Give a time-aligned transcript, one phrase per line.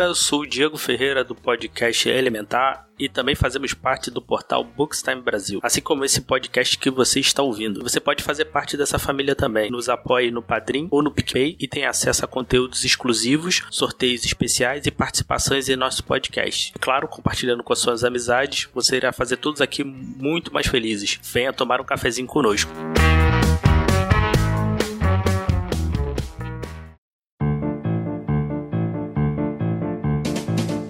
[0.00, 5.20] galera, sou o Diego Ferreira do podcast Elementar e também fazemos parte do portal Bookstime
[5.20, 7.82] Brasil, assim como esse podcast que você está ouvindo.
[7.82, 9.70] Você pode fazer parte dessa família também.
[9.70, 14.86] Nos apoie no Padrim ou no PicPay e tem acesso a conteúdos exclusivos, sorteios especiais
[14.86, 16.72] e participações em nosso podcast.
[16.80, 21.20] Claro, compartilhando com as suas amizades, você irá fazer todos aqui muito mais felizes.
[21.22, 22.70] Venha tomar um cafezinho conosco.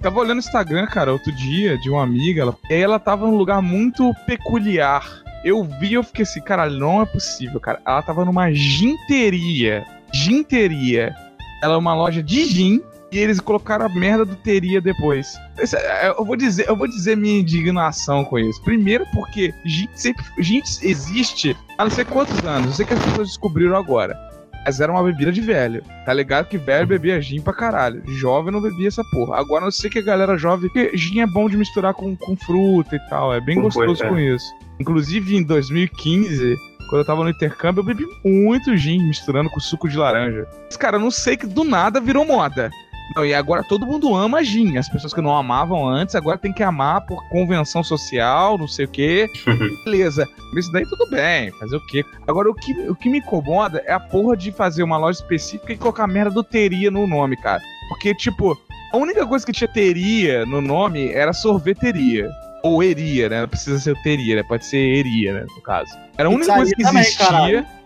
[0.00, 3.36] Tava olhando o Instagram, cara, outro dia, de uma amiga, ela, e ela tava num
[3.36, 5.06] lugar muito peculiar.
[5.44, 7.80] Eu vi, eu fiquei assim, cara, não é possível, cara.
[7.86, 9.84] Ela tava numa ginteria.
[10.12, 11.14] Ginteria.
[11.62, 12.82] Ela é uma loja de gin
[13.12, 15.34] e eles colocaram a merda do teria depois.
[15.58, 18.62] É, eu vou dizer, eu vou dizer minha indignação com isso.
[18.62, 22.68] Primeiro porque gin sempre gin existe há não sei quantos anos.
[22.68, 24.29] Eu sei que as pessoas descobriram agora.
[24.64, 25.82] Mas era uma bebida de velho.
[26.04, 28.02] Tá ligado que velho bebia gin pra caralho.
[28.06, 29.38] Jovem não bebia essa porra.
[29.38, 30.70] Agora eu sei que a galera jovem.
[30.94, 33.32] Gin é bom de misturar com, com fruta e tal.
[33.32, 34.08] É bem Com gostoso coisa, é.
[34.08, 34.46] com isso.
[34.78, 36.56] Inclusive em 2015.
[36.88, 40.46] Quando eu tava no intercâmbio, eu bebi muito gin misturando com suco de laranja.
[40.66, 42.70] Mas, cara, eu não sei que do nada virou moda.
[43.14, 44.76] Não, e agora todo mundo ama gin.
[44.76, 48.84] As pessoas que não amavam antes, agora tem que amar por convenção social, não sei
[48.84, 49.28] o quê.
[49.84, 50.28] Beleza.
[50.56, 52.04] Isso daí tudo bem, fazer o quê?
[52.26, 55.72] Agora, o que, o que me incomoda é a porra de fazer uma loja específica
[55.72, 57.62] e colocar merda do teria no nome, cara.
[57.88, 58.56] Porque, tipo,
[58.92, 62.28] a única coisa que tinha teria no nome era sorveteria.
[62.62, 63.40] Ou eria, né?
[63.40, 64.42] Não precisa ser teria, né?
[64.42, 65.46] Pode ser eria, né?
[65.56, 65.90] No caso.
[66.18, 67.79] Era a única coisa que Pizzaria também,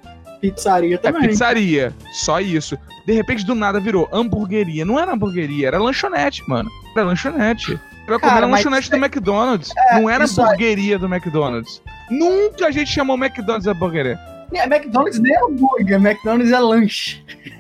[0.51, 1.29] Pizzaria É também.
[1.29, 2.77] pizzaria, só isso.
[3.07, 4.85] De repente, do nada, virou hamburgueria.
[4.85, 6.71] Não era hamburgueria, era lanchonete, mano.
[6.97, 7.79] Era lanchonete.
[8.07, 9.71] Era comer Cara, lanchonete do McDonald's.
[9.95, 11.81] não era hamburgueria do McDonald's.
[12.11, 14.19] Nunca a gente chamou McDonald's de hamburgueria.
[14.53, 17.25] É, McDonald's nem é hambúrguer, McDonald's é lanche.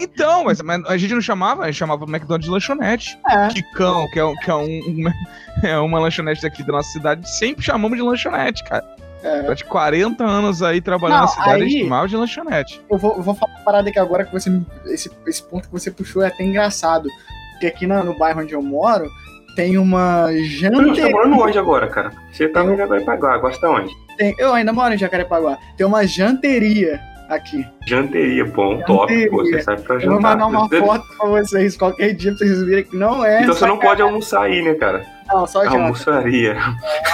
[0.00, 3.18] Então, mas, a gente não chamava, a gente chamava McDonald's de lanchonete.
[3.28, 3.48] É.
[3.48, 5.04] Kikão, que é, que é, um, um-
[5.66, 8.84] é uma lanchonete daqui da nossa cidade, sempre chamamos de lanchonete, cara.
[9.22, 9.42] É.
[9.42, 12.80] Durante 40 anos aí trabalhando Não, na cidade, aí- gente chamava de lanchonete.
[12.90, 14.50] Eu vou, eu vou falar uma parada aqui agora que você.
[14.86, 17.08] Esse, esse ponto que você puxou é até engraçado.
[17.52, 19.10] Porque aqui na- no bairro onde eu moro,
[19.56, 21.10] tem uma Você tá janteria.
[21.10, 22.12] morando onde agora, cara?
[22.32, 23.90] Você tá no Jacarepaguá, agora você tá onde?
[24.16, 25.58] Tem, eu ainda moro em Jacarepaguá.
[25.76, 27.66] Tem uma janteria aqui.
[27.88, 30.36] Janteria, bom, top, pô, você sai pra Eu vou jantar.
[30.38, 33.42] mandar uma foto pra vocês qualquer dia pra vocês verem que não é.
[33.42, 33.80] Então você não sacanagem.
[33.88, 35.04] pode almoçar aí, né, cara?
[35.26, 35.76] Não, só janta.
[35.76, 36.56] Almoçaria.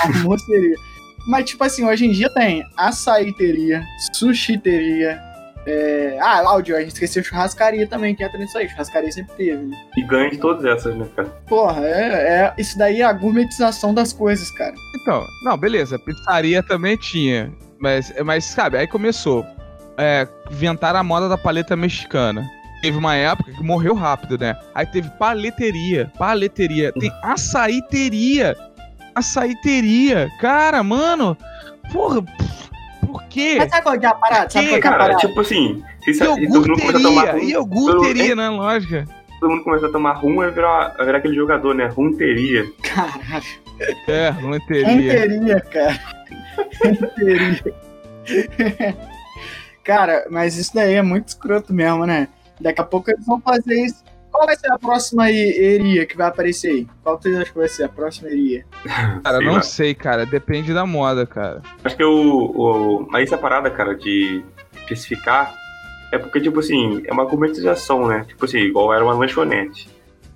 [0.04, 0.74] almoceria.
[1.26, 5.20] Mas, tipo assim, hoje em dia tem açaíteria, sushiteria.
[5.66, 6.18] É...
[6.20, 8.68] Ah, áudio, a gente esqueceu churrascaria também, que entra nisso aí.
[8.68, 9.76] Churrascaria sempre teve, né?
[9.96, 11.28] E ganha de todas essas, né, cara?
[11.46, 12.54] Porra, é, é...
[12.58, 14.74] isso daí é a gourmetização das coisas, cara.
[15.00, 17.50] Então, não, beleza, pizzaria também tinha.
[17.78, 19.44] Mas, mas sabe, aí começou.
[19.96, 22.44] É, inventaram a moda da paleta mexicana.
[22.82, 24.54] Teve uma época que morreu rápido, né?
[24.74, 26.92] Aí teve paleteria, paleteria.
[26.92, 28.54] Tem açaíteria.
[29.14, 30.30] Açaíteria.
[30.40, 31.36] Cara, mano.
[31.92, 32.22] Porra,
[33.06, 33.56] por quê?
[33.58, 34.50] Mas sabe qual que é a parada?
[34.50, 35.18] Sabe Que, qual é a Cara, parada?
[35.18, 38.48] tipo assim, se sa- e todo mundo começa a tomar Iogurteria, rum, iogurteria, né?
[38.48, 39.08] Lógica.
[39.40, 41.86] todo mundo começa a tomar rum, vai virar, virar aquele jogador, né?
[41.86, 42.64] Rumteria.
[42.82, 43.44] Caralho.
[44.08, 44.86] É, não teria.
[45.22, 46.00] Ranteria, cara.
[46.84, 47.64] Ranteria.
[49.84, 52.28] cara, mas isso daí é muito escroto mesmo, né?
[52.60, 54.03] Daqui a pouco eles vão fazer isso.
[54.34, 56.88] Qual vai ser a próxima e- eria que vai aparecer aí?
[57.04, 58.64] Qual vocês acham que vai ser a próxima eria?
[59.22, 59.62] Cara, Sei não lá.
[59.62, 60.26] sei, cara.
[60.26, 61.62] Depende da moda, cara.
[61.84, 63.06] Acho que o, o.
[63.08, 64.42] Mas essa parada, cara, de
[64.74, 65.54] especificar
[66.10, 68.24] é porque, tipo assim, é uma gourmetização, né?
[68.26, 69.88] Tipo assim, igual era uma lanchonete.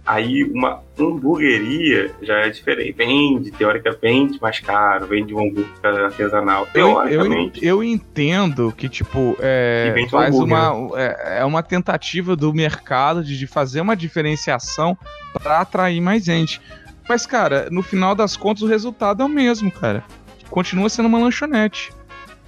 [0.09, 2.93] Aí uma hamburgueria já é diferente.
[2.97, 6.67] Vende, teoricamente, mais caro, vende um hambúrguer artesanal.
[6.75, 7.65] Eu, eu, Teoricamente.
[7.67, 12.55] eu entendo que, tipo, é, E vende faz hambúrguer, uma, é, é uma tentativa do
[12.55, 14.97] mercado de, de fazer uma diferenciação
[15.43, 16.59] pra atrair mais gente.
[17.07, 20.03] Mas, cara, no final das contas, o resultado é o mesmo, cara.
[20.49, 21.93] Continua sendo uma lanchonete.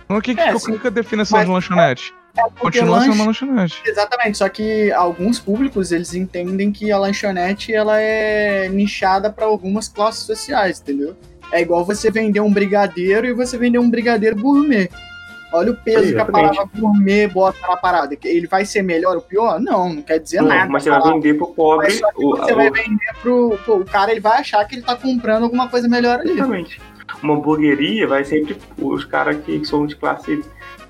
[0.04, 0.78] Então, o que, que, É, qual sim.
[0.78, 1.38] que é a definição
[2.32, 3.82] Porque Continua sendo lanche- uma lanchonete.
[3.84, 9.88] Exatamente, só que alguns públicos eles entendem que a lanchonete ela é nichada para algumas
[9.88, 11.16] classes sociais, entendeu?
[11.53, 14.88] É igual você vender um brigadeiro e você vender um brigadeiro gourmet.
[15.53, 18.15] Olha o peso que a palavra gourmet bota na parada.
[18.15, 19.59] Que Ele vai ser melhor ou pior?
[19.59, 20.71] Não, não quer dizer Não, nada.
[20.71, 21.86] mas você vai vender pro pobre.
[21.88, 24.65] Mas só que o- você o- vai vender pro, pô, o cara, ele vai achar
[24.65, 26.30] que ele tá comprando alguma coisa melhor ali.
[26.34, 26.80] Exatamente.
[27.21, 30.41] Uma hamburgueria vai sempre os caras que são de classe.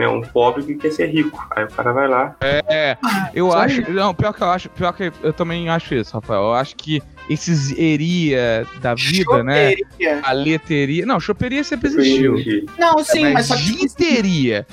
[0.00, 1.38] Né, um pobre que quer ser rico.
[1.55, 2.35] Aí o cara vai lá.
[2.41, 2.97] É,
[3.35, 3.93] eu Só acho.
[3.93, 4.70] Não, pior que eu acho.
[4.70, 6.41] Pior que eu também acho isso, Rafael.
[6.41, 9.73] Eu acho que esses eria da vida, né?
[9.76, 10.20] Choperia.
[10.23, 11.05] A leteria.
[11.05, 12.37] Não, choperia sempre existiu.
[12.79, 14.64] Não, sim, É, mas só que.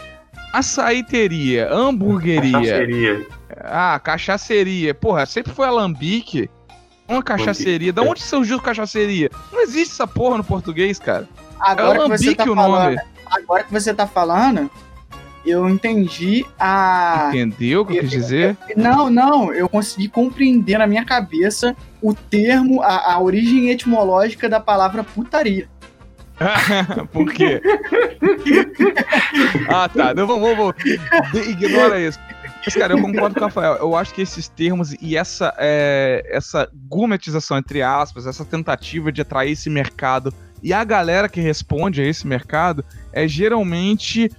[0.54, 3.28] açaíteria, hamburgueria, Cachaceria.
[3.66, 4.94] ah, cachaceria.
[4.94, 6.50] Porra, sempre foi alambique.
[7.08, 7.92] Uma cachaceria.
[7.94, 9.30] Da onde surgiu cachaceria?
[9.52, 11.28] Não existe essa porra no português, cara.
[11.60, 12.98] Agora é que você tá o falando, nome.
[13.32, 14.70] agora que você tá falando,
[15.46, 18.58] eu entendi a Entendeu o que eu quis dizer?
[18.76, 24.60] Não, não, eu consegui compreender na minha cabeça o termo, a, a origem etimológica da
[24.60, 25.68] palavra putaria.
[27.12, 27.62] Por quê?
[29.70, 30.14] ah, tá.
[30.14, 30.76] Não, vamos, vamos.
[31.48, 32.20] Ignora isso.
[32.64, 33.76] Mas, cara, eu concordo com o Rafael.
[33.78, 39.22] Eu acho que esses termos e essa, é, essa gourmetização, entre aspas, essa tentativa de
[39.22, 42.84] atrair esse mercado e a galera que responde a esse mercado
[43.14, 44.30] é geralmente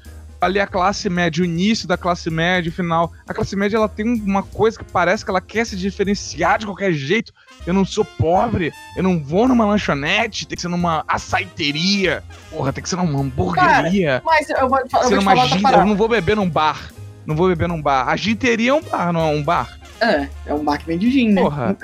[0.40, 3.12] ali a classe média, o início da classe média, o final.
[3.26, 6.66] A classe média ela tem uma coisa que parece que ela quer se diferenciar de
[6.66, 7.32] qualquer jeito.
[7.66, 12.22] Eu não sou pobre, eu não vou numa lanchonete, tem que ser numa açaiteria.
[12.50, 14.22] Porra, tem que ser numa hamburgueria.
[14.24, 15.62] Mas eu vou, eu vou ser te numa gin...
[15.72, 16.90] Eu não vou beber num bar.
[17.26, 18.08] Não vou beber num bar.
[18.08, 19.78] A ginteria é um bar, não é um bar?
[20.00, 21.42] É, é um bar que vende gin, né?
[21.42, 21.76] Porra.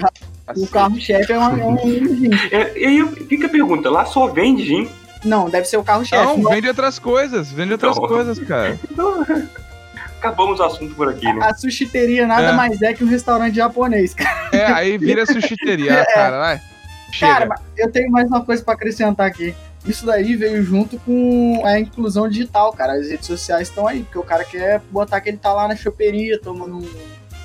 [0.56, 2.30] O O carro-chefe é, uma- é um gin.
[2.52, 4.88] É, e aí fica a pergunta, lá só vende gin?
[5.24, 6.22] Não, deve ser o carro-chefe.
[6.24, 8.78] Não, Não, vende outras coisas, vende outras coisas, cara.
[8.90, 9.24] Então,
[10.18, 11.46] acabamos o assunto por aqui, né?
[11.46, 12.52] A sushiteria nada É.
[12.52, 14.48] mais é que um restaurante japonês, cara.
[14.52, 16.60] É, aí vira sushiteria, ah, cara, vai.
[17.12, 17.32] Chega.
[17.32, 19.54] Cara, mas eu tenho mais uma coisa pra acrescentar aqui.
[19.86, 22.94] Isso daí veio junto com a inclusão digital, cara.
[22.94, 25.76] As redes sociais estão aí, porque o cara quer botar que ele tá lá na
[25.76, 26.88] choperia, tomando um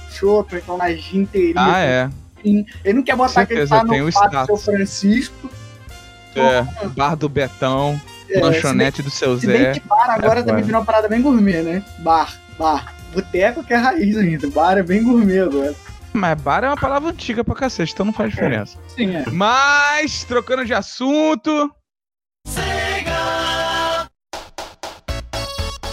[0.10, 1.54] chopp, ou então na ginteria.
[1.58, 2.10] ah, é.
[2.44, 4.58] Ele não quer botar que ele tá no Pato São.
[4.58, 5.50] Francisco.
[6.36, 8.00] É, bar do Betão,
[8.30, 9.72] É, lanchonete do seu Se bem Zé.
[9.74, 11.84] que bar agora É também virou uma parada bem gourmet, né?
[12.00, 12.94] Bar, bar.
[13.14, 14.48] Boteco que é raiz ainda.
[14.50, 15.74] Bar é bem gourmet agora.
[16.14, 18.78] Mas bar é uma palavra antiga pra cacete, então não faz diferença.
[18.96, 19.24] Sim, é.
[19.32, 21.72] Mas, trocando de assunto.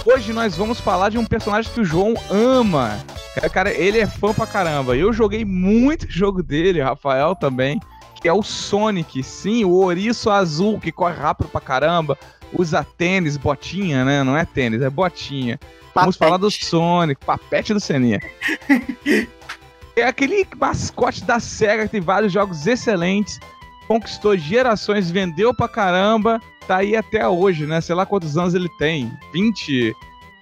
[0.04, 2.96] Hoje nós vamos falar de um personagem que o João ama.
[3.42, 4.96] É, Cara, ele é fã pra caramba.
[4.96, 7.80] Eu joguei muito jogo dele, Rafael também,
[8.26, 9.22] que é o Sonic.
[9.22, 12.18] Sim, o ouriço azul que corre rápido pra caramba,
[12.52, 14.24] usa tênis, botinha, né?
[14.24, 15.60] Não é tênis, é botinha.
[15.94, 16.18] Vamos Papete.
[16.18, 18.20] falar do Sonic, papete do Seninha.
[19.94, 23.38] é aquele mascote da SEGA que tem vários jogos excelentes,
[23.86, 27.80] conquistou gerações, vendeu pra caramba, tá aí até hoje, né?
[27.80, 29.08] Sei lá quantos anos ele tem.
[29.32, 29.94] 20.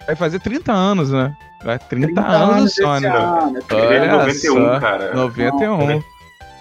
[0.07, 1.37] Vai fazer 30 anos, né?
[1.63, 3.05] Vai 30, anos o esse Sonic.
[3.05, 3.59] ano.
[3.69, 4.79] Ele é Olha 91, só.
[4.79, 5.13] cara.
[5.13, 6.14] 91.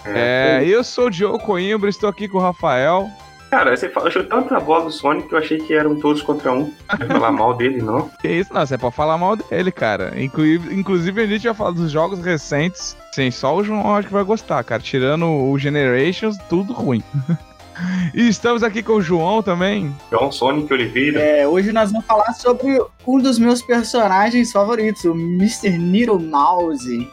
[0.06, 3.10] É, eu sou o Diogo Coimbra, estou aqui com o Rafael.
[3.54, 6.52] Cara, você falou, achou tanta voz do Sonic que eu achei que eram todos contra
[6.52, 6.72] um.
[6.98, 8.10] Não ia falar mal dele, não.
[8.20, 10.12] Que isso, não, você pode falar mal dele, cara.
[10.16, 12.96] Inclusive, inclusive a gente vai falar dos jogos recentes.
[13.12, 14.82] Sim, só o João acho que vai gostar, cara.
[14.82, 17.00] Tirando o Generations, tudo ruim.
[18.12, 19.94] e estamos aqui com o João também.
[20.10, 21.20] João Sonic Oliveira.
[21.20, 25.78] É, hoje nós vamos falar sobre um dos meus personagens favoritos, o Mr.
[25.78, 27.08] Needle Mouse.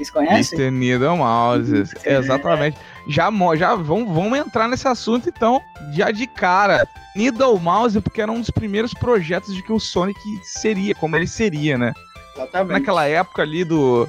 [0.00, 0.58] Vocês conhecem?
[0.58, 0.70] Mr.
[0.70, 1.84] Needle Mouse.
[2.06, 2.78] Exatamente.
[3.06, 5.60] Já, já vamos, vamos entrar nesse assunto, então,
[5.92, 6.88] já de cara.
[7.14, 11.26] Needle Mouse, porque era um dos primeiros projetos de que o Sonic seria, como ele
[11.26, 11.92] seria, né?
[12.34, 12.72] Exatamente.
[12.72, 14.08] naquela época ali do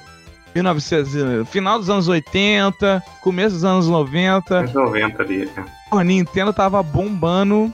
[0.55, 5.45] 1900, final dos anos 80, começo dos anos 90, Anos 90 ali.
[5.45, 5.65] né?
[5.91, 7.73] a Nintendo tava bombando,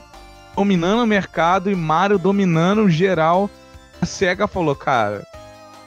[0.56, 3.48] dominando o mercado e Mario dominando geral.
[4.02, 5.24] A SEGA falou, cara,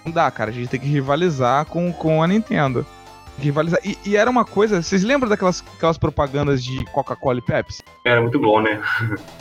[0.05, 2.83] não dá, cara, a gente tem que rivalizar com, com a Nintendo.
[2.83, 3.79] Tem que Rivalizar.
[3.83, 7.81] E, e era uma coisa, vocês lembram daquelas aquelas propagandas de Coca-Cola e Pepsi?
[8.05, 8.81] Era muito bom, né?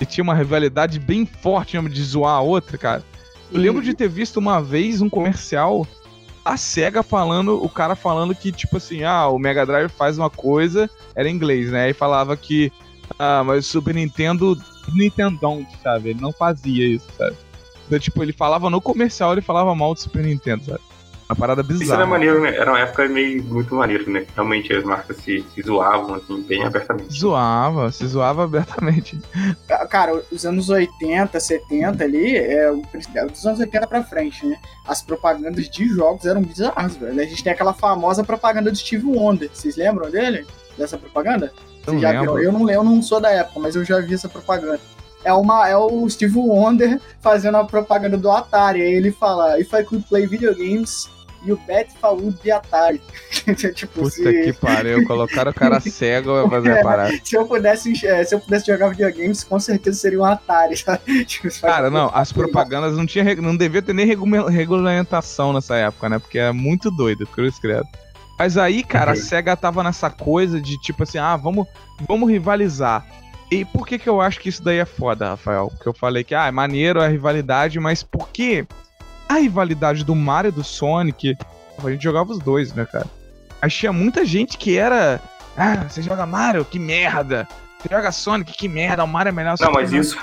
[0.00, 3.04] E tinha uma rivalidade bem forte mesmo de zoar a outra, cara.
[3.52, 5.86] Eu lembro de ter visto uma vez um comercial
[6.44, 10.30] a SEGA falando, o cara falando que, tipo assim, ah, o Mega Drive faz uma
[10.30, 11.90] coisa, era em inglês, né?
[11.90, 12.72] E falava que,
[13.18, 14.58] ah, mas o Super Nintendo,
[14.88, 16.10] Nintendão, sabe?
[16.10, 17.36] Ele não fazia isso, sabe?
[17.90, 20.80] Então, tipo, ele falava no comercial, ele falava mal do Super Nintendo, sabe?
[21.28, 22.06] Uma parada Isso era bizarra.
[22.06, 22.56] maneiro, né?
[22.56, 24.26] Era uma época meio muito maneiro, né?
[24.34, 27.12] Realmente as marcas se, se zoavam, assim, bem abertamente.
[27.12, 29.20] Zoava, se zoava abertamente.
[29.90, 34.56] Cara, os anos 80, 70 ali, é, o principal- dos anos 80 pra frente, né?
[34.86, 37.20] As propagandas de jogos eram bizarras, velho.
[37.20, 39.50] A gente tem aquela famosa propaganda do Steve Wonder.
[39.52, 40.46] Vocês lembram dele?
[40.78, 41.52] Dessa propaganda?
[41.86, 42.34] Eu já lembro.
[42.34, 42.42] viram?
[42.44, 44.80] Eu não, eu não sou da época, mas eu já vi essa propaganda.
[45.24, 48.82] É, uma, é o Steve Wonder fazendo a propaganda do Atari.
[48.82, 51.08] Aí ele fala: If I could play video games,
[51.44, 53.00] you bet would be Atari.
[53.74, 57.18] tipo, Puta se, que pariu, colocaram o cara cego pra fazer a parada.
[57.22, 61.24] se eu pudesse é, se eu pudesse jogar videogames, com certeza seria um Atari, sabe?
[61.24, 66.08] Tipo, Cara, não, as propagandas não tinha, não devia ter nem regu- regulamentação nessa época,
[66.08, 66.18] né?
[66.18, 67.86] Porque é muito doido, cruz credo.
[68.38, 69.20] Mas aí, cara, a Uhum.
[69.20, 71.66] SEGA tava nessa coisa de tipo assim, ah, vamos,
[72.08, 73.04] vamos rivalizar.
[73.50, 75.68] E por que que eu acho que isso daí é foda, Rafael?
[75.70, 78.64] Porque eu falei que, ah, é maneiro a rivalidade, mas por que
[79.28, 81.36] a rivalidade do Mario e do Sonic,
[81.82, 83.06] a gente jogava os dois, né, cara?
[83.68, 85.20] Tinha muita gente que era
[85.56, 86.64] Ah, você joga Mario?
[86.64, 87.46] Que merda!
[87.78, 88.52] Você joga Sonic?
[88.52, 89.04] Que merda!
[89.04, 89.56] O Mario é melhor.
[89.60, 90.16] Não, mas isso,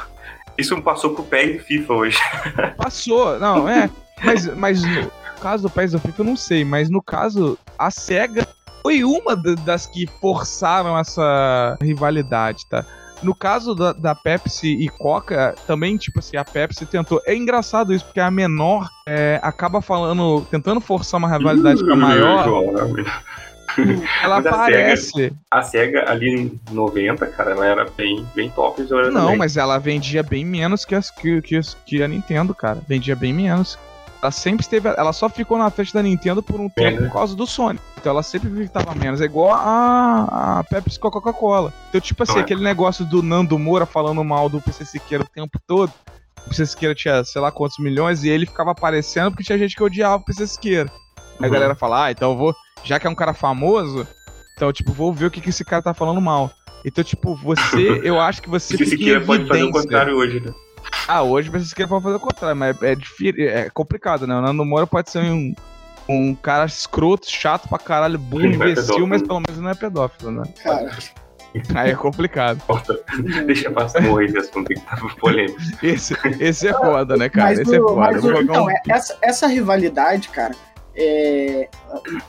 [0.58, 2.20] isso passou pro PES e FIFA hoje.
[2.78, 3.90] Passou, não, é.
[4.24, 7.92] Mas, mas no caso do PES do FIFA eu não sei, mas no caso, a
[7.92, 8.48] SEGA
[8.82, 12.86] foi uma das que forçaram essa rivalidade, tá?
[13.22, 17.22] No caso da, da, Pepsi e Coca, também, tipo assim, a Pepsi tentou.
[17.26, 21.96] É engraçado isso, porque a menor é, acaba falando, tentando forçar uma rivalidade com a
[21.96, 22.48] maior.
[24.24, 25.34] Ela mas aparece.
[25.52, 28.82] A SEGA, a SEGA, ali em 90, cara, ela era bem, bem top.
[28.82, 29.38] Não, também.
[29.38, 32.80] mas ela vendia bem menos que, as, que, que, que a Nintendo, cara.
[32.88, 33.78] Vendia bem menos.
[34.22, 34.90] Ela sempre esteve.
[34.90, 37.80] Ela só ficou na frente da Nintendo por um tempo por causa do Sony.
[37.98, 39.22] Então ela sempre tava menos.
[39.22, 41.72] É igual a, a Pepsi com a Coca-Cola.
[41.90, 42.42] Então, tipo assim, é.
[42.42, 45.92] aquele negócio do Nando Moura falando mal do PC Siqueira o tempo todo.
[46.46, 49.76] O PC Siqueira tinha, sei lá quantos milhões, e ele ficava aparecendo porque tinha gente
[49.76, 50.90] que odiava o PC Siqueira.
[51.40, 51.54] Aí a Uhum.
[51.54, 52.56] galera fala, ah, então eu vou.
[52.84, 54.08] Já que é um cara famoso,
[54.56, 56.50] então, tipo, vou ver o que, que esse cara tá falando mal.
[56.86, 60.16] Então, tipo, você, eu acho que você Se fica em Siqueira pode fazer o contrário
[60.16, 60.52] hoje, né?
[61.08, 64.36] Ah, hoje você quer fazer o contrário, mas é, difícil, é complicado, né?
[64.36, 65.53] O Nando Moura pode ser um,
[66.10, 70.32] um cara escroto, chato pra caralho, burro, é imbecil, mas pelo menos não é pedófilo,
[70.32, 70.44] né?
[70.63, 70.89] Cara,
[71.74, 72.62] Aí é complicado.
[73.46, 75.58] Deixa passar morrer esse assunto que tava polêmico.
[75.82, 77.50] Esse, esse é foda, né, cara?
[77.50, 78.20] mas, esse é o- foda.
[78.20, 80.53] o- então, um- é- essa, essa rivalidade, cara,
[80.96, 81.70] é,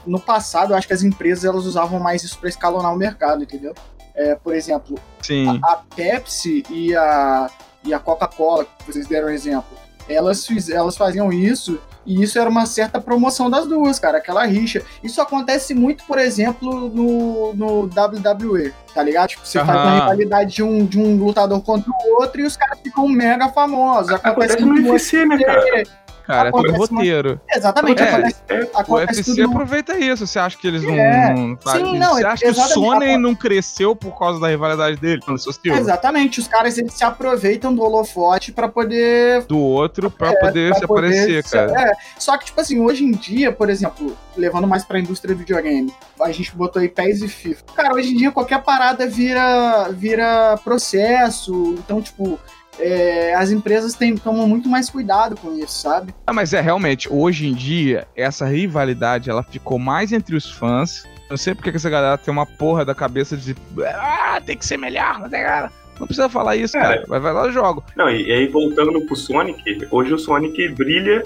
[0.07, 3.43] no passado eu acho que as empresas elas usavam mais isso pra escalonar o mercado,
[3.43, 3.73] entendeu?
[4.15, 5.59] É, por exemplo, Sim.
[5.63, 7.49] a Pepsi e a,
[7.89, 9.77] e a Coca-Cola, que vocês deram exemplo,
[10.07, 14.43] elas, fiz- elas faziam isso e isso era uma certa promoção das duas, cara, aquela
[14.45, 14.81] rixa.
[15.03, 19.29] Isso acontece muito, por exemplo, no, no WWE, tá ligado?
[19.29, 22.57] Tipo, você faz uma rivalidade de um, de um lutador contra o outro e os
[22.57, 24.11] caras ficam mega famosos.
[24.13, 25.83] Acontece, Acontece no muito UFC, né, cara?
[26.29, 27.41] Cara, é acontece uma- roteiro.
[27.51, 30.27] Exatamente, É, acontece, É, O acontece UFC tudo no- aproveita isso.
[30.27, 30.93] Você acha que eles não.
[30.93, 31.33] É.
[31.33, 31.99] não fazem Sim, isso?
[31.99, 32.53] não, Você acha que o.
[32.53, 35.21] Sony não cresceu por causa da rivalidade dele?
[35.65, 40.69] Exatamente, os caras eles se aproveitam do holofote pra poder Do outro pra É, poder
[40.71, 41.71] pra se poder aparecer, se- cara.
[41.91, 45.39] É, só que, tipo assim, hoje em dia, por exemplo, levando mais pra indústria do
[45.39, 47.63] videogame, a gente botou aí PES e FIFA.
[47.75, 52.39] Cara, hoje em dia qualquer parada vira, vira processo, então, tipo,
[52.79, 56.13] é, as empresas têm, tomam muito mais cuidado com isso, sabe?
[56.25, 61.03] Ah, mas é realmente, hoje em dia, essa rivalidade ela ficou mais entre os fãs.
[61.05, 63.55] Eu não sei porque que essa galera tem uma porra da cabeça de.
[63.85, 65.71] Ah, tem que ser melhor, não tem cara.
[65.99, 66.95] Não precisa falar isso, Cara.
[66.95, 67.05] cara.
[67.07, 67.83] Vai, vai lá e joga.
[67.95, 71.23] Não, e, e aí voltando pro Sonic, hoje o Sonic brilha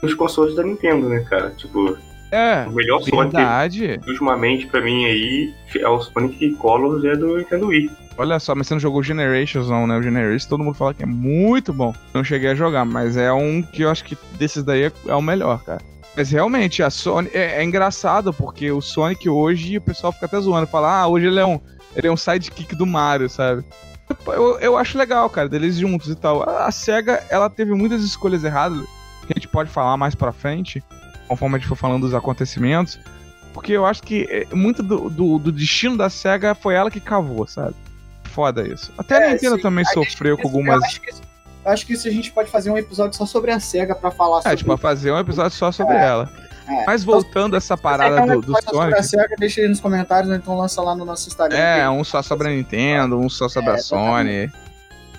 [0.00, 1.50] nos consoles da Nintendo, né, cara?
[1.50, 1.98] Tipo,
[2.32, 4.00] É, o melhor Sonic verdade.
[4.08, 7.90] ultimamente pra mim aí é o Sonic Colors é do Nintendo Wii.
[8.16, 9.98] Olha só, mas você não jogou Generations, não, né?
[9.98, 11.94] O Generations todo mundo fala que é muito bom.
[12.14, 15.14] Não cheguei a jogar, mas é um que eu acho que desses daí é, é
[15.14, 15.80] o melhor, cara.
[16.16, 17.28] Mas realmente, a Sony.
[17.32, 20.66] É, é engraçado, porque o Sonic hoje o pessoal fica até zoando.
[20.66, 21.60] Fala, ah, hoje ele é um.
[21.94, 23.64] Ele é um sidekick do Mario, sabe?
[24.26, 26.42] Eu, eu acho legal, cara, deles juntos e tal.
[26.48, 28.78] A, a SEGA, ela teve muitas escolhas erradas,
[29.26, 30.82] que a gente pode falar mais pra frente,
[31.32, 32.98] conforme a gente for falando dos acontecimentos.
[33.54, 37.00] Porque eu acho que é, muito do, do, do destino da SEGA foi ela que
[37.00, 37.74] cavou, sabe?
[38.24, 38.92] Foda isso.
[38.96, 39.62] Até a É, Nintendo sim.
[39.62, 40.82] também A gente- sofreu com Eu algumas.
[40.84, 41.10] acho que,
[41.66, 44.38] acho que isso a gente pode fazer um episódio só sobre a SEGA pra falar
[44.38, 46.30] É, sobre tipo, fazer um episódio só sobre ela.
[46.68, 46.84] É.
[46.86, 48.98] Mas voltando a essa parada Então, do, do Sonic.
[48.98, 51.58] a SEGA, deixa aí nos comentários, ou então lança lá no nosso Instagram.
[51.58, 54.50] É, um só sobre a Nintendo, um só sobre É, a Sony.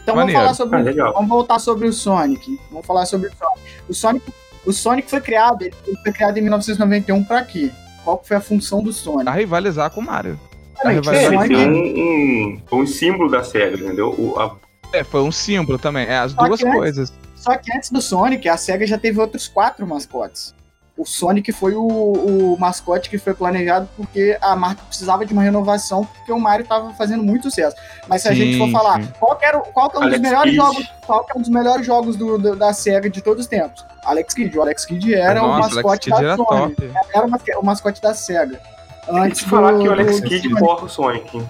[0.01, 0.39] Então Maneiro.
[0.41, 1.12] vamos falar sobre Ah.
[1.12, 2.60] Vamos voltar sobre o Sonic.
[2.72, 3.62] Vamos falar sobre o Sonic.
[3.88, 4.34] O Sonic,
[4.65, 7.72] o Sonic foi criado, ele foi criado em 1991 pra quê?
[8.03, 9.24] Qual foi a função do Sonic?
[9.25, 10.39] Pra rivalizar com o Mario.
[10.84, 14.10] Vai- o É, ele Sonic- foi um, um, um símbolo da SEGA, entendeu?
[14.17, 14.55] O, a,
[14.91, 16.05] É, foi um símbolo também.
[16.05, 17.13] É, as Só duas antes- coisas.
[17.36, 20.53] Só que antes do Sonic, a SEGA já teve outros quatro mascotes.
[20.96, 25.42] O Sonic foi o, o mascote que foi planejado porque a marca precisava de uma
[25.42, 27.76] renovação, porque o Mario estava fazendo muito sucesso.
[28.08, 29.10] Mas se a Sim, gente for falar, sim.
[29.20, 30.56] qual que, era, o- qual que é um dos Alex melhores Kidd.
[30.64, 33.48] jogos, qual que é um dos melhores jogos do- do- da SEGA de todos os
[33.48, 33.84] tempos?
[34.06, 34.56] Alex Kidd.
[34.56, 36.76] O Alex Kidd era o Nossa, Alex mascote da era Sony.
[36.76, 36.92] top.
[37.14, 38.62] Era o o mascote da SEGA.
[39.10, 41.44] Antes que falar do- que o Alex do- Kidd do- porra o Sonic.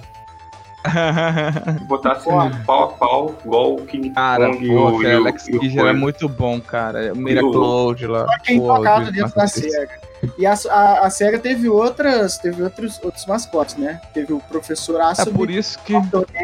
[1.88, 2.52] botasse Porra.
[2.66, 5.94] pau a pau, igual o King Cara, Kong pô, o, cara, o, Alex era coisa.
[5.94, 7.14] muito bom, cara.
[7.14, 8.26] O Miracloud lá.
[8.28, 9.90] Só quem Pô, tocava de- dentro da SEGA.
[10.38, 14.00] E a, a, a SEGA teve outras, teve outros, outros mascotes, né?
[14.14, 15.94] Teve o Professor É Aço, por isso que.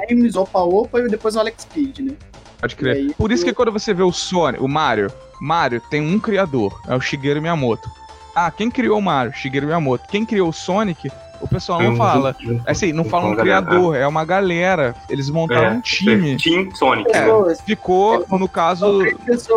[0.10, 2.14] Games, Opa Opa e depois o Alex Kidd, né?
[2.60, 2.96] Pode crer.
[2.96, 6.20] aí, Por isso o- que quando você vê o Sonic, o Mario, Mario tem um
[6.20, 7.90] criador, é o Shigeru Miyamoto.
[8.36, 9.32] Ah, quem criou o Mario?
[9.34, 10.06] Shigeru Miyamoto.
[10.10, 11.10] Quem criou o Sonic?
[11.42, 12.36] O pessoal não Hum, fala.
[12.66, 14.96] Assim, não fala um a criador, é uma galera.
[15.10, 16.38] Eles montaram É, um time.
[16.38, 17.10] Team Sonic.
[17.16, 17.26] É.
[17.66, 19.00] Ficou, no caso,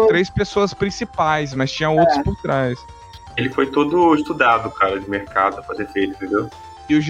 [0.09, 0.73] três pessoas.
[0.75, 2.79] principais, mas tinha outros por trás.
[3.37, 6.49] Ele foi todo estudado, cara, de mercado pra ser feito, entendeu?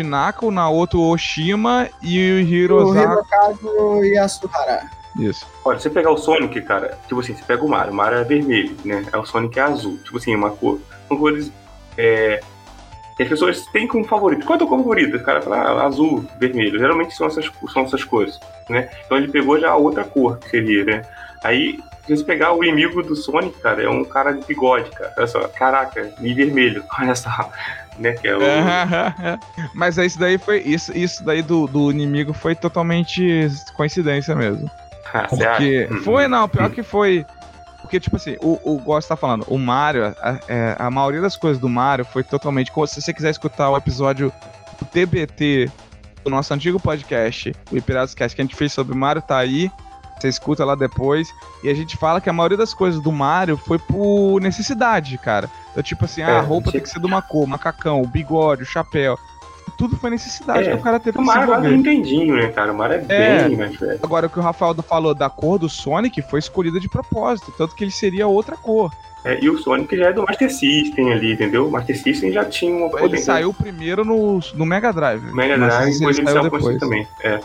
[0.05, 3.01] Naka, o Naoto Oshima e o O Hirosaka.
[3.13, 4.91] Hirokazu Yasuhara.
[5.19, 5.45] Isso.
[5.65, 8.19] Olha, se você pegar o Sonic, cara, tipo assim, você pega o Mario, o Mario
[8.19, 9.05] é vermelho, né?
[9.13, 9.99] É o Sonic é azul.
[10.05, 10.79] Tipo assim, uma cor.
[11.09, 11.51] São cores.
[11.99, 12.41] É,
[13.23, 14.45] as pessoas têm como favorito.
[14.45, 15.17] Qual é a tua cor favorita?
[15.17, 16.79] O cara fala ah, azul, vermelho.
[16.79, 18.39] Geralmente são essas, são essas cores,
[18.69, 18.89] né?
[19.05, 21.03] Então ele pegou já a outra cor que seria, né?
[21.43, 25.13] Aí, se você pegar o inimigo do Sonic, cara, é um cara de bigode, cara.
[25.17, 26.85] Olha só, caraca, e vermelho.
[26.99, 27.51] Olha só,
[27.99, 28.13] né?
[28.13, 28.41] Que é o.
[29.75, 30.61] Mas isso daí foi.
[30.61, 34.71] Isso, isso daí do, do inimigo foi totalmente coincidência mesmo.
[35.15, 35.45] Ah, Porque.
[35.45, 36.03] acha?
[36.05, 37.27] Foi, não, pior que foi.
[37.93, 41.37] Porque, tipo assim, o, o Gosto tá falando, o Mario, a, é, a maioria das
[41.37, 42.73] coisas do Mario foi totalmente.
[42.89, 44.33] Se você quiser escutar o episódio
[44.79, 45.71] do TBT
[46.25, 49.37] do nosso antigo podcast, o Piratas Cast, que a gente fez sobre o Mario, tá
[49.37, 49.71] aí.
[50.19, 51.29] Você escuta lá depois.
[51.63, 55.51] E a gente fala que a maioria das coisas do Mario foi por necessidade, cara.
[55.73, 58.01] Então, tipo assim, ah, É, a roupa tipo- tem que ser de uma cor, macacão,
[58.01, 59.19] o bigode, o chapéu.
[59.77, 61.91] Tudo foi necessidade É, que o cara teve O que Mario é quase desenvolver.
[61.91, 62.73] Nintendinho, né, cara?
[62.73, 63.49] O Mario é, É.
[63.49, 64.01] bem mais velho.
[64.03, 67.75] Agora, o que o Rafael falou da cor do Sonic foi escolhida de propósito, tanto
[67.75, 68.93] que ele seria outra cor.
[69.25, 71.69] É, e o Sonic já é do Master System ali, entendeu?
[71.69, 75.33] O Master System já tinha uma Ele saiu primeiro no, no Mega Drive.
[75.33, 76.79] Mega Drive, depois ele saiu depois.
[76.79, 77.07] também.
[77.23, 77.41] É.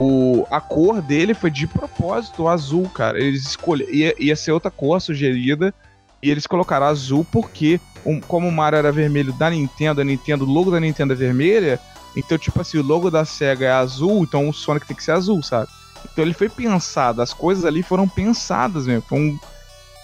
[0.00, 3.18] O, a cor dele foi de propósito o azul, cara.
[3.20, 3.92] Eles escolheram.
[3.92, 5.72] Ia, ia ser outra cor sugerida.
[6.20, 10.44] E eles colocaram azul porque, um- como o Mario era vermelho da Nintendo, a Nintendo,
[10.44, 11.80] o logo da Nintendo é vermelha.
[12.16, 15.12] Então, tipo assim, o logo da SEGA é azul, então o Sonic tem que ser
[15.12, 15.68] azul, sabe?
[16.12, 19.02] Então ele foi pensado, as coisas ali foram pensadas mesmo.
[19.08, 19.38] Foi um,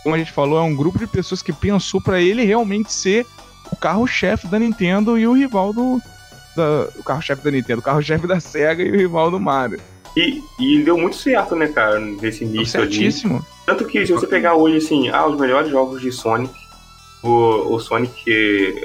[0.02, 3.26] como a gente falou, é um grupo de pessoas que pensou pra ele realmente ser
[3.70, 6.00] o carro-chefe da Nintendo e o rival do.
[6.56, 9.78] da- o carro-chefe da Nintendo, o carro-chefe da SEGA e o rival do Mario.
[10.16, 12.90] E, e deu muito certo, né, cara, nesse início ali.
[12.92, 13.46] certíssimo.
[13.64, 16.52] Tanto que se você pegar hoje, assim, ah, os melhores jogos de Sonic,
[17.22, 18.84] o, o Sonic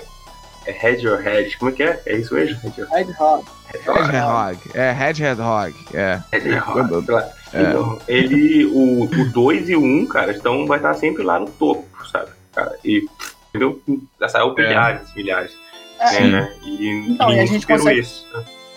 [0.65, 2.01] é Head, como é que é?
[2.05, 2.59] É isso mesmo?
[2.65, 3.45] Hedgehog.
[3.73, 4.59] Hedgehog.
[4.73, 5.75] É, Hedgehog.
[5.93, 6.19] É.
[6.31, 7.11] Hedgehog.
[7.53, 7.61] É.
[7.61, 11.47] Então, ele, o 2 e o 1, um, cara, então vai estar sempre lá no
[11.47, 12.31] topo, sabe?
[12.53, 13.05] Cara, e,
[13.49, 13.81] entendeu?
[14.19, 15.51] Já saiu milhares, milhares.
[15.99, 16.53] É, né?
[16.63, 18.25] E, Então, e a gente consegue- isso.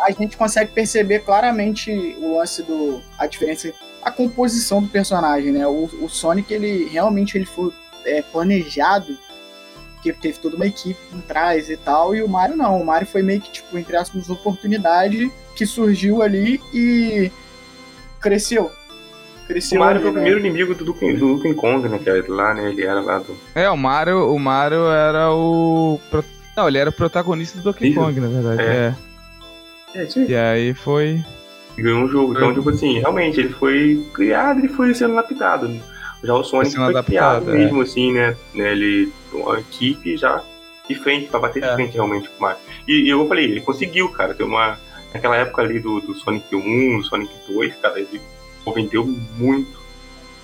[0.01, 3.01] a gente consegue perceber claramente o lance do.
[3.19, 5.67] a diferença, a composição do personagem, né?
[5.67, 7.73] O, o Sonic, ele realmente ele foi
[8.05, 9.19] é, planejado,
[10.13, 12.81] porque teve toda uma equipe por trás e tal, e o Mario não.
[12.81, 17.31] O Mario foi meio que, tipo, entre aspas, oportunidade que surgiu ali e
[18.21, 18.71] cresceu.
[19.45, 20.21] O Cresceu Mario ali, foi o né?
[20.21, 21.99] primeiro inimigo do Donkey, do Donkey Kong, né?
[21.99, 22.69] Que era lá, né?
[22.69, 23.37] Ele era lá do.
[23.55, 25.99] É, o Mario, o Mario era o.
[26.57, 27.95] Não, ele era o protagonista do Donkey.
[27.95, 28.63] Kong, na verdade.
[28.63, 28.95] É.
[29.95, 30.03] É.
[30.03, 30.09] É.
[30.29, 31.25] E aí foi.
[31.77, 32.35] ganhou um jogo.
[32.35, 35.71] Então, tipo assim, realmente, ele foi criado e foi sendo lapidado.
[36.23, 37.55] Já o Sonic foi adaptado, criado é.
[37.55, 38.37] mesmo, assim, né?
[38.55, 40.43] Ele uma equipe já
[40.89, 41.75] de frente, pra bater de É.
[41.75, 42.59] frente realmente com o Mario.
[42.87, 44.79] E, e eu falei, ele conseguiu, cara, ter uma.
[45.13, 48.21] Naquela época ali do, do Sonic 1, do Sonic 2, cara, ele
[48.75, 49.07] vendeu
[49.39, 49.78] muito.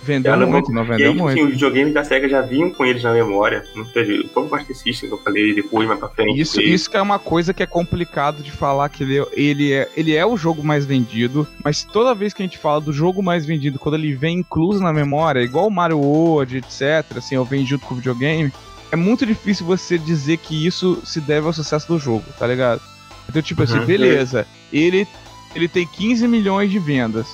[0.04, 1.38] Vendeu Ela muito, não E vendeu aí, tipo muito.
[1.38, 3.64] assim, os videogames da SEGA já vinham com eles na memória.
[3.74, 6.40] Gente- O próprio Master System que eu falei, depois mais pra frente.
[6.40, 6.74] Isso, veio.
[6.74, 10.14] isso que é uma coisa que é complicado de falar que ele, ele, é, ele
[10.14, 13.46] é o jogo mais vendido, mas toda vez que a gente fala do jogo mais
[13.46, 17.64] vendido, quando ele vem incluso na memória, igual o Mario World, etc., assim, ou vem
[17.64, 18.52] junto com o videogame,
[18.92, 22.80] é muito difícil você dizer que isso se deve ao sucesso do jogo, tá ligado?
[23.28, 23.86] Então, tipo assim, Uhum.
[23.86, 25.08] beleza, ele,
[25.54, 27.26] ele tem 15 milhões de vendas,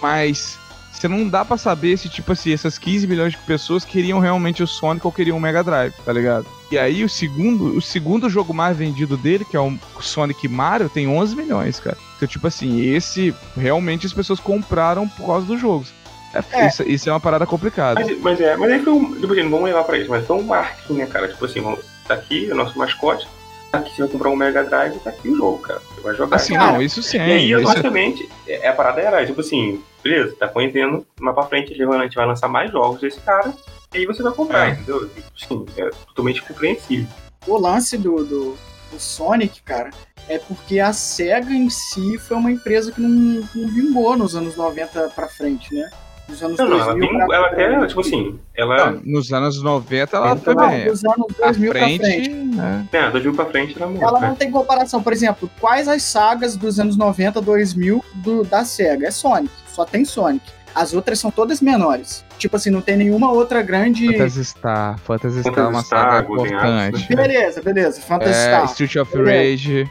[0.00, 0.58] mas
[0.92, 4.62] você não dá pra saber se, tipo assim, essas 15 milhões de pessoas queriam realmente
[4.62, 6.46] o Sonic ou queriam o Mega Drive, tá ligado?
[6.70, 10.88] E aí o segundo, o segundo jogo mais vendido dele, que é o Sonic Mario,
[10.88, 11.96] tem 11 milhões, cara.
[12.16, 15.92] Então, tipo assim, esse realmente as pessoas compraram por causa dos jogos.
[16.34, 16.66] É, É.
[16.66, 18.00] Isso, isso é uma parada complicada.
[18.00, 19.14] Mas, mas é, mas aí foi um.
[19.14, 21.28] Tipo assim, não vamos levar pra isso, mas foi um marketing, né, cara?
[21.28, 23.28] Tipo assim, vamos, tá aqui o nosso mascote,
[23.70, 25.80] tá aqui você vai comprar um Mega Drive, tá aqui o jogo, cara.
[25.94, 26.36] Você vai jogar.
[26.36, 26.72] Assim, cara.
[26.72, 27.18] não, isso sim.
[27.18, 31.72] E aí, automaticamente, é, a parada era, tipo assim, beleza, tá vendendo, mas pra frente
[31.72, 33.52] ele vai- a gente vai lançar mais jogos desse cara,
[33.94, 34.72] e aí você vai comprar, É.
[34.72, 35.08] entendeu?
[35.36, 37.06] Sim, é totalmente compreensível.
[37.46, 38.56] o lance do, do,
[38.92, 39.90] do Sonic, cara,
[40.28, 43.08] é porque a SEGA em si foi uma empresa que não,
[43.54, 45.90] não vingou nos anos 90 pra frente, né?
[46.28, 47.88] Nos anos Não, não, ela, 2000 vingou- pra ela até, frente.
[47.88, 48.92] tipo assim, ela.
[48.92, 50.84] Não, nos anos 90 ela foi Não, bem.
[50.86, 52.30] dos anos À 2000 frente, pra frente.
[52.30, 52.88] né?
[52.92, 54.08] É, 2000 pra frente ela morreu.
[54.08, 54.28] Ela né?
[54.28, 55.02] não tem comparação.
[55.02, 59.08] Por exemplo, quais as sagas dos anos 90, 2000 do, da SEGA?
[59.08, 59.52] É Sonic.
[59.72, 60.44] Só tem Sonic.
[60.74, 62.24] As outras são todas menores.
[62.38, 64.06] Tipo assim, não tem nenhuma outra grande.
[64.06, 64.98] Phantasy Star.
[65.00, 66.96] Phantasy Star é uma Phantasy Star, saga importante.
[66.96, 68.00] Axe, Beleza, beleza.
[68.00, 68.64] Fantasy É, Star.
[68.66, 69.50] Street of Beleza.
[69.50, 69.90] Rage.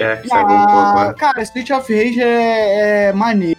[0.00, 1.14] É, pouco Ah, agora.
[1.14, 3.58] cara, Street of Rage é, é maneiro.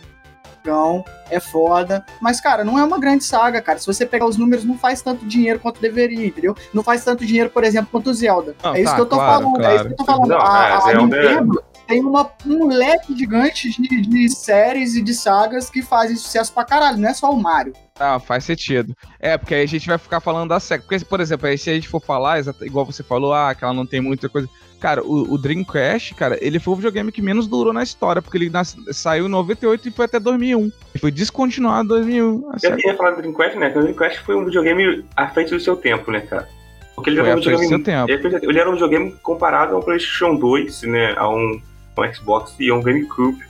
[1.31, 2.05] é foda.
[2.21, 3.79] Mas, cara, não é uma grande saga, cara.
[3.79, 6.55] Se você pegar os números, não faz tanto dinheiro quanto deveria, entendeu?
[6.73, 8.55] Não faz tanto dinheiro, por exemplo, quanto o Zelda.
[8.63, 9.57] Não, é isso tá, que eu tô claro, falando.
[9.57, 9.75] É claro.
[9.75, 10.27] isso que eu tô falando.
[10.27, 14.95] Não, a, é, a Zelda é- Nintendo tem uma, um leque gigante de, de séries
[14.95, 16.97] e de sagas que fazem sucesso pra caralho.
[16.97, 17.73] Não é só o Mario.
[17.99, 18.95] Ah, faz sentido.
[19.19, 20.83] É, porque aí a gente vai ficar falando da SEGA.
[20.87, 23.73] Porque, por exemplo, aí se a gente for falar, igual você falou, ah, que ela
[23.73, 24.49] não tem muita coisa.
[24.79, 28.37] Cara, o, o Dreamcast, cara, ele foi o videogame que menos durou na história, porque
[28.39, 30.71] ele nas- saiu em 98 e foi até 2001.
[30.95, 32.49] E foi descontinuado em 2001.
[32.49, 33.67] A Eu SEGA queria falar do Dreamcast, né?
[33.69, 36.49] O Dreamcast foi um videogame à frente do seu tempo, né, cara?
[36.95, 37.67] Porque ele foi era um videogame.
[37.69, 38.11] seu tempo.
[38.11, 41.13] Ele, ele era um videogame comparado a um PlayStation 2, né?
[41.15, 41.61] A um,
[41.97, 43.43] um Xbox e a um GameCube.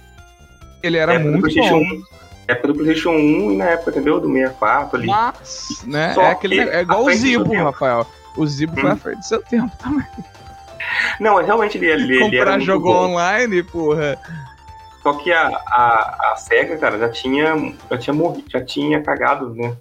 [0.83, 1.77] Ele era do muito bom.
[1.79, 2.03] 1,
[2.47, 4.19] época do PlayStation 1 e na época, entendeu?
[4.19, 5.07] Do 64 ali.
[5.07, 6.13] Mas, né?
[6.13, 7.53] Só É, aquele, que é igual o Zibo.
[7.63, 8.07] Rafael.
[8.37, 8.93] O Zibo foi Hum.
[8.93, 10.05] à frente do seu tempo também.
[11.19, 13.09] Não, mas realmente ele, ele, ele era Comprar jogo bom.
[13.11, 14.17] online, porra.
[15.03, 19.53] Só que a, a, a SEGA, cara, já tinha, já tinha morrido, já tinha cagado,
[19.53, 19.75] né?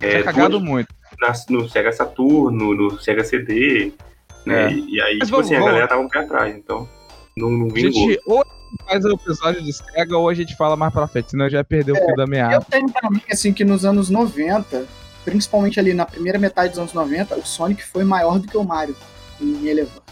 [0.00, 0.88] É, Tinha cagado muito.
[1.20, 3.92] na- no Sega Saturno, no Sega CD,
[4.44, 4.66] né?
[4.66, 4.70] É.
[4.72, 6.86] E, e aí, Mas tipo vamos- assim, a vamos- galera tava um pé atrás, então
[7.38, 8.44] não, não gente ou
[8.88, 11.94] faz o episódio de SEGA ou a gente fala mais pra frente, senão já perdeu
[11.94, 12.54] o fio da meada.
[12.54, 14.86] Eu tenho pra mim, assim, que nos anos 90,
[15.24, 18.64] principalmente ali na primeira metade dos anos 90, o Sonic foi maior do que o
[18.64, 18.96] Mario
[19.40, 20.02] em Elevar.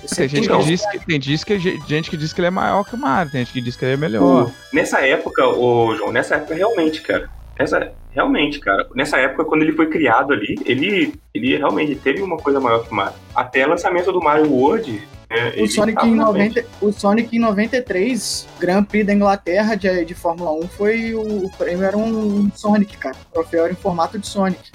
[0.00, 0.58] Tem sempre gente, Então.
[0.60, 2.98] que diz que, tem diz que, gente que diz que ele é maior que o
[2.98, 4.50] Mario, tem gente que diz que ele é melhor.
[4.72, 7.30] Nessa época, ô João, nessa época realmente, cara.
[7.58, 8.88] Nessa, realmente, cara.
[8.94, 12.90] Nessa época, quando ele foi criado ali, ele, ele realmente teve uma coisa maior que
[12.90, 13.14] o Mario.
[13.34, 16.56] Até o lançamento do Mario World, né, O Sonic, em na frente.
[16.56, 21.46] 90, o Sonic em 93, Grand Prix da Inglaterra de, de Fórmula 1, foi o,
[21.46, 23.16] o prêmio era um Sonic, cara.
[23.30, 24.70] O troféu era em formato de Sonic.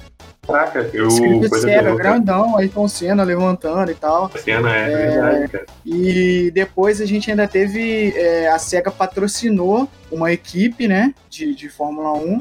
[0.47, 1.07] Caraca, eu.
[1.09, 2.03] Escrito coisa de Sega, louca.
[2.03, 4.31] grandão, Ayrton Senna levantando e tal.
[4.33, 5.65] A cena é, verdade, cara.
[5.85, 8.13] E depois a gente ainda teve.
[8.15, 11.13] é, a SEGA patrocinou uma equipe, né?
[11.29, 12.39] De, de Fórmula 1.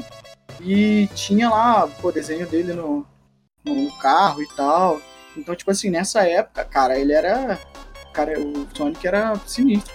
[0.61, 3.05] E tinha lá o desenho dele no,
[3.65, 4.99] no carro e tal.
[5.35, 7.59] Então, tipo assim, nessa época, cara, ele era.
[8.13, 9.93] Cara, o Sonic era sinistro.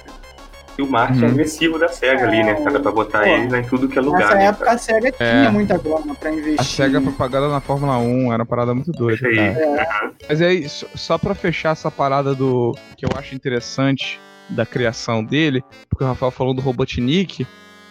[0.78, 1.30] E o marketing Uhum.
[1.32, 2.80] agressivo da SEGA ali, né, cara?
[2.80, 4.76] Pra botar Pô, ele em tudo que é lugar, Nessa né, época cara?
[4.76, 5.12] a SEGA É.
[5.12, 6.60] tinha muita grana pra investir.
[6.60, 9.36] A SEGA propaganda na Fórmula 1 era uma parada muito doida, aí.
[9.36, 10.12] cara.
[10.28, 15.22] Mas aí, só- só pra fechar essa parada do que eu acho interessante da criação
[15.22, 17.46] dele, porque o Rafael falou do Robotnik,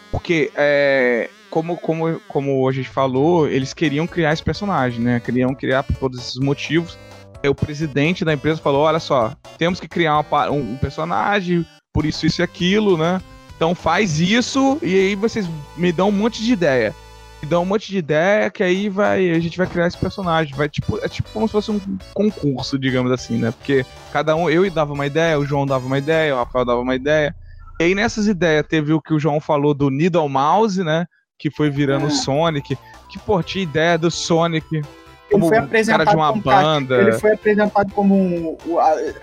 [0.09, 5.19] porque é, como, como, como a gente falou, eles queriam criar esse personagem, né?
[5.19, 6.97] Queriam criar por todos esses motivos.
[7.45, 12.05] O presidente da empresa falou: olha só, temos que criar uma um, um personagem, por
[12.05, 13.21] isso, isso e aquilo, né?
[13.55, 16.95] Então faz isso e aí vocês me dão um monte de ideia.
[17.43, 20.55] Me dão um monte de ideia que aí vai, a gente vai criar esse personagem.
[20.55, 21.79] Vai, tipo, é tipo como se fosse um
[22.13, 23.51] concurso, digamos assim, né?
[23.51, 26.79] Porque cada um, eu dava uma ideia, o João dava uma ideia, o Rafael dava
[26.79, 27.35] uma ideia.
[27.79, 31.07] E aí nessas ideias teve o que o João falou do Needle Mouse, né?
[31.41, 32.11] Que foi virando o É.
[32.11, 32.77] Sonic.
[33.09, 34.85] Que, pô, tinha ideia do Sonic Ele
[35.31, 37.01] como foi um apresentado cara de uma como banda.
[37.01, 38.57] Ele foi apresentado como um.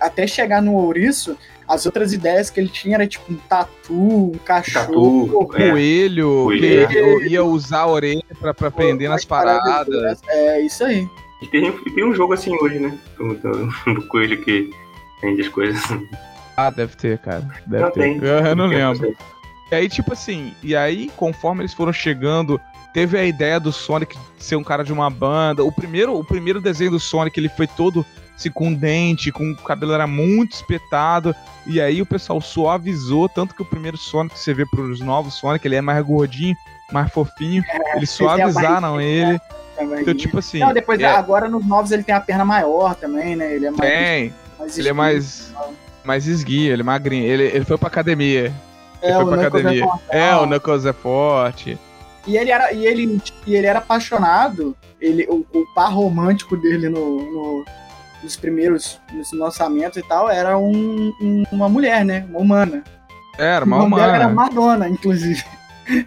[0.00, 4.32] Até chegar no ouriço, as outras ideias que ele tinha era tipo um tatu, um
[4.44, 5.26] cachorro.
[5.46, 5.70] Tatu, é.
[5.70, 6.88] Coelho, Coelho.
[7.20, 10.28] que ia usar a orelha pra, pra prender nas paradas dessas.
[10.28, 11.08] É isso aí.
[11.40, 12.98] E tem, tem um jogo assim hoje, né?
[13.16, 14.68] Do, do, do coelho que
[15.22, 15.80] vende as coisas.
[16.56, 17.48] Ah, deve ter, cara.
[17.64, 18.00] Deve Não ter.
[18.00, 18.16] tem.
[18.16, 19.16] Eu, eu não Tem, lembro.
[19.70, 22.60] E aí, tipo assim, e aí, conforme eles foram chegando,
[22.92, 25.62] teve a ideia do Sonic ser um cara de uma banda.
[25.62, 28.04] O primeiro, o primeiro desenho do Sonic, ele foi todo
[28.34, 31.34] assim, com dente, com o cabelo era muito espetado.
[31.66, 35.34] E aí o pessoal suavizou, tanto que o primeiro Sonic que você vê pros novos
[35.34, 36.56] Sonic, ele é mais gordinho,
[36.90, 37.62] mais fofinho.
[37.94, 39.40] Eles esse é suavizaram barriguinha, ele.
[39.76, 40.00] Também.
[40.00, 40.60] Então, tipo assim.
[40.60, 43.54] Não, depois, é, agora nos novos ele tem a perna maior também, né?
[43.54, 43.80] Ele é mais.
[43.80, 45.54] tem, mais ele é mais,
[46.04, 47.24] mais esguio, ele é magrinho.
[47.24, 48.52] Ele, ele foi pra academia.
[49.02, 49.84] É, foi o pra Knuckles academia.
[49.86, 50.06] fortão.
[50.10, 51.78] É, o Knuckles é forte.
[52.26, 54.76] E ele era, e ele, e ele era apaixonado.
[55.00, 57.64] Ele, o, o par romântico dele no, no-
[58.22, 62.26] nos primeiros nos lançamentos e tal era um- um- uma mulher, né?
[62.28, 62.82] Uma humana.
[63.38, 64.34] Era, O uma dela era humana.
[64.50, 65.42] Madonna, inclusive.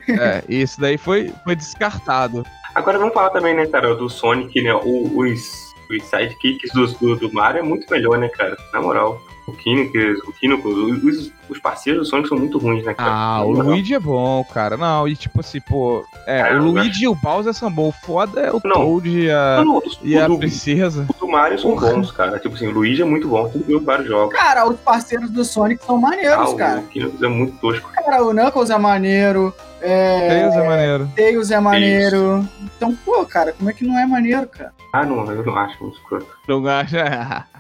[0.10, 2.46] É, isso daí foi, foi descartado.
[2.76, 4.74] Agora vamos falar também, né, cara, do Sonic, né?
[4.76, 8.56] O- os, os sidekicks do, do, do Mario é muito melhor, né, cara?
[8.74, 9.20] Na moral.
[9.48, 13.12] O Kinnickers, o Kinnick, os, os parceiros do Sonic são muito ruins, né, cara?
[13.12, 13.52] Ah, o.
[13.52, 14.78] Luigi é bom, cara.
[14.78, 16.06] Não, e tipo assim, pô.
[16.28, 17.90] É, Ah, o Luigi e o Bowser são bons.
[17.90, 18.74] O foda é o Não.
[18.76, 21.06] Toad e a, Não, não, e a o, do, princesa.
[21.10, 21.94] o do Mario são Porra.
[21.94, 22.40] bons, cara.
[22.40, 24.34] Tipo assim, o Luigi é muito bom, tem que vários jogos.
[24.36, 26.80] Cara, os parceiros do Sonic são Ah, maneiros, cara.
[26.80, 27.90] o Kinnickers é muito tosco.
[27.92, 29.54] Cara, o Knuckles é maneiro.
[29.82, 31.10] É, Tails é maneiro.
[31.16, 32.48] Tails é maneiro.
[32.78, 34.72] Então, pô, cara, como é que não é maneiro, cara?
[34.94, 36.28] Ah, não, eu não acho muito escroto.
[36.48, 37.46] Não acha?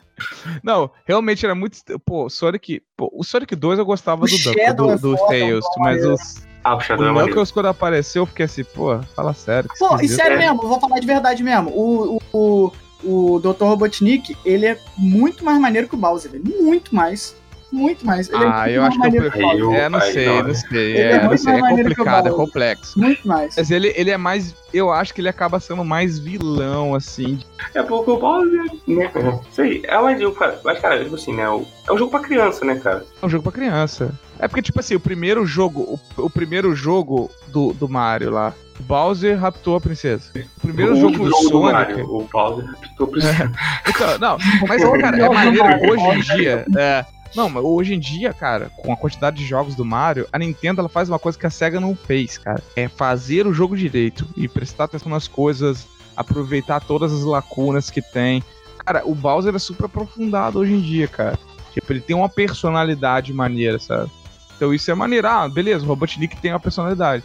[0.63, 1.77] Não, realmente era muito.
[2.05, 2.81] Pô, Sonic.
[2.97, 5.65] Pô, o Sonic 2 eu gostava O do, Duck- Shadow do, é dos foda, Tails,
[5.65, 6.13] é mas maneiro.
[6.13, 6.47] os.
[6.63, 7.27] Ah, o O Shadow é maneiro.
[7.29, 9.69] Knuckles, quando apareceu, eu fiquei assim, pô, fala sério.
[9.79, 10.39] Pô, e sério É.
[10.39, 11.71] mesmo, eu vou falar de verdade mesmo.
[11.71, 12.71] O, o,
[13.03, 13.63] o, o Dr.
[13.63, 16.39] Robotnik, ele é muito mais maneiro que o Bowser.
[16.43, 17.36] Muito mais.
[17.71, 18.29] Muito mais.
[18.29, 19.73] Ele é Ah, muito eu acho que eu prefiro.
[19.73, 20.97] É, não aí sei, não, não sei.
[20.97, 21.53] É É, não sei.
[21.53, 22.99] É maneiro que o complicado, é complexo.
[22.99, 23.55] Muito mais.
[23.57, 24.55] Mas ele, ele é mais.
[24.73, 27.39] Eu acho que ele acaba sendo mais vilão, assim.
[27.73, 29.12] É porque o Bowser, né?
[29.51, 29.81] Sei.
[29.86, 30.60] É mais eu, cara.
[30.63, 31.43] Mas, cara, tipo assim, né?
[31.43, 33.05] É um jogo pra criança, né, cara?
[33.21, 34.12] É um jogo pra criança.
[34.39, 35.99] É porque, tipo assim, o primeiro jogo.
[36.17, 38.53] O, o primeiro jogo do, do Mario lá.
[38.79, 40.31] O Bowser raptou a princesa.
[40.57, 41.71] O primeiro o jogo do do Sonic.
[41.71, 42.65] Mario, o Bowser.
[42.97, 43.51] Tô precisando.
[43.88, 46.65] Então, não, mas, cara, é jogo maneiro Mario, hoje em dia.
[46.75, 47.05] É,
[47.36, 50.82] não, mas hoje em dia, cara, com a quantidade de jogos do Mario, a Nintendo
[50.82, 52.62] ela faz uma coisa que a SEGA não fez, cara.
[52.76, 58.02] É fazer o jogo direito e prestar atenção nas coisas, aproveitar todas as lacunas que
[58.02, 58.44] tem.
[58.86, 61.38] Cara, o Bowser é super aprofundado hoje em dia, cara.
[61.74, 64.12] Tipo, ele tem uma personalidade maneira, sabe?
[64.56, 65.28] Então isso é maneiro.
[65.28, 67.24] Ah, beleza, o Robotnik tem uma personalidade.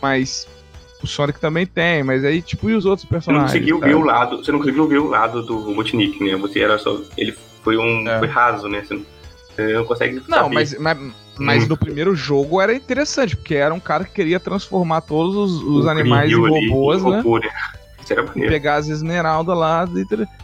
[0.00, 0.46] Mas
[1.02, 3.52] o Sonic também tem, mas aí, tipo, e os outros Você não personagens?
[3.52, 4.36] conseguiu ver o lado.
[4.36, 6.36] Você não conseguiu ver o lado do Robotnik, né?
[6.36, 7.00] Você era só.
[7.16, 8.06] Ele foi um.
[8.08, 8.18] É.
[8.18, 8.82] Foi raso, né?
[8.84, 9.02] Você não,
[9.58, 10.22] não consegue.
[10.28, 10.54] Não, saber.
[10.54, 10.98] mas, mas,
[11.38, 11.68] mas Hum.
[11.68, 15.86] no primeiro jogo era interessante, porque era um cara que queria transformar todos os, os
[15.86, 17.16] animais em ali, robôs, em né?
[17.18, 17.48] robô, né?
[18.34, 19.84] Pegar as esmeraldas lá.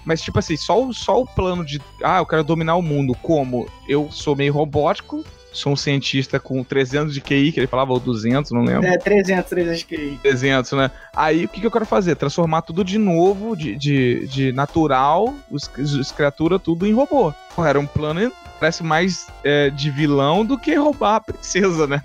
[0.04, 1.80] Mas, tipo assim, só, o- só o plano de.
[2.02, 3.14] Ah, eu quero dominar o mundo.
[3.22, 3.68] Como?
[3.88, 8.00] Eu sou meio robótico, sou um cientista com 300 de QI, que ele falava, ou
[8.00, 8.86] 200, não lembro.
[8.86, 10.90] É, 300, 300 que 300, né?
[11.14, 12.16] Aí o que, que eu quero fazer?
[12.16, 17.32] Transformar tudo de novo, de, de, de natural, os, os criaturas, tudo em robô.
[17.58, 22.02] Era um plano, parece mais é, de vilão do que roubar a princesa, né?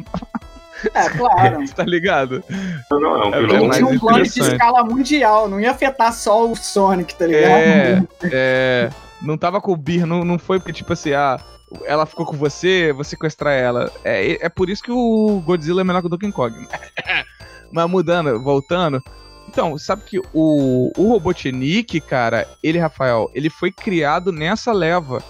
[0.93, 1.63] É, claro.
[1.73, 2.43] tá ligado?
[2.91, 3.67] Não, não, é um É, vilão.
[3.67, 7.51] Mais tinha um plano de escala mundial, não ia afetar só o Sonic, tá ligado?
[7.51, 8.89] É, é.
[9.21, 11.39] Não tava com o Bir, não, não foi porque, tipo assim, ah,
[11.85, 13.91] ela ficou com você, vou sequestrar ela.
[14.03, 16.67] É, é por isso que o Godzilla é melhor que o Donkey Kong.
[17.71, 19.01] Mas mudando, voltando.
[19.47, 25.23] Então, sabe que o, o Robotnik, cara, ele, Rafael, ele foi criado nessa leva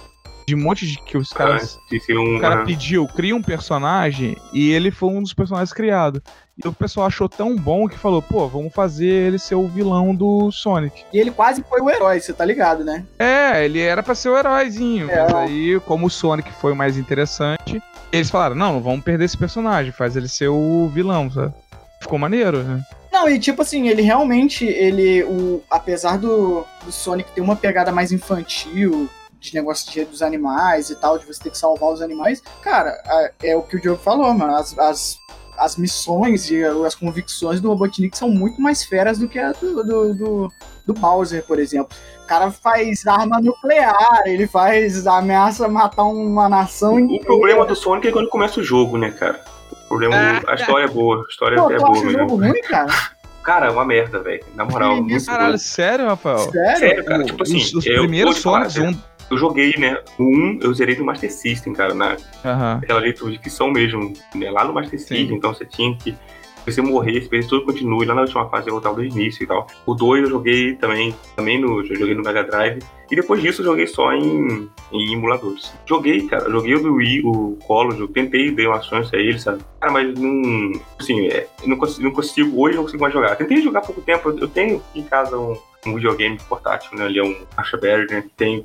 [0.48, 1.78] de um monte de que os caras.
[2.06, 2.38] ser um.
[2.38, 6.22] O cara ah, pediu, cria um personagem e ele foi um dos personagens criados.
[6.64, 10.16] E o pessoal achou tão bom que falou, pô, vamos fazer ele ser o vilão
[10.16, 11.04] do Sonic.
[11.14, 13.06] E ele quase foi o herói, você tá ligado, né?
[13.20, 15.22] É, ele era pra ser o heróizinho, É.
[15.24, 17.80] mas aí, como o Sonic foi o mais interessante,
[18.12, 21.54] eles falaram, não, não vamos perder esse personagem, faz ele ser o vilão, sabe?
[22.02, 22.82] Ficou maneiro, né?
[23.12, 27.92] Não, e tipo assim, ele realmente, ele, o, apesar do, do Sonic ter uma pegada
[27.92, 29.08] mais infantil,
[29.40, 32.90] de negócio de, dos animais e tal, de você ter que salvar os animais, cara,
[33.06, 35.18] a- é o que o Diogo falou, mano, as, as,
[35.58, 39.84] as missões e as convicções do Robotnik são muito mais feras do que a do,
[39.84, 40.54] do, do,
[40.86, 41.96] do Bowser, por exemplo.
[42.24, 47.26] O cara faz arma nuclear, ele faz ameaça matar uma nação O inteira.
[47.26, 49.42] problema do Sonic é quando começa o jogo, né, cara?
[49.72, 52.20] O problema do- A história é boa, a história Pô, é boa acha o mesmo.
[52.20, 52.88] jogo ruim, cara?
[53.48, 54.44] Cara, é uma merda, velho.
[54.56, 55.58] Na moral, Que muito isso, Caralho, boa.
[55.58, 56.38] sério, Rafael?
[56.52, 56.78] Sério?
[56.80, 58.94] Sério, cara, O- tipo assim, os, os primeiros Sonics, um...
[59.30, 59.98] Eu joguei, né?
[60.18, 62.80] O 1, eu zerei no Master System, cara, na, Aham.
[62.82, 64.50] aquela leitura de ficção mesmo, né?
[64.50, 65.34] Lá no Master System, Sim.
[65.34, 66.16] então você tinha que.
[66.64, 69.48] Se você morrer, se tudo continue, lá na última fase você voltar do início e
[69.48, 69.68] tal.
[69.86, 72.84] O 2 eu joguei também, também no, eu joguei no Mega Drive.
[73.10, 75.74] E depois disso eu joguei só em, em emuladores.
[75.86, 79.20] Joguei, cara, eu joguei o do Wii, o Color, eu tentei, dei uma chance a
[79.20, 79.62] ele, sabe?
[79.80, 80.74] Cara, mas não.
[81.00, 83.38] Assim, é, eu não consigo, não consigo, hoje eu não consigo mais jogar.
[83.38, 87.06] Tentei jogar há pouco tempo, eu, eu tenho em casa um, um videogame portátil, né?
[87.06, 88.24] Ali é um Achaberry, né?
[88.24, 88.64] Que tem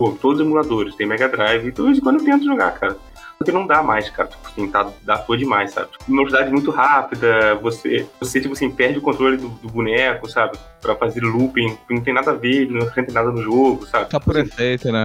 [0.00, 2.72] pô, todos os emuladores, tem Mega Drive, e de vez em quando eu tento jogar,
[2.72, 2.96] cara.
[3.36, 4.30] Porque não dá mais, cara.
[4.54, 5.90] Tipo tá, dá toa demais, sabe?
[5.92, 10.58] Tipo, velocidade muito rápida, você, você, tipo assim, perde o controle do, do boneco, sabe?
[10.80, 14.10] Pra fazer looping, não tem nada a ver, não acrescenta nada no jogo, sabe?
[14.10, 15.04] Só por efeito, né?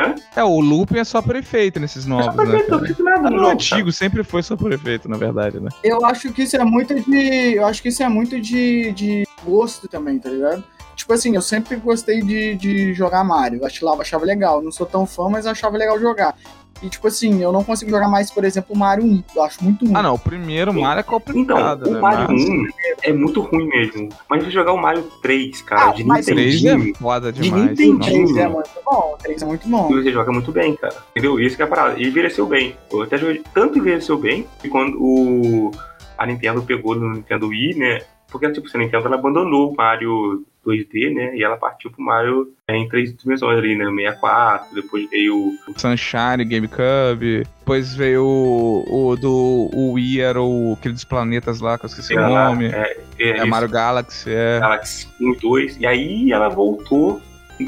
[0.00, 0.14] Hã?
[0.34, 2.62] É, o looping é só por efeito nesses Só novos, né?
[2.62, 2.94] cara?
[3.00, 5.68] nada Ah, no antigo sempre foi só por efeito, na verdade, né?
[5.84, 7.54] Eu acho que isso é muito de.
[7.54, 10.64] Eu acho que isso é muito de, de gosto também, tá ligado?
[11.00, 13.60] Tipo assim, eu sempre gostei de, de jogar Mario.
[13.60, 14.60] Eu achava, achava legal.
[14.60, 16.36] Não sou tão fã, mas achava legal jogar.
[16.82, 19.22] E tipo assim, eu não consigo jogar mais, por exemplo, o Mario 1.
[19.34, 19.94] Eu acho muito ruim.
[19.96, 21.98] Ah, não, o primeiro Mario é Então, complicado, né?
[21.98, 22.64] o Mario Mas 1
[23.02, 24.10] é muito ruim mesmo.
[24.28, 27.62] Mas se jogar o Mario 3, cara, Ah, de Nintendinho, é foda De demais.
[27.78, 28.22] Nintendinho.
[28.24, 28.28] nossa.
[28.28, 29.16] 3 é muito bom.
[29.22, 29.88] 3 é muito bom.
[29.88, 30.94] você joga muito bem, cara.
[31.12, 31.40] Entendeu?
[31.40, 31.98] Isso que é a parada.
[31.98, 32.76] E envelheceu bem.
[32.92, 35.70] Eu até joguei, tanto envelheceu bem que quando o,
[36.18, 38.02] a Nintendo pegou no Nintendo Wii, né?
[38.30, 41.36] Porque, tipo, a Nintendo ela abandonou o Mario 2D, né?
[41.36, 43.84] E ela partiu pro Mario é, em três dimensões ali, né?
[43.84, 47.44] 64, depois veio o Sunshine, GameCube.
[47.58, 51.88] Depois veio o, o do o Wii, era o, aquele dos planetas lá, que eu
[51.88, 52.66] esqueci o lá, nome.
[52.66, 54.60] É, é, É Mario Galaxy, é.
[54.60, 55.76] Galaxy 1 e 2.
[55.80, 57.20] E aí ela voltou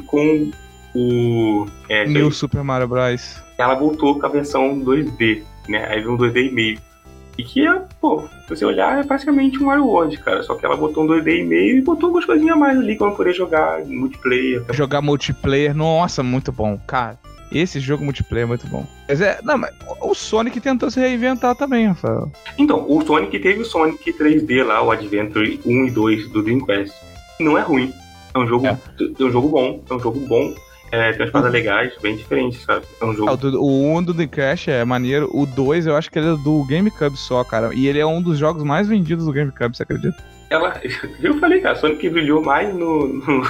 [0.07, 0.51] com
[0.95, 1.67] o.
[1.89, 3.43] É, New Super Mario Bros.
[3.59, 5.87] ela voltou com a versão 2D, né?
[5.87, 6.92] Aí veio um 2D e meio.
[7.39, 10.43] E que, é, pô, se você olhar, é praticamente um Mario World, cara.
[10.43, 12.97] Só que ela botou um 2D e meio e botou algumas coisinhas a mais ali
[12.97, 14.65] pra poder jogar multiplayer.
[14.71, 17.19] Jogar multiplayer, nossa, muito bom, cara.
[17.51, 18.87] Esse jogo multiplayer é muito bom.
[19.09, 22.31] Mas é, não, mas o Sonic tentou se reinventar também, Rafael.
[22.57, 26.95] Então, o Sonic teve o Sonic 3D lá, o Adventure 1 e 2 do Dreamcast.
[27.39, 27.93] Não é ruim.
[28.35, 28.79] É um jogo, é.
[28.99, 30.55] é um jogo bom, é um jogo bom.
[30.93, 31.59] É, tem umas paradas uhum.
[31.59, 32.85] legais, bem diferentes, sabe?
[33.01, 33.31] É um jogo.
[33.31, 36.63] Ah, o 1 do Dreamcast é maneiro, o 2 eu acho que ele é do
[36.65, 37.71] GameCube só, cara.
[37.75, 40.23] E ele é um dos jogos mais vendidos do GameCube, você acredita?
[40.51, 40.79] Ela,
[41.23, 43.43] eu falei, cara, Sonic brilhou mais no, no,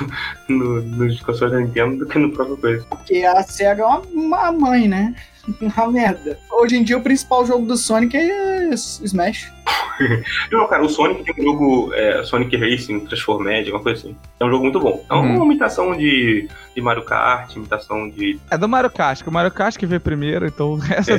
[0.48, 2.87] no, nos consoles da Nintendo do que no próprio coisa.
[2.88, 5.12] Porque a SEGA é uma, uma mãe, né?
[5.61, 6.38] Uma merda.
[6.52, 9.52] Hoje em dia o principal jogo do Sonic é Smash.
[10.52, 14.16] Não, cara, o Sonic tem um jogo é, Sonic Racing, Transformed, alguma coisa assim.
[14.38, 15.05] É um jogo muito bom.
[15.11, 15.44] É uma uhum.
[15.46, 18.38] imitação de, de Mario Kart, imitação de.
[18.50, 21.12] É do Mario Kart, que o Mario Kart que veio primeiro, então essa.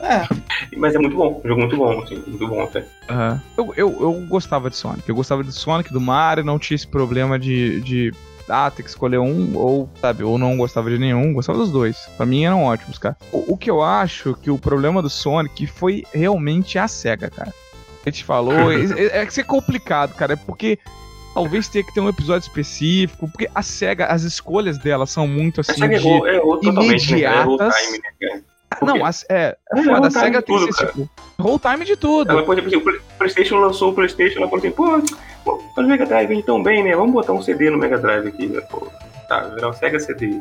[0.00, 0.14] É.
[0.14, 0.28] é.
[0.76, 2.80] Mas é muito bom, um jogo muito bom, assim, muito bom até.
[3.10, 3.40] Uhum.
[3.56, 5.08] Eu, eu, eu gostava de Sonic.
[5.08, 8.12] Eu gostava de Sonic, do Mario, não tinha esse problema de, de
[8.48, 11.96] ah, tem que escolher um, ou, sabe, ou não gostava de nenhum, gostava dos dois.
[12.16, 13.16] Pra mim eram ótimos, cara.
[13.30, 17.52] O, o que eu acho que o problema do Sonic foi realmente a SEGA, cara.
[18.04, 20.78] A gente falou, é, é, é que isso é complicado, cara, é porque
[21.34, 25.60] talvez tenha que ter um episódio específico, porque a SEGA, as escolhas dela são muito
[25.60, 27.58] assim, SEGA de errou, errou imediatas.
[27.58, 27.70] Né?
[27.70, 28.42] Time, né,
[28.80, 32.30] não, a, é, é foda, a SEGA tem ser tipo, roll time de tudo.
[32.30, 36.28] Ela, por exemplo, o PlayStation lançou o PlayStation, ela falou assim, pô, o Mega Drive
[36.28, 36.94] vende tão bem, né?
[36.94, 38.60] Vamos botar um CD no Mega Drive aqui, né?
[38.62, 38.86] Pô,
[39.28, 40.40] tá, virar um Sega CD.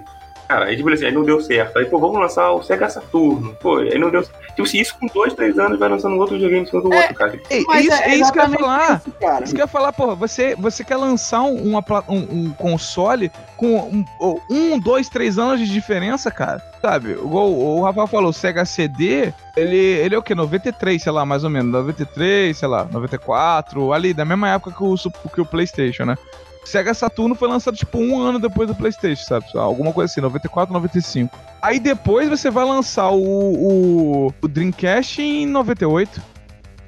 [0.52, 1.80] Cara, aí tipo assim, aí não deu certo.
[1.80, 3.56] Aí, pô, vamos lançar o Sega Saturno.
[3.62, 4.38] Pô, aí não deu certo.
[4.54, 6.98] Tipo, se isso com dois, três anos vai lançando outro videogame em cima do é,
[6.98, 7.40] outro, cara.
[7.50, 8.98] É, isso, é, é isso que eu ia falar.
[8.98, 9.44] Isso, cara.
[9.46, 13.78] isso que eu ia falar, porra, você, você quer lançar um, um, um console com
[13.78, 14.06] um,
[14.50, 16.62] um, dois, três anos de diferença, cara.
[16.82, 17.14] Sabe?
[17.14, 20.36] O, o Rafael falou, o Sega CD, ele, ele é o quê?
[20.36, 21.72] 93, sei lá, mais ou menos.
[21.72, 26.18] 93, sei lá, 94, ali, da mesma época que o, que o PlayStation, né?
[26.64, 29.46] Sega Saturno foi lançado tipo um ano depois do PlayStation, sabe?
[29.56, 31.38] Alguma coisa assim, 94, 95.
[31.62, 36.22] Aí depois você vai lançar o, o, o Dreamcast em 98.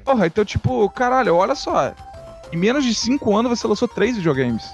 [0.04, 1.92] Porra, então tipo, caralho, olha só.
[2.52, 4.64] Em menos de 5 anos você lançou 3 videogames.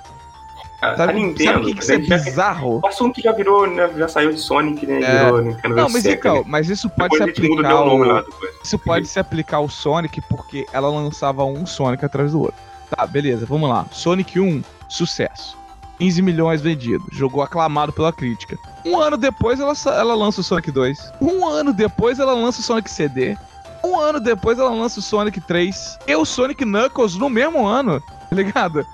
[0.82, 2.80] A, sabe, a Nintendo, sabe o que, que isso é bizarro?
[2.82, 5.02] O assunto já virou, né, já saiu de Sonic, né?
[5.02, 5.24] É.
[5.24, 6.44] Virou Nintendo Não, mas então, né?
[6.46, 7.72] mas isso pode depois se aplicar.
[7.72, 8.24] Ao...
[8.64, 12.56] Isso pode se aplicar ao Sonic porque ela lançava um Sonic atrás do outro.
[12.88, 13.86] Tá, beleza, vamos lá.
[13.92, 15.58] Sonic 1, sucesso.
[15.98, 17.06] 15 milhões vendidos.
[17.12, 18.58] Jogou aclamado pela crítica.
[18.84, 21.12] Um ano depois ela, ela lança o Sonic 2.
[21.20, 23.36] Um ano depois ela lança o Sonic CD.
[23.84, 25.98] Um ano depois ela lança o Sonic 3.
[26.06, 28.00] E o Sonic Knuckles no mesmo ano.
[28.00, 28.86] Tá ligado?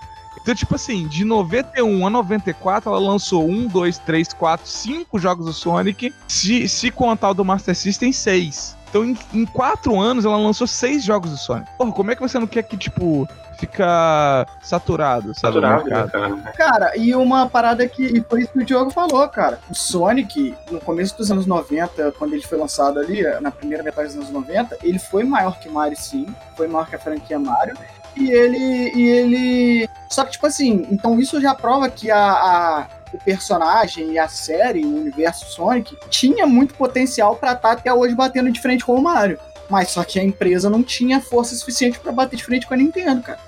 [0.46, 5.46] Então, tipo assim, de 91 a 94, ela lançou 1, 2, 3, 4, 5 jogos
[5.46, 6.14] do Sonic.
[6.28, 8.76] Se, se contar o do Master System, 6.
[8.88, 11.68] Então, em, em 4 anos, ela lançou 6 jogos do Sonic.
[11.76, 15.54] Porra, como é que você não quer que, tipo, fica saturado, sabe?
[15.54, 16.52] Saturado, né, cara.
[16.56, 19.58] cara, e uma parada que e foi isso que o Diogo falou, cara.
[19.70, 24.08] O Sonic, no começo dos anos 90, quando ele foi lançado ali, na primeira metade
[24.08, 26.26] dos anos 90, ele foi maior que Mario, sim.
[26.56, 27.76] Foi maior que a franquia Mario.
[28.16, 28.92] E ele.
[28.94, 29.88] E ele.
[30.10, 34.28] Só que, tipo assim, então isso já prova que a, a o personagem e a
[34.28, 38.84] série, o universo Sonic, tinha muito potencial para estar tá até hoje batendo de frente
[38.84, 39.38] com o Mario.
[39.68, 42.76] Mas só que a empresa não tinha força suficiente para bater de frente com a
[42.76, 43.38] Nintendo, cara.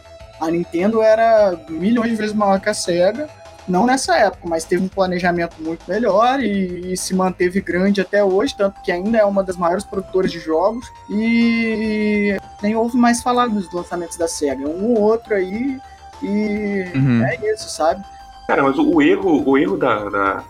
[0.41, 3.29] A Nintendo era milhões de vezes maior que a Sega,
[3.69, 8.25] não nessa época, mas teve um planejamento muito melhor e, e, se manteve grande até
[8.25, 13.23] hoje, tanto que ainda é uma das maiores produtoras de jogos e nem ouve mais
[13.23, 15.79] falar dos lançamentos da SEGA, um ou outro aí
[16.23, 17.25] e uhum.
[17.25, 18.03] é isso, sabe?
[18.47, 20.45] Cara, mas o, erro, o erro da, da,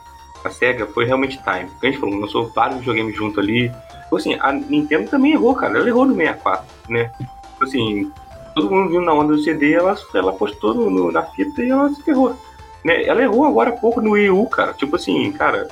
[0.45, 1.69] da SEGA foi realmente time.
[1.83, 3.73] A gente falou, lançou vários videogames junto ali,
[4.17, 5.79] assim, a Nintendo também errou, cara.
[5.79, 7.11] Ela errou no 64, né?
[7.19, 8.13] Tipo assim,
[8.55, 11.71] todo mundo viu na onda do CD, ela, ela postou no, no, na fita e
[11.71, 12.37] ela se ferrou.
[12.85, 13.05] Né?
[13.05, 14.73] Ela errou agora há pouco no Wii U, cara.
[14.73, 15.69] Tipo assim, cara.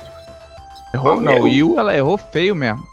[0.93, 1.19] Errou?
[1.19, 2.83] Não, o Wii U ela errou feio mesmo.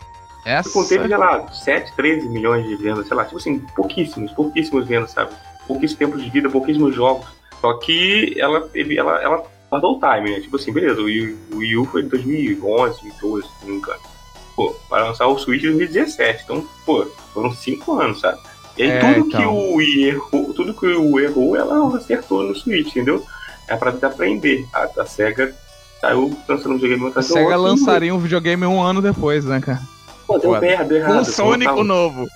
[0.44, 0.68] Essa...
[0.68, 4.86] Tipo, teve, sei lá, 7, 13 milhões de vendas, sei lá, tipo assim, pouquíssimos, pouquíssimos
[4.86, 5.30] vendas, sabe?
[5.66, 7.26] Pouquíssimos tempos de vida, pouquíssimos jogos.
[7.60, 10.40] Só que ela teve, ela, ela tardou o time, né?
[10.40, 13.76] Tipo assim, beleza, o Wii, o Wii U foi em 2011, 2012, se não me
[13.78, 14.13] engano
[14.54, 16.44] pô, para lançar o Switch em 2017.
[16.44, 18.38] Então, pô, foram cinco anos, sabe?
[18.76, 19.40] E aí é, tudo então...
[19.40, 23.24] que o Wii errou, tudo que o errou, ela acertou no Switch, entendeu?
[23.68, 24.66] É pra aprender.
[24.72, 25.54] A, a SEGA
[26.00, 29.80] saiu lançando um videogame A SEGA lançaria um videogame um ano depois, né, cara?
[30.26, 31.20] Pô, deu merda, errado.
[31.20, 31.84] Um Sonic tava...
[31.84, 32.26] novo.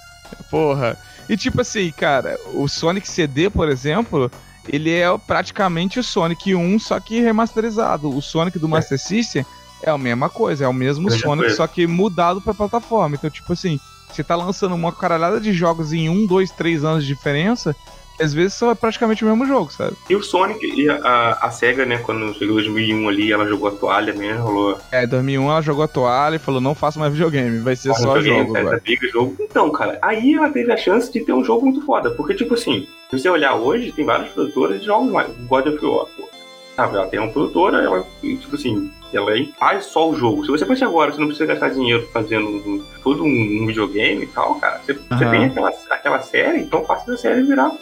[0.51, 0.97] Porra.
[1.29, 4.31] E tipo assim, cara, o Sonic CD, por exemplo,
[4.69, 8.15] ele é praticamente o Sonic 1, só que remasterizado.
[8.15, 8.71] O Sonic do é.
[8.71, 9.45] Master System
[9.83, 11.57] é a mesma coisa, é o mesmo Sonic, coisa.
[11.57, 13.17] só que mudado pra plataforma.
[13.17, 13.79] Então, tipo assim,
[14.11, 17.75] você tá lançando uma caralhada de jogos em um, dois, três anos de diferença,
[18.21, 19.97] às vezes são praticamente o mesmo jogo, sabe?
[20.11, 23.69] E o Sonic e a, a SEGA, né, quando chegou em 2001 ali, ela jogou
[23.69, 24.79] a toalha mesmo, rolou.
[24.91, 27.95] É, em 2001 ela jogou a toalha e falou: não faço mais videogame, vai ser
[27.95, 28.53] só jogo.
[28.53, 28.83] Cara, agora.
[29.13, 29.37] jogo.
[29.41, 32.11] Então, cara, aí ela teve a chance de ter um jogo muito foda.
[32.11, 35.31] Porque, tipo assim, se você olhar hoje, tem vários produtores de jogos mais.
[35.47, 36.29] God of War, pô.
[36.75, 40.45] Sabe, ela tem uma produtora, ela, tipo assim, ela faz só o jogo.
[40.45, 44.27] Se você fosse agora, você não precisa gastar dinheiro fazendo todo um, um videogame e
[44.27, 44.81] tal, cara.
[44.85, 45.31] Você, você Aham.
[45.31, 47.73] tem aquela, aquela série, então faça a série virar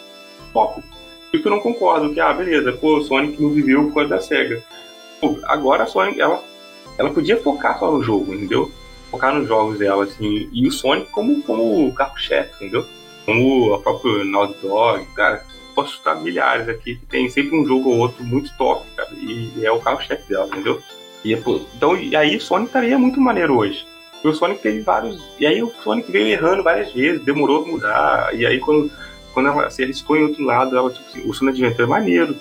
[0.53, 0.81] pop.
[1.33, 4.09] E que eu não concordo, que, ah, beleza, pô, o Sonic não viveu por causa
[4.09, 4.63] da SEGA.
[5.19, 6.41] Pô, agora a Sonic, ela,
[6.97, 8.71] ela podia focar só no jogo, entendeu?
[9.11, 12.85] Focar nos jogos dela, assim, e o Sonic como, como carro-chefe, entendeu?
[13.25, 17.89] Como a própria Naughty Dog, cara, posso citar milhares aqui, que tem sempre um jogo
[17.89, 20.81] ou outro muito top, cara, e é o carro-chefe dela, entendeu?
[21.23, 21.43] E, é,
[21.75, 23.85] então, e aí Sonic estaria muito maneiro hoje.
[24.23, 25.21] E o Sonic teve vários.
[25.39, 28.91] E aí o Sonic veio errando várias vezes, demorou a mudar, e aí quando
[29.37, 32.35] quando ela se arriscou em outro lado, ela, tipo assim, o Sonic Adventure é maneiro.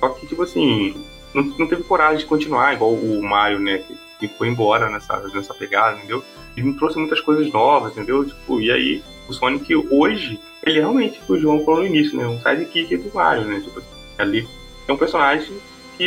[0.00, 3.78] Só que, tipo assim, não, não teve coragem de continuar, igual o Mario, né?
[3.78, 6.24] Que, que foi embora nessa, nessa pegada, entendeu?
[6.56, 8.24] Ele me trouxe muitas coisas novas, entendeu?
[8.24, 12.26] Tipo, e aí, o Sonic hoje, ele realmente, o João falou no início, né?
[12.26, 13.60] Um sidekick do Mario, né?
[13.60, 13.80] Tipo,
[14.18, 14.48] ali
[14.88, 15.56] é um personagem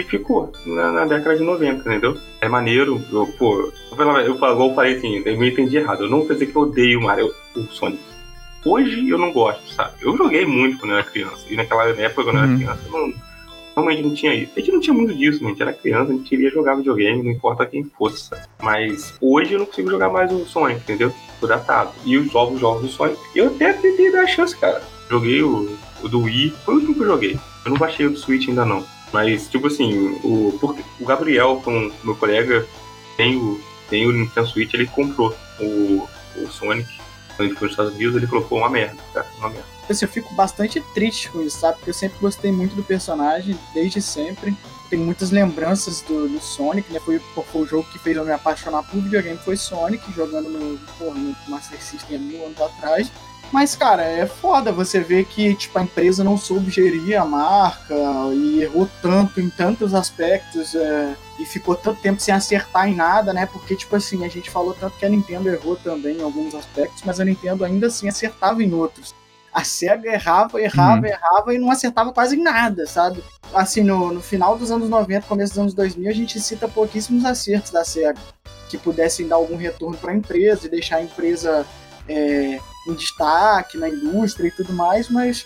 [0.02, 2.18] que ficou na, na década de 90, entendeu?
[2.42, 3.74] É maneiro, eu, pô, eu,
[4.22, 6.04] eu, igual eu falei assim, eu me entendi errado.
[6.06, 8.02] Eu não quer dizer que eu odeio o Mario, o Sonic.
[8.66, 9.94] Hoje eu não gosto, sabe?
[10.02, 11.46] Eu joguei muito quando eu era criança.
[11.50, 12.58] E naquela época, quando eu era Uhum.
[12.58, 13.14] criança, eu não,
[13.76, 14.52] realmente não tinha isso.
[14.56, 15.48] A gente não tinha muito disso, né?
[15.48, 18.30] A gente era criança, a gente queria jogar videogame, não importa quem fosse.
[18.30, 18.42] sabe?
[18.62, 21.14] Mas hoje eu não consigo jogar mais o Sonic, entendeu?
[21.42, 21.92] Tô datado.
[22.06, 23.20] E os novos jogos do Sonic.
[23.36, 24.82] Eu até tentei dar a chance, cara.
[25.10, 27.40] Joguei o, o do Wii, foi o último que eu joguei.
[27.66, 28.86] Eu não baixei o do Switch ainda não.
[29.14, 30.60] Mas, tipo assim, o,
[31.00, 32.68] o Gabriel, com meu colega,
[33.16, 36.90] tem o, tem o Nintendo Switch, ele comprou o, o Sonic.
[37.36, 39.66] Quando ele foi nos Estados Unidos, ele colocou uma merda, cara, uma merda.
[39.88, 41.78] Assim, eu fico bastante triste com isso, sabe?
[41.78, 44.58] Porque eu sempre gostei muito do personagem, desde sempre.
[44.90, 47.00] Tenho muitas lembranças do, do Sonic, né?
[47.00, 50.78] Foi, foi o jogo que fez eu me apaixonar por videogame, foi Sonic, jogando no,
[50.98, 53.12] porra, no Master System há mil anos atrás.
[53.54, 57.94] Mas, cara, é foda você ver que tipo, a empresa não soube gerir a marca
[58.34, 63.32] e errou tanto em tantos aspectos é, e ficou tanto tempo sem acertar em nada,
[63.32, 63.46] né?
[63.46, 67.04] Porque, tipo assim, a gente falou tanto que a Nintendo errou também em alguns aspectos,
[67.06, 69.14] mas a Nintendo ainda assim acertava em outros.
[69.54, 71.06] A SEGA errava, errava, Uhum.
[71.14, 73.24] errava e não acertava quase em nada, sabe?
[73.54, 77.24] Assim, no, no final dos anos 90, começo dos anos 2000, a gente cita pouquíssimos
[77.24, 78.20] acertos da SEGA
[78.68, 81.64] que pudessem dar algum retorno para a empresa e deixar a empresa
[82.10, 85.46] é, em destaque na indústria e tudo mais, mas,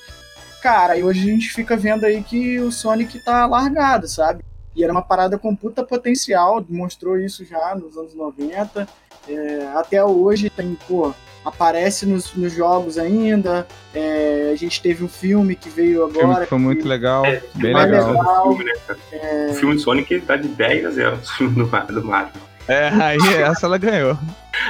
[0.62, 4.44] cara, e hoje a gente fica vendo aí que o Sonic tá largado, sabe?
[4.76, 8.88] E era uma parada com puta potencial, mostrou isso já nos anos 90.
[9.28, 11.14] É, até hoje tem, pô,
[11.44, 13.68] aparece nos, nos jogos ainda.
[13.94, 16.44] É, a gente teve um filme que veio O filme agora.
[16.46, 18.12] que foi muito que- legal, É, bem legal.
[18.14, 18.48] legal.
[18.50, 19.50] O filme, né?
[19.50, 22.32] O filme do Sonic dá de 10 a 0 o filme do, Ma- do Mario.
[22.68, 24.18] É, aí essa ela ganhou.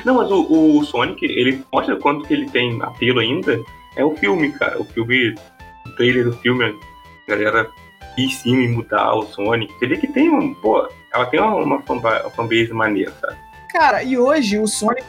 [0.05, 3.59] Não, mas o, o Sonic, ele mostra quanto que ele tem apelo ainda.
[3.95, 4.79] É o filme, cara.
[4.79, 5.35] O filme,
[5.85, 7.69] o trailer do filme, a galera
[8.17, 9.73] ir em cima e mudar o Sonic.
[9.73, 13.37] Você vê que tem um, pô, ela tem uma, uma fanbase maneira, sabe?
[13.71, 15.05] Cara, e hoje o Sonic,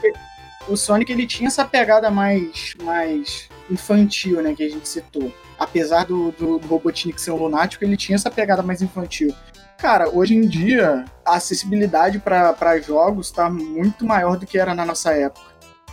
[0.68, 5.32] o Sonic ele tinha essa pegada mais, mais infantil, né, que a gente citou.
[5.58, 9.34] Apesar do, do, do Robotnik ser um lunático, ele tinha essa pegada mais infantil.
[9.78, 14.84] Cara, hoje em dia, a acessibilidade para jogos tá muito maior do que era na
[14.84, 15.46] nossa época.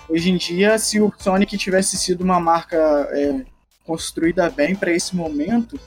[0.10, 2.78] Hoje em dia, se o Sonic tivesse sido uma marca
[3.12, 3.46] é,
[3.86, 5.80] construída bem para esse momento,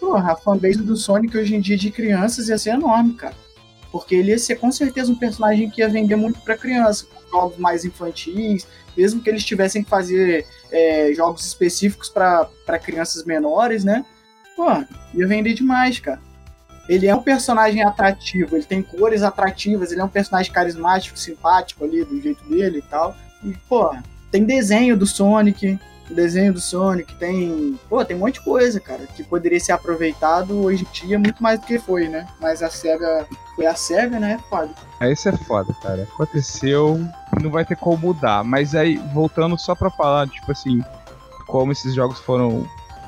[0.00, 3.34] porra, a fanbase do Sonic hoje em dia de crianças ia ser enorme, cara.
[3.92, 7.58] Porque ele ia ser com certeza um personagem que ia vender muito para criança, jogos
[7.58, 8.66] mais infantis,
[8.96, 14.06] mesmo que eles tivessem que fazer é, jogos específicos para crianças menores, né?
[14.56, 14.68] Pô,
[15.12, 16.25] ia vender demais, cara.
[16.88, 21.84] Ele é um personagem atrativo, ele tem cores atrativas, ele é um personagem carismático, simpático
[21.84, 23.14] ali, do jeito dele e tal.
[23.42, 23.94] E, pô,
[24.30, 25.78] tem desenho do Sonic,
[26.08, 27.78] desenho do Sonic, tem.
[27.88, 31.42] Pô, tem um monte de coisa, cara, que poderia ser aproveitado hoje em dia muito
[31.42, 32.26] mais do que foi, né?
[32.40, 33.26] Mas a SEGA
[33.56, 34.38] foi a SEGA, né?
[34.48, 34.70] Foda.
[35.00, 36.02] Aí isso é foda, cara.
[36.04, 37.00] Aconteceu,
[37.42, 38.44] não vai ter como mudar.
[38.44, 40.80] Mas aí, voltando só pra falar, tipo assim,
[41.46, 42.64] como esses jogos foram.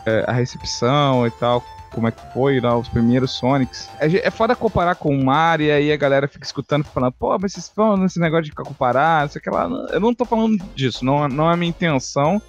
[0.06, 1.62] é, a recepção e tal,
[1.92, 3.88] como é que foi lá, os primeiros Sonics.
[4.00, 7.36] É, é foda comparar com o Mario, e aí a galera fica escutando, falando, pô,
[7.38, 9.68] mas vocês falam nesse negócio de ficar comparar, não sei o que lá.
[9.90, 12.40] Eu não tô falando disso, não, não é minha intenção.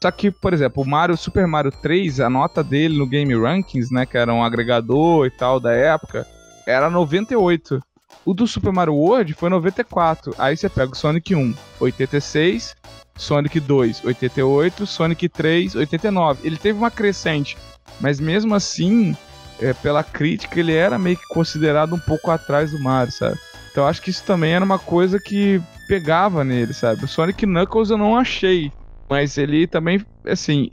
[0.00, 3.92] Só que, por exemplo, o Mario, Super Mario 3, a nota dele no Game Rankings,
[3.92, 6.26] né, que era um agregador e tal da época,
[6.66, 7.82] era 98.
[8.24, 10.34] O do Super Mario World foi 94.
[10.38, 12.76] Aí você pega o Sonic 1, 86.
[13.16, 16.46] Sonic 2, 88, Sonic 3, 89.
[16.46, 17.58] Ele teve uma crescente,
[18.00, 19.16] mas mesmo assim,
[19.60, 23.38] é, pela crítica, ele era meio que considerado um pouco atrás do Mario, sabe?
[23.70, 27.04] Então acho que isso também era uma coisa que pegava nele, sabe?
[27.04, 28.72] O Sonic Knuckles eu não achei,
[29.10, 30.68] mas ele também, assim,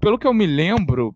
[0.00, 1.14] pelo que eu me lembro,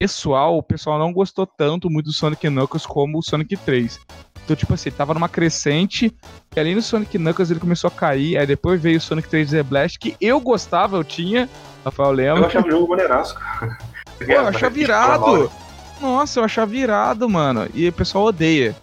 [0.00, 4.00] pessoal, o pessoal não gostou tanto muito do Sonic Knuckles como o Sonic 3.
[4.44, 6.12] Então, tipo assim, tava numa crescente,
[6.54, 9.62] e ali no Sonic Knuckles ele começou a cair, aí depois veio o Sonic 3D
[9.62, 11.48] Blast, que eu gostava, eu tinha,
[11.84, 12.42] Rafael lembra.
[12.42, 13.78] Eu achava o jogo maneiraço, cara.
[14.24, 15.52] Pô, eu achava virado.
[16.00, 17.68] Nossa, eu achava virado, mano.
[17.74, 18.74] E o pessoal odeia.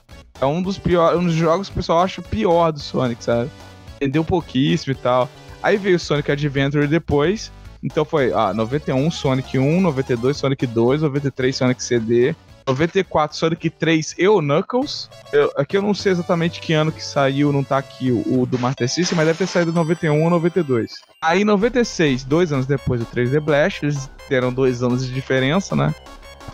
[0.41, 3.49] É um dos piores, um dos jogos que o pessoal acha pior do Sonic, sabe?
[3.97, 5.29] Entendeu pouquíssimo e tal.
[5.61, 7.51] Aí veio o Sonic Adventure depois.
[7.83, 12.35] Então foi, ah, 91 Sonic 1, 92 Sonic 2, 93 Sonic CD,
[12.69, 15.09] 94 Sonic 3 e o Knuckles.
[15.33, 18.45] Eu, aqui eu não sei exatamente que ano que saiu, não tá aqui o, o
[18.45, 20.93] do Master System, mas deve ter saído 91 ou 92.
[21.21, 25.93] Aí 96, dois anos depois do 3D Blast, eles deram dois anos de diferença, né?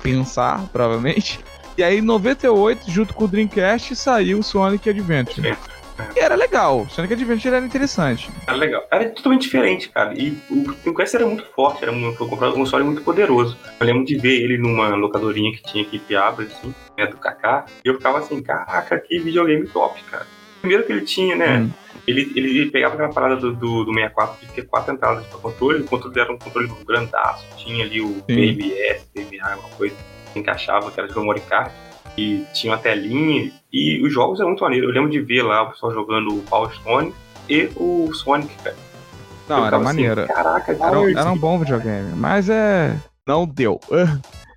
[0.01, 1.39] Pensar, provavelmente.
[1.77, 5.57] E aí, em 98, junto com o Dreamcast, saiu o Sonic Adventure.
[5.97, 6.19] É.
[6.19, 6.85] E era legal.
[6.89, 8.29] Sonic Adventure era interessante.
[8.47, 8.85] Era legal.
[8.91, 10.13] Era totalmente diferente, cara.
[10.13, 13.57] E o Dreamcast era muito forte, era muito, um console muito poderoso.
[13.79, 17.17] Eu lembro de ver ele numa locadorinha que tinha aqui em Piabra, assim, né, do
[17.17, 17.65] Kaká.
[17.83, 20.27] E eu ficava assim, caraca, que videogame top, cara.
[20.59, 21.59] Primeiro que ele tinha, né?
[21.59, 21.69] Hum.
[22.07, 25.81] Ele, ele pegava aquela parada do, do, do 64 de ter quatro entradas para controle.
[25.81, 27.45] O controle era um controle grandaço.
[27.57, 29.95] Tinha ali o BBS, BBA, uma coisa
[30.31, 31.71] que encaixava, que era de memory card
[32.17, 33.51] e tinha uma telinha.
[33.71, 34.89] E os jogos eram muito maneiros.
[34.89, 37.13] Eu lembro de ver lá o pessoal jogando o Power Stone
[37.49, 38.75] e o Sonic, cara.
[39.47, 40.21] Não, era assim, maneiro.
[40.21, 42.95] Assim, Caraca, era, um, era um bom videogame, mas é.
[43.27, 43.79] Não deu.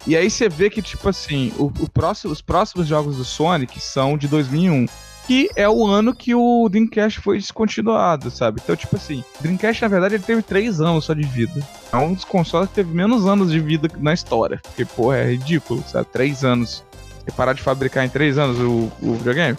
[0.06, 3.78] E aí você vê que, tipo assim, o, o próximo, os próximos jogos do Sonic
[3.78, 4.86] são de 2001
[5.28, 8.62] que é o ano que o Dreamcast foi descontinuado, sabe?
[8.64, 11.60] Então, tipo assim, Dreamcast, na verdade, ele teve três anos só de vida.
[11.92, 14.58] É um dos consoles que teve menos anos de vida na história.
[14.62, 16.08] Porque, pô, é ridículo, sabe?
[16.10, 16.82] Três anos
[17.28, 19.58] e parar de fabricar em três anos o, o videogame.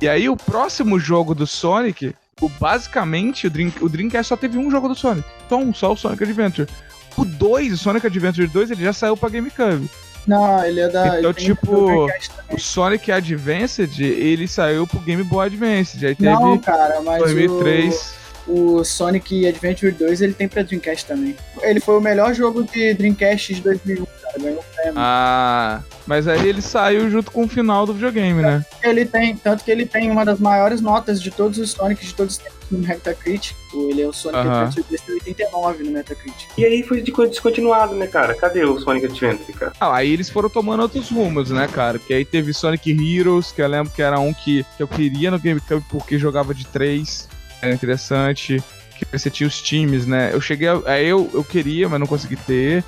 [0.00, 4.58] E aí o próximo jogo do Sonic, o, basicamente o, Dream, o Dreamcast só teve
[4.58, 5.26] um jogo do Sonic.
[5.48, 6.68] Só um, só o Sonic Adventure.
[7.16, 9.88] O 2, o Sonic Adventure 2, ele já saiu pra GameCube.
[10.26, 11.18] Não, ele é da.
[11.18, 12.08] Então, tipo,
[12.50, 16.04] o Sonic Advanced, ele saiu pro Game Boy Advance.
[16.04, 17.94] Aí teve Não, cara, mas 2003.
[17.94, 21.36] O, o Sonic Adventure 2 ele tem pra Dreamcast também.
[21.62, 24.06] Ele foi o melhor jogo de Dreamcast de 2001
[24.38, 24.94] ganhou prêmio.
[24.96, 28.64] Ah, mas aí ele saiu junto com o final do videogame, né?
[28.82, 32.14] Ele tem, tanto que ele tem uma das maiores notas de todos os Sonics de
[32.14, 33.54] todos os tempos no Metacritic.
[33.74, 34.66] Ele é o Sonic uh -huh.
[34.66, 36.48] Adventure 89 no Metacritic.
[36.56, 38.34] E aí foi descontinuado, né, cara?
[38.34, 39.72] Cadê o Sonic Adventure, cara?
[39.80, 41.98] Ah, aí eles foram tomando outros rumos, né, cara?
[41.98, 45.30] Que aí teve Sonic Heroes, que eu lembro que era um que, que eu queria
[45.30, 47.28] no GameCube porque jogava de três.
[47.62, 48.62] Era interessante
[48.96, 50.30] que você tinha os times, né?
[50.32, 51.00] Eu cheguei a.
[51.00, 52.84] Eu, eu queria, mas não consegui ter.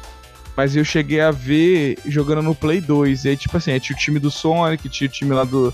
[0.57, 3.25] Mas eu cheguei a ver jogando no Play 2.
[3.25, 5.73] E aí, tipo assim, tinha o time do Sonic, tinha o time lá do,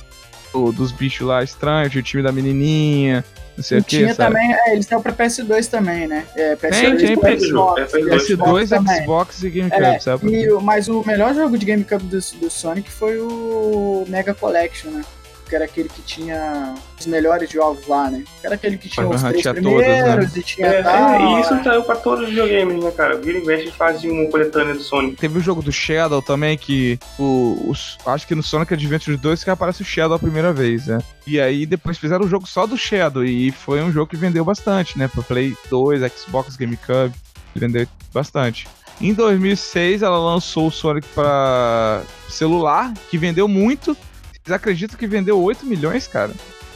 [0.53, 3.25] do dos bichos lá estranhos, tinha o time da menininha,
[3.57, 3.99] não sei e o que.
[3.99, 6.27] Tinha também, é, eles estão pra PS2 também, né?
[6.37, 10.35] É, PS2, tem, tem PS2, PS2, Xbox, Xbox e GameCube, é, sabe?
[10.35, 15.03] E, mas o melhor jogo de GameCube do, do Sonic foi o Mega Collection, né?
[15.49, 18.25] Que era aquele que tinha os melhores jogos lá, né?
[18.41, 20.41] Que era aquele que tinha uhum, os três tinha primeiros todos, né?
[20.41, 23.17] e tinha é, tal, é, E isso saiu pra todos os videogames, né, cara?
[23.17, 25.17] Vira e mexe fazia uma coletânea do Sonic.
[25.17, 29.45] Teve o jogo do Shadow também, que o, os, acho que no Sonic Adventure 2
[29.45, 30.99] que aparece o Shadow a primeira vez, né?
[31.27, 34.45] E aí depois fizeram o jogo só do Shadow e foi um jogo que vendeu
[34.45, 35.09] bastante, né?
[35.09, 37.15] Pro Play 2, Xbox, GameCube,
[37.55, 38.67] vendeu bastante.
[39.01, 43.97] Em 2006 ela lançou o Sonic para celular, que vendeu muito,
[44.45, 46.31] vocês acreditam que vendeu 8 milhões, cara?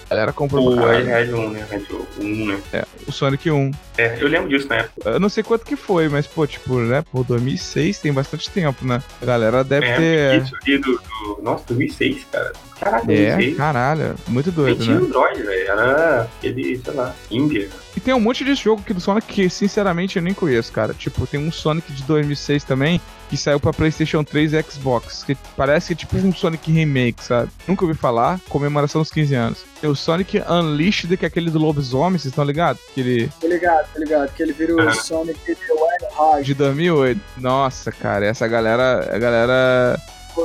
[0.08, 1.66] A galera comprou o Red 1, né?
[1.70, 1.84] Red
[2.18, 2.62] 1, né?
[2.72, 3.70] É, o Sonic 1.
[3.98, 5.10] É, eu lembro disso na época.
[5.10, 7.04] Eu não sei quanto que foi, mas, pô, tipo, né?
[7.10, 9.02] Por 2006 tem bastante tempo, né?
[9.20, 10.42] A galera deve é, ter.
[10.42, 11.42] Isso ali do, do...
[11.42, 12.52] Nossa, 2006, cara.
[12.78, 13.56] Caralho, é, 2006.
[13.56, 14.14] caralho.
[14.28, 15.04] Muito doido, tinha né?
[15.04, 15.68] Android, velho.
[15.68, 17.68] Era aquele, sei lá, Índia.
[17.96, 20.94] E tem um monte de jogo aqui do Sonic que, sinceramente, eu nem conheço, cara.
[20.94, 25.36] Tipo, tem um Sonic de 2006 também que saiu pra PlayStation 3 e Xbox, que
[25.56, 27.50] parece que é tipo um Sonic Remake, sabe?
[27.66, 29.64] Nunca ouvi falar, comemoração dos 15 anos.
[29.80, 32.80] Tem o Sonic Unleashed, que é aquele do lobisomem, vocês estão ligados?
[32.94, 33.30] Que ele...
[33.40, 36.44] Tô ligado, tô ligado, que ele vira o Sonic The Wild.
[36.44, 37.20] De 2008.
[37.38, 40.00] Nossa, cara, essa galera, a galera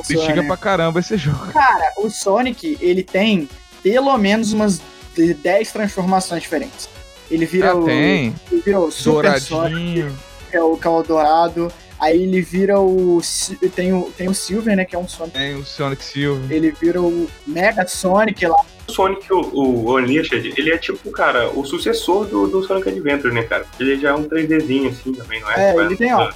[0.05, 1.51] critica pra caramba esse jogo.
[1.51, 3.47] Cara, o Sonic, ele tem
[3.81, 4.81] pelo menos umas
[5.15, 6.89] 10 transformações diferentes.
[7.29, 7.85] Ele vira ah, o.
[7.85, 8.33] Tem.
[8.51, 10.09] Ele vira o Super Douradinho.
[10.09, 10.15] Sonic,
[10.49, 11.71] que é o, que é o dourado.
[11.99, 13.21] Aí ele vira o.
[13.75, 14.85] Tem o, tem o Silver, né?
[14.85, 15.37] Que é um Sonic.
[15.37, 16.51] Tem o Sonic Silver.
[16.51, 18.65] Ele vira o Mega Sonic lá.
[18.87, 23.33] O Sonic, o, o Unleashed, ele é tipo, cara, o sucessor do, do Sonic Adventure,
[23.33, 23.65] né, cara?
[23.79, 25.71] Ele já é um 3Dzinho, assim, também, não é?
[25.71, 26.29] É, ele tem, ó,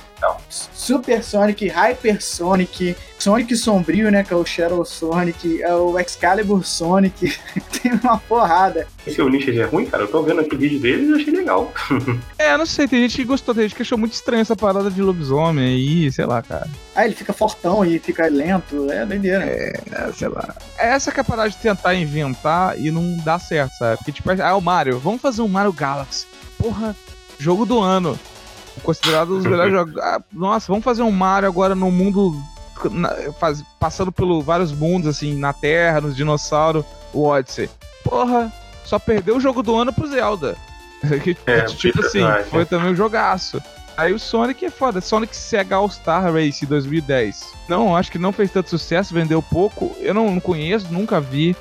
[0.50, 4.24] Super Sonic, Hyper Sonic, Sonic Sombrio, né?
[4.24, 7.38] Que é o Shadow Sonic, é o Excalibur Sonic.
[7.82, 8.88] tem uma porrada.
[9.06, 10.04] Esse Unleashed é ruim, cara?
[10.04, 11.72] Eu tô vendo aqui o vídeo dele e achei legal.
[12.38, 14.90] é, não sei, tem gente que gostou, tem gente que achou muito estranho essa parada
[14.90, 16.68] de lobisomem aí, sei lá, cara.
[16.98, 19.46] Ah, ele fica fortão e fica lento, é doideira.
[19.46, 20.56] É, sei lá.
[20.80, 23.98] É essa que é a parada de tentar inventar e não dá certo, sabe?
[23.98, 26.26] Porque, tipo, ah, o Mario, vamos fazer um Mario Galaxy.
[26.58, 26.96] Porra,
[27.38, 28.18] jogo do ano
[28.82, 29.96] considerado um dos melhores jogos.
[29.98, 32.36] Ah, nossa, vamos fazer um Mario agora no mundo.
[32.90, 36.84] Na, faz, passando por vários mundos, assim, na Terra, nos dinossauros,
[37.14, 37.70] o Odyssey.
[38.04, 38.52] Porra,
[38.84, 40.56] só perdeu o jogo do ano pro Zelda.
[41.46, 43.62] é, tipo assim, foi também um jogaço.
[43.98, 45.02] Aí o Sonic é foda.
[45.02, 47.54] Sonic Sega All-Star Race 2010.
[47.68, 49.96] Não, acho que não fez tanto sucesso, vendeu pouco.
[50.00, 51.56] Eu não, não conheço, nunca vi.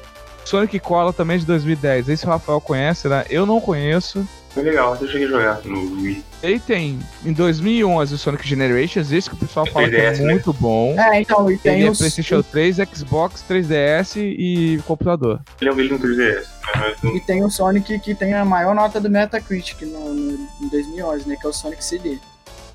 [0.44, 2.10] Sonic Cola também é de 2010.
[2.10, 3.24] Esse o Rafael conhece, né?
[3.30, 4.28] Eu não conheço.
[4.56, 6.24] Foi legal, eu cheguei a jogar no Wii.
[6.42, 10.24] Ele tem, em 2011, o Sonic Generations, esse que o pessoal fala 3DS, que é
[10.24, 10.32] né?
[10.32, 10.98] muito bom.
[10.98, 11.98] É, então, e tem ele é os...
[11.98, 15.42] é PlayStation 3, Xbox, 3DS e computador.
[15.60, 16.46] Ele é um vídeo no 3DS.
[17.14, 21.28] E tem o Sonic que tem a maior nota do Metacritic no, no, em 2011,
[21.28, 22.16] né, que é o Sonic CD.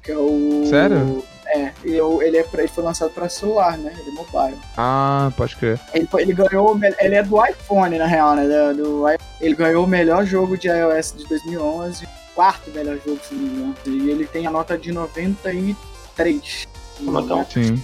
[0.04, 0.64] Que é o...
[0.70, 1.24] Sério?
[1.54, 3.94] É, ele, é pra, ele foi lançado para celular, né?
[4.00, 4.58] Ele é mobile.
[4.78, 5.80] Ah, pode crer.
[5.94, 6.80] Ele, ele ganhou.
[7.00, 8.48] Ele é do iPhone, na real, né?
[8.74, 9.04] Do,
[9.42, 13.50] ele ganhou o melhor jogo de iOS de 2011, quarto melhor jogo, se não me
[13.50, 13.76] engano.
[13.86, 16.68] E ele tem a nota de 93.
[17.02, 17.46] Notão.
[17.50, 17.82] Sim.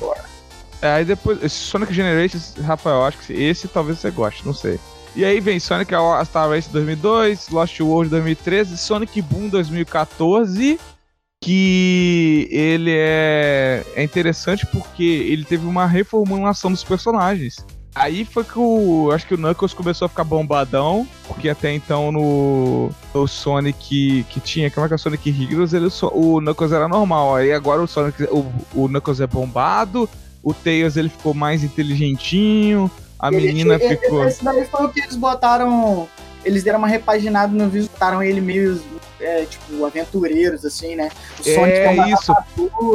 [0.82, 4.80] É, aí depois, esse Sonic Generations, Rafael, acho que esse talvez você goste, não sei.
[5.16, 10.80] E aí vem Sonic All Star Race 2002, Lost World 2013, Sonic Boom 2014
[11.42, 17.58] que ele é, é interessante porque ele teve uma reformulação dos personagens.
[17.98, 19.10] Aí foi que o.
[19.12, 24.40] Acho que o Knuckles começou a ficar bombadão, porque até então no, no Sonic que
[24.40, 27.36] tinha, como é que é o Sonic Heroes, ele, o Knuckles era normal.
[27.36, 28.24] Aí agora o Sonic.
[28.26, 30.08] O, o Knuckles é bombado,
[30.44, 34.28] o Tails ele ficou mais inteligentinho, a ele, menina ele, ficou.
[34.28, 36.08] Esse daí foi o que eles botaram.
[36.46, 38.80] Eles deram uma repaginada no vídeo, botaram ele meio
[39.20, 41.10] é, tipo, aventureiros, assim, né?
[41.40, 42.34] O Sonic é, isso.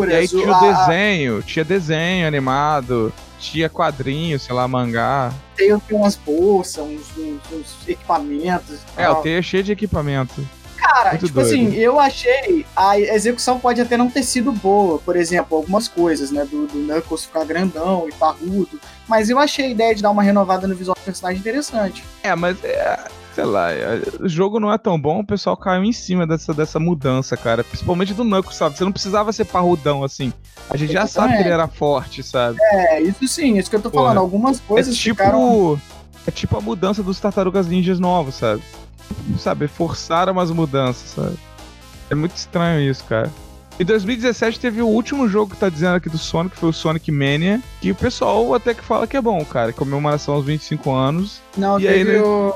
[0.09, 5.33] E aí tinha o desenho, tinha desenho animado, tinha quadrinho, sei lá, mangá.
[5.57, 8.79] Tem umas bolsas, uns, uns, uns equipamentos.
[8.97, 10.47] É, o Teia é cheio de equipamento.
[10.77, 11.47] Cara, Muito tipo doido.
[11.47, 16.33] assim, eu achei a execução pode até não ter sido boa, por exemplo, algumas coisas,
[16.33, 20.11] né, do, do Knuckles ficar grandão e parrudo, mas eu achei a ideia de dar
[20.11, 22.05] uma renovada no visual do personagem interessante.
[22.23, 22.99] É, mas é,
[23.35, 26.53] sei lá, é, o jogo não é tão bom, o pessoal caiu em cima dessa,
[26.53, 27.65] dessa mudança, cara.
[27.65, 28.77] Principalmente do Knuckles, sabe?
[28.77, 30.33] Você não precisava ser parrudão assim.
[30.71, 32.59] A gente já sabe que ele era forte, sabe?
[32.61, 34.15] É, isso sim, isso que eu tô falando.
[34.15, 35.81] Porra, Algumas coisas é tipo, ficaram...
[36.27, 38.63] É tipo a mudança dos Tartarugas Ninjas novos, sabe?
[39.39, 41.37] Sabe, forçaram umas mudanças, sabe?
[42.09, 43.31] É muito estranho isso, cara.
[43.81, 46.73] Em 2017 teve o último jogo que tá dizendo aqui do Sonic, que foi o
[46.73, 49.73] Sonic Mania, que o pessoal até que fala que é bom, cara.
[49.73, 51.41] Comemoração aos 25 anos.
[51.57, 52.55] Não, e teve aí, o...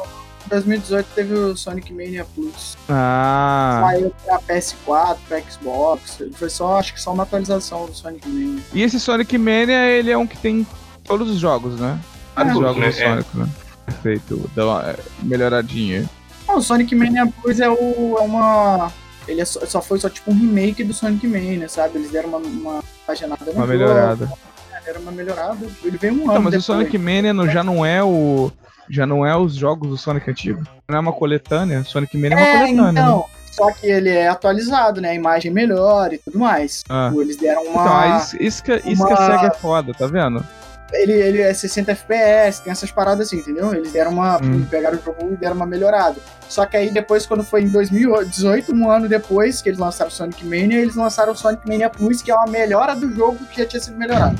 [0.48, 2.76] 2018 teve o Sonic Mania Plus.
[2.88, 3.82] Ah.
[3.84, 6.22] Saiu pra PS4, pra Xbox.
[6.34, 8.62] Foi só, acho que só uma atualização do Sonic Mania.
[8.72, 10.66] E esse Sonic Mania, ele é um que tem
[11.04, 11.98] todos os jogos, né?
[12.34, 13.48] Vários é, jogos do Sonic, né?
[13.86, 16.08] Perfeito, dá uma é, melhoradinha.
[16.48, 18.92] Não, o Sonic Mania Plus é, o, é uma.
[19.26, 21.98] Ele é só, só, foi só tipo um remake do Sonic Mania, sabe?
[21.98, 24.26] Eles deram uma, uma paginada Uma melhorada.
[24.26, 24.38] Jogo,
[24.86, 25.66] era uma melhorada.
[25.82, 26.26] Ele veio um ano.
[26.26, 26.62] Não, mas depois.
[26.62, 28.52] o Sonic Mania no, já não é o
[28.88, 30.62] já não é os jogos do Sonic antigo.
[30.88, 32.92] Não é uma coletânea, Sonic Mania é, uma coletânea.
[32.92, 33.00] Né?
[33.00, 33.24] Então, né?
[33.50, 35.10] só que ele é atualizado, né?
[35.10, 36.84] A imagem melhor e tudo mais.
[36.88, 37.08] Ah.
[37.08, 37.82] Tipo, eles deram uma.
[37.82, 39.06] Então, isso, isso, que, isso uma...
[39.06, 40.44] que a SEGA é foda, tá vendo?
[40.92, 43.74] Ele, ele é 60 FPS, tem essas paradas assim, entendeu?
[43.74, 44.36] Eles deram uma.
[44.36, 44.64] Hum.
[44.70, 46.16] Pegaram o jogo e deram uma melhorada.
[46.48, 50.44] Só que aí depois, quando foi em 2018, um ano depois que eles lançaram Sonic
[50.44, 53.66] Mania, eles lançaram o Sonic Mania Plus, que é uma melhora do jogo que já
[53.66, 54.38] tinha sido melhorado.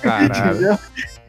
[0.00, 0.78] Caralho.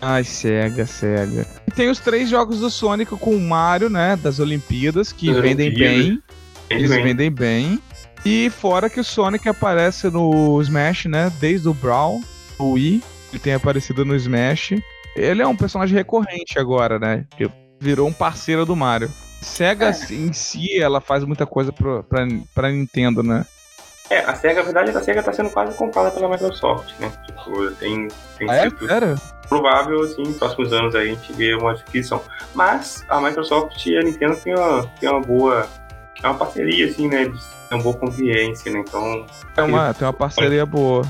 [0.00, 1.46] Ai, cega, cega.
[1.74, 4.16] Tem os três jogos do Sonic com o Mario, né?
[4.16, 6.22] Das Olimpíadas, que vendem bem.
[6.68, 7.02] Eles bem.
[7.02, 7.80] vendem bem.
[8.24, 11.32] E fora que o Sonic aparece no Smash, né?
[11.40, 12.20] Desde o Brawl,
[12.58, 13.02] o Wii.
[13.32, 14.74] Ele tem aparecido no Smash.
[15.14, 17.24] Ele é um personagem recorrente agora, né?
[17.36, 19.10] Que virou um parceiro do Mario.
[19.40, 20.14] Sega é.
[20.14, 23.44] em si, ela faz muita coisa pra, pra, pra Nintendo, né?
[24.08, 26.92] É, a SEGA, a verdade é que a SEGA tá sendo quase comprada pela Microsoft,
[27.00, 27.12] né?
[27.26, 28.70] Tipo, tem, tem ah, é?
[28.88, 29.16] Era?
[29.48, 32.22] provável, assim, nos próximos anos aí a gente vê uma adquisição.
[32.54, 35.68] Mas a Microsoft e a Nintendo têm uma, têm uma boa
[36.22, 37.24] é uma parceria, assim, né?
[37.26, 37.38] De
[37.70, 38.80] uma boa convivência, né?
[38.80, 39.26] Então.
[39.56, 41.02] É uma, tem uma parceria boa.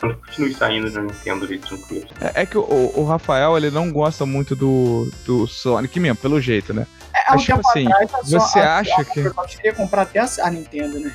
[0.00, 2.08] Continue saindo na Nintendo ali tranquilo.
[2.20, 6.40] É, é que o, o, Rafael, ele não gosta muito do, do Sonic mesmo, pelo
[6.40, 6.86] jeito, né?
[7.14, 9.20] É, Mas, tipo assim, atrás, você a, acha a, a, que.
[9.20, 11.14] Eu queria comprar até a Nintendo, né?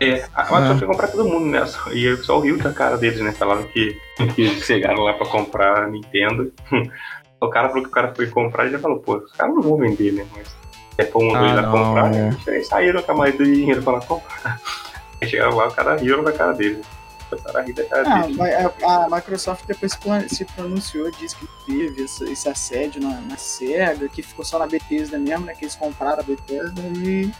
[0.00, 1.64] É, a Microsoft ia comprar todo mundo, né?
[1.92, 3.32] E aí só riu da cara deles, né?
[3.32, 3.96] Falaram que,
[4.34, 6.52] que chegaram lá pra comprar a Nintendo.
[7.40, 9.62] o cara falou que o cara foi comprar e já falou, pô, os caras não
[9.62, 10.26] vão vender, né?
[10.36, 10.54] Mas
[10.98, 12.18] é pra um dois Ah, lá não, comprar, é.
[12.30, 12.36] né?
[12.46, 14.60] Eles saíram com a maioria do dinheiro pra lá comprar.
[15.22, 16.84] Aí chegaram lá, o cara riram da cara deles.
[17.30, 18.36] Começaram a rir da cara Ah, deles.
[18.36, 23.36] mas a a Microsoft depois se pronunciou, disse que teve esse, esse assédio na, na
[23.36, 25.54] SEGA, que ficou só na Bethesda mesmo, né?
[25.54, 27.32] Que eles compraram a Bethesda e.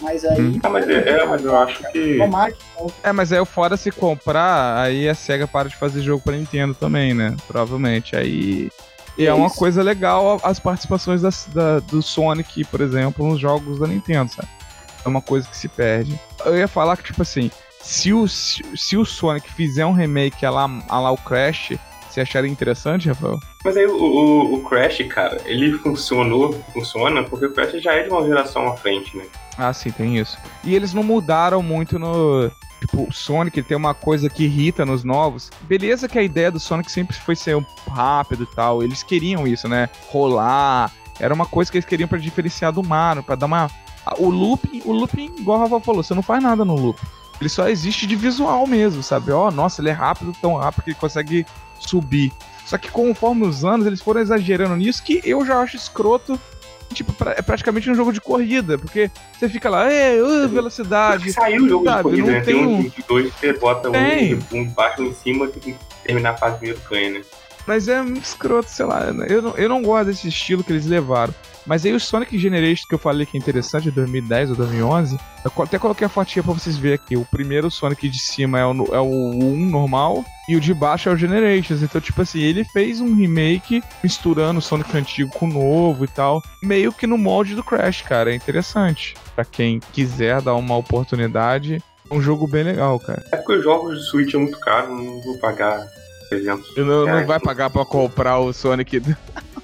[0.00, 0.40] Mas aí.
[0.40, 0.60] Hum.
[0.62, 2.18] Ah, mas é, é, mas eu acho que.
[3.02, 6.74] É, mas aí fora se comprar, aí a SEGA para de fazer jogo pra Nintendo
[6.74, 7.36] também, né?
[7.46, 8.14] Provavelmente.
[8.16, 8.70] Aí.
[9.16, 13.80] E é uma coisa legal as participações das- da- do Sonic, por exemplo, nos jogos
[13.80, 14.46] da Nintendo, sabe?
[15.04, 16.16] É uma coisa que se perde.
[16.44, 17.50] Eu ia falar que, tipo assim,
[17.82, 21.72] se o, se, se o Sonic fizer um remake a lá, a lá o Crash,
[22.08, 23.40] você acharia interessante, Rafael?
[23.64, 28.04] Mas aí o, o, o Crash, cara, ele funcionou, funciona, porque o Crash já é
[28.04, 29.24] de uma geração à frente, né?
[29.58, 30.38] Ah, sim, tem isso.
[30.62, 32.50] E eles não mudaram muito no.
[32.78, 35.50] Tipo, o Sonic tem uma coisa que irrita nos novos.
[35.62, 38.84] Beleza que a ideia do Sonic sempre foi ser rápido e tal.
[38.84, 39.88] Eles queriam isso, né?
[40.10, 40.92] Rolar.
[41.18, 43.68] Era uma coisa que eles queriam pra diferenciar do Mario, pra dar uma.
[44.16, 46.98] O looping, o looping, igual o Rafa falou, você não faz nada no loop.
[47.40, 49.32] Ele só existe de visual mesmo, sabe?
[49.32, 51.44] Ó, nossa, ele é rápido, tão rápido que ele consegue
[51.80, 52.32] subir.
[52.64, 56.38] Só que conforme os anos, eles foram exagerando nisso, que eu já acho escroto.
[56.92, 61.32] Tipo, pra- é praticamente um jogo de corrida, porque você fica lá, é, uh, velocidade.
[61.32, 62.40] Saiu o jogo sabe, de corrida, né?
[62.40, 64.34] Tem tem um de dois que você bota Tem.
[64.34, 67.22] um, um embaixo, um em cima, tem que terminar a fase primeiro ganha, né?
[67.66, 69.02] Mas é muito escroto, sei lá.
[69.28, 71.34] Eu não, eu não gosto desse estilo que eles levaram.
[71.66, 75.18] Mas aí o Sonic Generation que eu falei que é interessante, de 2010 ou 2011,
[75.44, 77.16] eu até coloquei a fotinha pra vocês verem aqui.
[77.16, 81.08] O primeiro Sonic de cima é o, é o 1 normal e o de baixo
[81.08, 81.82] é o Generations.
[81.82, 86.08] Então, tipo assim, ele fez um remake misturando o Sonic antigo com o novo e
[86.08, 86.42] tal.
[86.62, 88.32] Meio que no molde do Crash, cara.
[88.32, 89.14] É interessante.
[89.34, 93.22] Pra quem quiser dar uma oportunidade, é um jogo bem legal, cara.
[93.32, 95.86] É porque os jogos de Switch é muito caro, não vou pagar
[96.30, 96.76] 300.
[96.76, 99.02] Eu não, não vai pagar pra comprar o Sonic.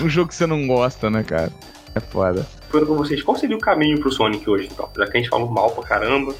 [0.00, 1.50] um jogo que você não gosta, né, cara?
[1.94, 2.46] É foda.
[2.72, 4.88] Pergunto pra vocês, qual seria o caminho pro Sonic hoje, então?
[4.96, 6.34] Já que a gente falou mal pra caramba.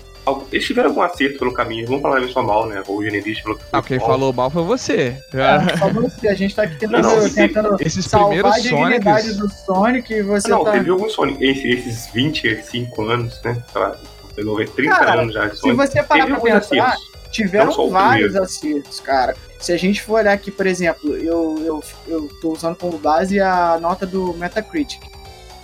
[0.51, 2.83] Eles tiveram algum acerto pelo caminho, vamos falar só mal, né?
[2.89, 4.07] O Generis falou que Ah, quem mal.
[4.09, 5.19] falou mal foi você.
[5.35, 8.63] É, só você, a gente tá aqui tentando, Não, esse- tentando Esses salvar a primeiros
[8.63, 9.37] dignidade Sonics.
[9.37, 10.73] do Sonic e você Não, tá.
[10.73, 13.63] teve algum Sonic, esse- esses 25 anos, né?
[13.71, 13.97] Sei lá,
[14.35, 15.77] pegou 30 Cara, anos já de Se Sonic.
[15.77, 17.05] você parar Teve pra pensar, acertos.
[17.31, 18.45] tiveram Não vários primeiro.
[18.45, 19.37] acertos, cara.
[19.65, 23.41] Se a gente for olhar aqui, por exemplo, eu, eu, eu tô usando como base
[23.41, 25.01] a nota do Metacritic.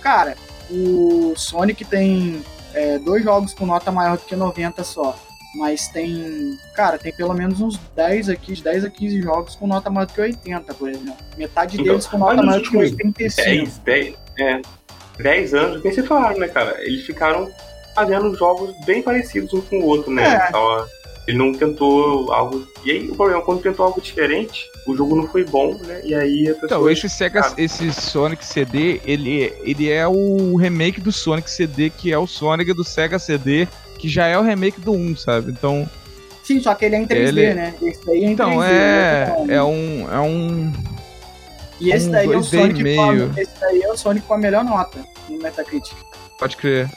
[0.01, 0.35] Cara,
[0.71, 2.41] o Sonic tem
[2.73, 5.15] é, dois jogos com nota maior do que 90 só.
[5.53, 6.57] Mas tem.
[6.73, 10.07] Cara, tem pelo menos uns 10 aqui, de 10 a 15 jogos com nota maior
[10.07, 11.15] do que 80, por exemplo.
[11.37, 13.45] Metade Então, deles com nota maior do que últimos 85.
[13.45, 14.61] 10, 10, é,
[15.21, 16.75] 10 anos, bem você falaram, né, cara?
[16.83, 17.51] Eles ficaram
[17.93, 20.23] fazendo jogos bem parecidos um com o outro, né?
[20.23, 20.47] É.
[20.49, 20.87] Então,
[21.27, 22.65] ele não tentou algo.
[22.83, 26.01] E aí, o problema, quando tentou algo diferente, o jogo não foi bom, né?
[26.03, 26.65] E aí a pessoa.
[26.65, 27.53] Então, esse Sega, Cara.
[27.57, 32.73] esse Sonic CD, ele, ele é o remake do Sonic CD, que é o Sonic
[32.73, 33.67] do Sega CD,
[33.99, 35.51] que já é o remake do 1, sabe?
[35.51, 35.87] Então,
[36.43, 37.73] Sim, só que ele é em 3D, Ele- né?
[37.81, 38.65] Esse daí é em então 3D.
[38.71, 39.55] é, né?
[39.55, 40.73] é um, é um,
[41.79, 43.33] E esse um daí é o 2D Sonic com a, meio.
[43.37, 44.97] esse daí é o Sonic com a melhor nota
[45.29, 45.95] no Metacritic.
[46.39, 46.89] pode crer.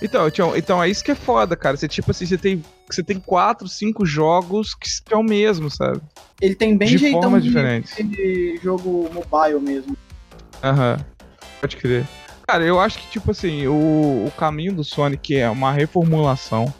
[0.00, 1.76] Então, então, então é isso que é foda, cara.
[1.76, 2.62] Você tipo assim, você tem,
[2.94, 6.00] você tem quatro, cinco jogos que, que é o mesmo, sabe?
[6.40, 7.94] Ele tem bem De jeitão formas de, diferentes.
[7.96, 9.96] de jogo mobile mesmo.
[10.62, 10.98] Aham.
[11.60, 12.06] Pode crer.
[12.46, 16.72] Cara, eu acho que, tipo assim, o, o caminho do Sonic é uma reformulação.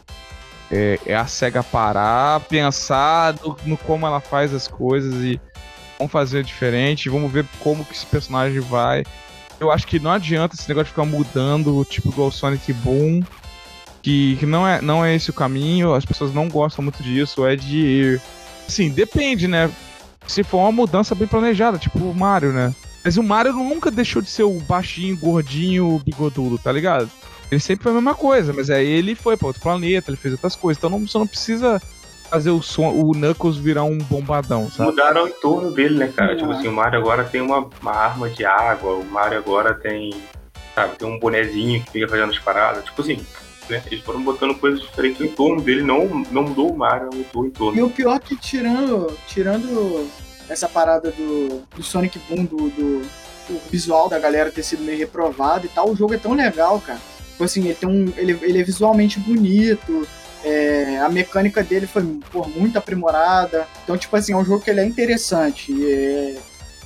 [0.71, 5.41] É, é a SEGA parar, pensar no, no como ela faz as coisas e
[5.97, 9.05] vamos fazer diferente, vamos ver como que esse personagem vai.
[9.59, 13.23] Eu acho que não adianta esse negócio de ficar mudando, tipo igual o Sonic Boom,
[14.07, 17.45] que, que não, é, não é esse o caminho, as pessoas não gostam muito disso,
[17.45, 18.21] é de.
[18.69, 19.69] Assim, depende, né?
[20.29, 22.73] Se for uma mudança bem planejada, tipo o Mario, né?
[23.05, 27.11] Mas o Mario nunca deixou de ser o baixinho, gordinho, bigodudo, tá ligado?
[27.51, 30.35] Ele sempre foi a mesma coisa, mas aí ele foi pra outro planeta, ele fez
[30.35, 30.79] outras coisas.
[30.79, 31.83] Então não, você não precisa
[32.31, 34.89] fazer o, som, o Knuckles virar um bombadão, sabe?
[34.89, 36.37] Mudaram o entorno dele, né, cara?
[36.37, 40.11] Tipo assim, o Mario agora tem uma, uma arma de água, o Mario agora tem.
[40.77, 42.85] Sabe, tem um bonezinho que fica fazendo as paradas.
[42.85, 43.27] Tipo assim,
[43.69, 43.83] né?
[43.91, 47.47] Eles foram botando coisas diferentes no entorno dele, não, não mudou o Mario, mudou o
[47.47, 47.79] entorno.
[47.79, 50.09] E o pior que tirando, tirando
[50.49, 53.01] essa parada do, do Sonic Boom, do, do,
[53.49, 56.81] do visual da galera ter sido meio reprovado e tal, o jogo é tão legal,
[56.81, 57.01] cara.
[57.31, 60.07] Tipo assim, ele, tem um, ele, ele é visualmente bonito,
[60.47, 63.67] é, a mecânica dele foi por muito aprimorada.
[63.83, 65.73] Então, tipo assim, é um jogo que ele é interessante.
[65.85, 66.37] É,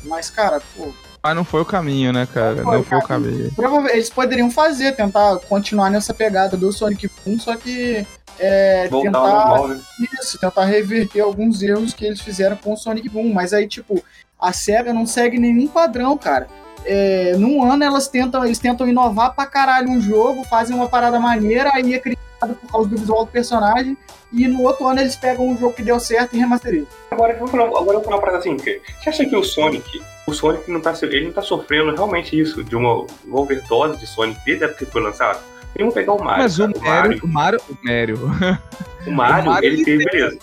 [0.05, 0.93] mas, cara, pô.
[1.23, 2.57] Mas não foi o caminho, né, cara?
[2.57, 3.55] Não foi, não foi o caminho.
[3.55, 8.07] Provavelmente eles poderiam fazer, tentar continuar nessa pegada do Sonic Boom, só que.
[8.39, 9.81] É, tentar, normal, né?
[10.19, 13.35] isso, tentar reverter alguns erros que eles fizeram com o Sonic Boom.
[13.35, 14.03] Mas aí, tipo,
[14.41, 16.47] a SEGA não segue nenhum padrão, cara.
[16.87, 21.21] É, num ano elas tentam, eles tentam inovar pra caralho um jogo, fazem uma parada
[21.21, 23.97] maneira, aí é criado por causa do visual do personagem,
[24.33, 26.89] e no outro ano eles pegam um jogo que deu certo e remasterizam.
[27.11, 29.43] Agora, eu vou falar, agora eu vou falar uma parada assim, você acha que o
[29.43, 33.99] Sonic, o Sonic não tá, ele não tá sofrendo realmente isso, de uma, uma overdose
[33.99, 35.41] de Sonic desde a época que foi lançado?
[35.79, 36.43] Vamos pegar o Mario.
[36.43, 37.61] Mas o, Mario, o Mario.
[37.69, 38.19] O Mario.
[39.07, 40.39] O Mario, o Mario ele teve, beleza.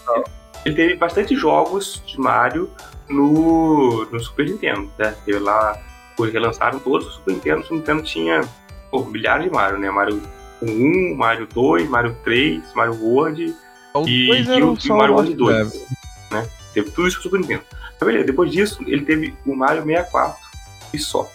[0.65, 2.67] Ele teve bastante jogos de Mario
[3.07, 5.15] no, no Super Nintendo, né?
[5.25, 5.79] Teve lá,
[6.19, 7.61] relançaram todos o Super Nintendo.
[7.61, 8.41] O Super Nintendo tinha
[8.89, 9.91] pô, milhares de Mario, né?
[9.91, 10.21] Mario
[10.61, 13.55] 1, Mario 2, Mario 3, Mario World
[14.05, 15.87] e, e, o, e Mario World 2.
[16.31, 16.47] Né?
[16.73, 17.63] Teve tudo isso no Super Nintendo.
[17.99, 20.37] Mas beleza, depois disso, ele teve o Mario 64
[20.93, 21.29] e só.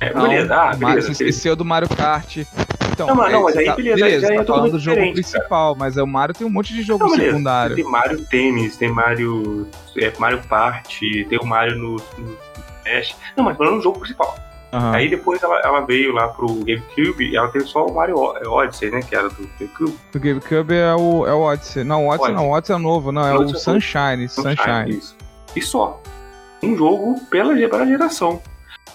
[0.00, 1.08] É, beleza, ah, beleza.
[1.08, 2.38] Você esqueceu do Mario Kart.
[2.92, 5.00] Então, não, mas, não, mas aí tá, beleza, beleza aí, já tá falando do jogo
[5.12, 5.84] principal, cara.
[5.84, 7.74] mas é o Mario tem um monte de jogo não, secundário.
[7.74, 9.68] Tem Mario Tênis, tem Mario,
[9.98, 12.38] é, Mario Party, tem o Mario no, no
[12.84, 13.16] Smash.
[13.36, 14.36] Não, mas falando no jogo principal.
[14.74, 14.92] Uhum.
[14.92, 18.90] Aí depois ela, ela, veio lá pro GameCube e ela teve só o Mario Odyssey,
[18.90, 19.00] né?
[19.02, 19.96] Que era do GameCube.
[20.12, 21.84] O GameCube é o, é o Odyssey.
[21.84, 22.34] Não, o Odyssey, Odyssey.
[22.34, 24.28] não, o Odyssey é novo, não, é o, o Sunshine.
[24.28, 24.56] Sunshine.
[24.56, 24.90] Sunshine.
[24.98, 25.16] Isso.
[25.54, 26.02] E só.
[26.60, 28.42] Um jogo pela, pela geração.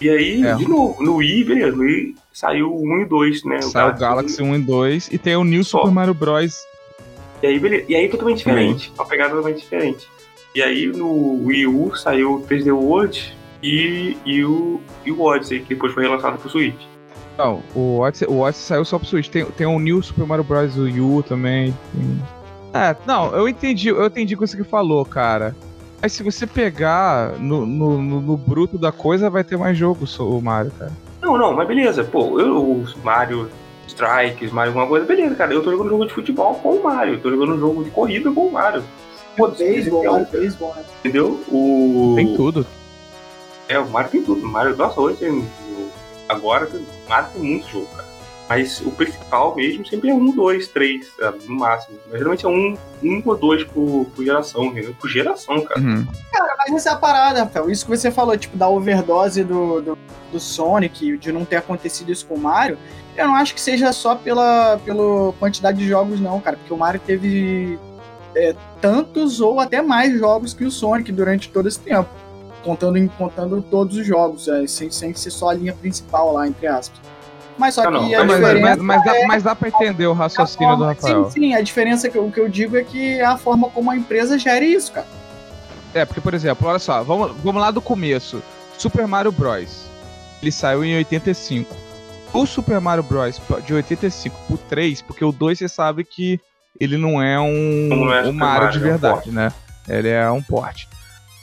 [0.01, 0.53] E aí, é.
[0.55, 3.61] de novo, no Wii, beleza, no Wii saiu o 1 e 2, né?
[3.61, 5.79] Saiu o Galaxy 1 e 2 e tem o New Só.
[5.79, 6.57] Super Mario Bros.
[7.41, 7.85] E aí, beleza.
[7.87, 8.91] E aí totalmente diferente.
[8.95, 10.09] Uma pegada totalmente diferente.
[10.53, 15.59] E aí no Wii U saiu o 3D World e, e, o, e o Odyssey,
[15.59, 16.81] que depois foi relançado pro Switch.
[17.37, 19.29] Não, o Odyssey, o Odyssey saiu só pro Switch.
[19.29, 20.75] Tem, tem o New Super Mario Bros.
[20.77, 21.75] U também.
[21.93, 22.21] Tem...
[22.73, 25.55] É, não, eu entendi, eu entendi o que você falou, cara.
[26.01, 30.05] Mas se você pegar no, no, no, no bruto da coisa, vai ter mais jogo
[30.19, 30.91] o Mario, cara.
[31.21, 32.03] Não, não, mas beleza.
[32.03, 33.49] Pô, eu, o Mario
[33.87, 35.53] Strikes, Mario alguma coisa, beleza, cara.
[35.53, 37.15] Eu tô jogando jogo de futebol com o Mario.
[37.15, 38.83] Eu tô jogando um jogo de corrida com o Mario.
[39.35, 40.83] Pô, beisebol, é beisebol, né?
[40.99, 41.39] Entendeu?
[41.49, 42.13] O...
[42.15, 42.65] Tem tudo.
[43.69, 44.43] É, o Mario tem tudo.
[44.43, 45.47] O Mario, nossa, hoje tem...
[46.27, 48.09] Agora, o Mario tem muito jogo, cara.
[48.49, 51.11] Mas o principal mesmo sempre é um, dois, três,
[51.47, 51.99] no máximo.
[52.07, 54.95] Mas geralmente é um, um ou dois por, por geração, entendeu?
[54.99, 55.79] Por geração, cara.
[55.79, 56.07] Uhum.
[56.33, 57.69] Cara, mas essa é a parada, Rafael.
[57.69, 59.97] Isso que você falou, tipo, da overdose do, do,
[60.31, 62.79] do, Sonic, de não ter acontecido isso com o Mario,
[63.15, 66.57] eu não acho que seja só pela, pela quantidade de jogos, não, cara.
[66.57, 67.77] Porque o Mario teve
[68.35, 72.09] é, tantos ou até mais jogos que o Sonic durante todo esse tempo.
[72.63, 76.67] Contando, contando todos os jogos, é, sem, sem ser só a linha principal lá, entre
[76.67, 76.99] aspas.
[77.57, 78.67] Mas só não, que não, a mas, diferença.
[78.67, 81.25] Mas, mas, dá, é mas dá pra entender o raciocínio forma, do Rafael.
[81.25, 83.91] Sim, sim, a diferença que eu, que eu digo é que é a forma como
[83.91, 85.07] a empresa gere isso, cara.
[85.93, 88.41] É, porque, por exemplo, olha só, vamos, vamos lá do começo.
[88.77, 89.85] Super Mario Bros.
[90.41, 91.75] Ele saiu em 85.
[92.31, 93.41] O Super Mario Bros.
[93.65, 96.39] de 85 pro 3, porque o 2 você sabe que
[96.79, 99.51] ele não é um, não é um Mario, de é verdade, um né?
[99.87, 100.87] Ele é um porte.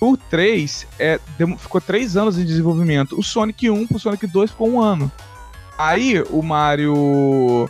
[0.01, 1.18] O 3 é,
[1.59, 3.18] ficou 3 anos em desenvolvimento.
[3.18, 5.11] O Sonic 1 pro Sonic 2 ficou um ano.
[5.78, 7.68] Aí o Mario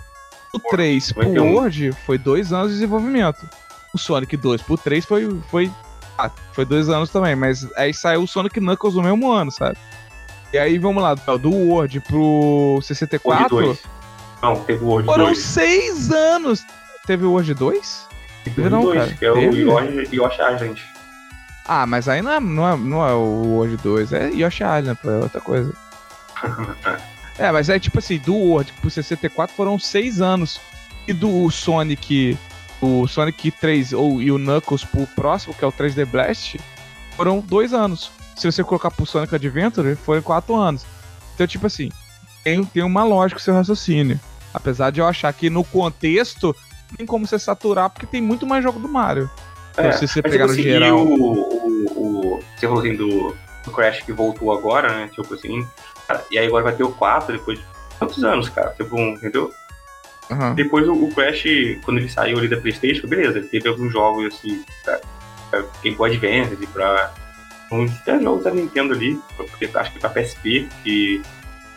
[0.52, 3.48] o 3 pro World foi dois anos de desenvolvimento.
[3.92, 5.70] O Sonic 2 pro 3 foi, foi,
[6.18, 9.76] ah, foi dois anos também, mas aí saiu o Sonic Knuckles no mesmo ano, sabe?
[10.52, 13.54] E aí vamos lá, do World pro 64.
[13.54, 13.82] World 2.
[14.42, 15.38] Não, teve o World Foram 2.
[15.38, 16.64] seis anos.
[17.06, 18.06] Teve o World 2?
[18.44, 20.95] Teve o 2, que é o Yoshi, Yoshi Island.
[21.68, 24.98] Ah, mas aí não é, não é, não é o World 2, é Yoshi Island,
[25.04, 25.72] é outra coisa.
[27.38, 30.58] É, mas é tipo assim, do World pro 64 foram seis anos.
[31.06, 32.36] E do Sonic,
[32.80, 36.58] o Sonic 3 ou, e o Knuckles pro próximo, que é o 3D Blast,
[37.16, 38.10] foram dois anos.
[38.34, 40.84] Se você colocar pro Sonic Adventure, foram quatro anos.
[41.34, 41.90] Então, tipo assim,
[42.42, 44.18] tem, tem uma lógica o seu raciocínio.
[44.52, 46.56] Apesar de eu achar que no contexto
[46.96, 49.30] tem como você saturar, porque tem muito mais jogo do Mario.
[49.76, 50.98] É, então, se você pegar tipo no assim, geral.
[50.98, 55.08] O, o, o, você falou assim do, do Crash que voltou agora, né?
[55.12, 55.66] Tipo assim,
[56.06, 57.64] Cara, e aí agora vai ter o 4 depois de
[57.98, 58.70] quantos anos, cara?
[58.70, 59.52] Tipo, um, entendeu?
[60.30, 60.54] Uhum.
[60.54, 61.44] Depois o, o, Crash,
[61.84, 65.00] quando ele saiu ali da Playstation, beleza, ele teve alguns jogos assim, pra,
[65.50, 67.12] pra Game Boy Advance, pra
[67.72, 71.22] uns até jogos da Nintendo ali, porque acho que pra PSP, que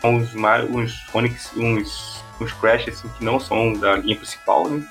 [0.00, 4.86] são uns, uns Sonics, uns, uns Crash assim, que não são da linha principal, né?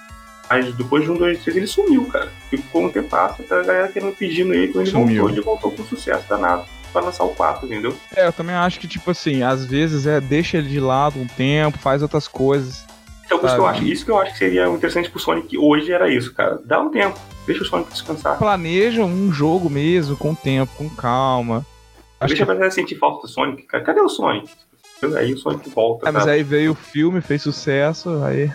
[0.50, 2.32] Mas depois de um, dois, três, ele sumiu, cara.
[2.50, 5.22] Ficou um tempo passa, a galera querendo pedindo ele, quando ele sumiu.
[5.22, 7.96] voltou, ele voltou com sucesso danado pra lançar o 4, entendeu?
[8.16, 11.28] É, eu também acho que, tipo assim, às vezes é deixa ele de lado um
[11.28, 12.84] tempo, faz outras coisas.
[13.26, 15.92] Então, isso, que eu acho, isso que eu acho que seria interessante pro Sonic hoje
[15.92, 16.60] era isso, cara.
[16.66, 18.40] Dá um tempo, deixa o Sonic descansar.
[18.40, 21.64] Planeja um jogo mesmo, com tempo, com calma.
[22.20, 22.52] Acho deixa que...
[22.52, 23.84] a galera sentir falta do Sonic, cara.
[23.84, 24.50] Cadê o Sonic?
[25.16, 26.10] Aí o Sonic volta.
[26.10, 28.52] É, mas aí veio o filme, fez sucesso, aí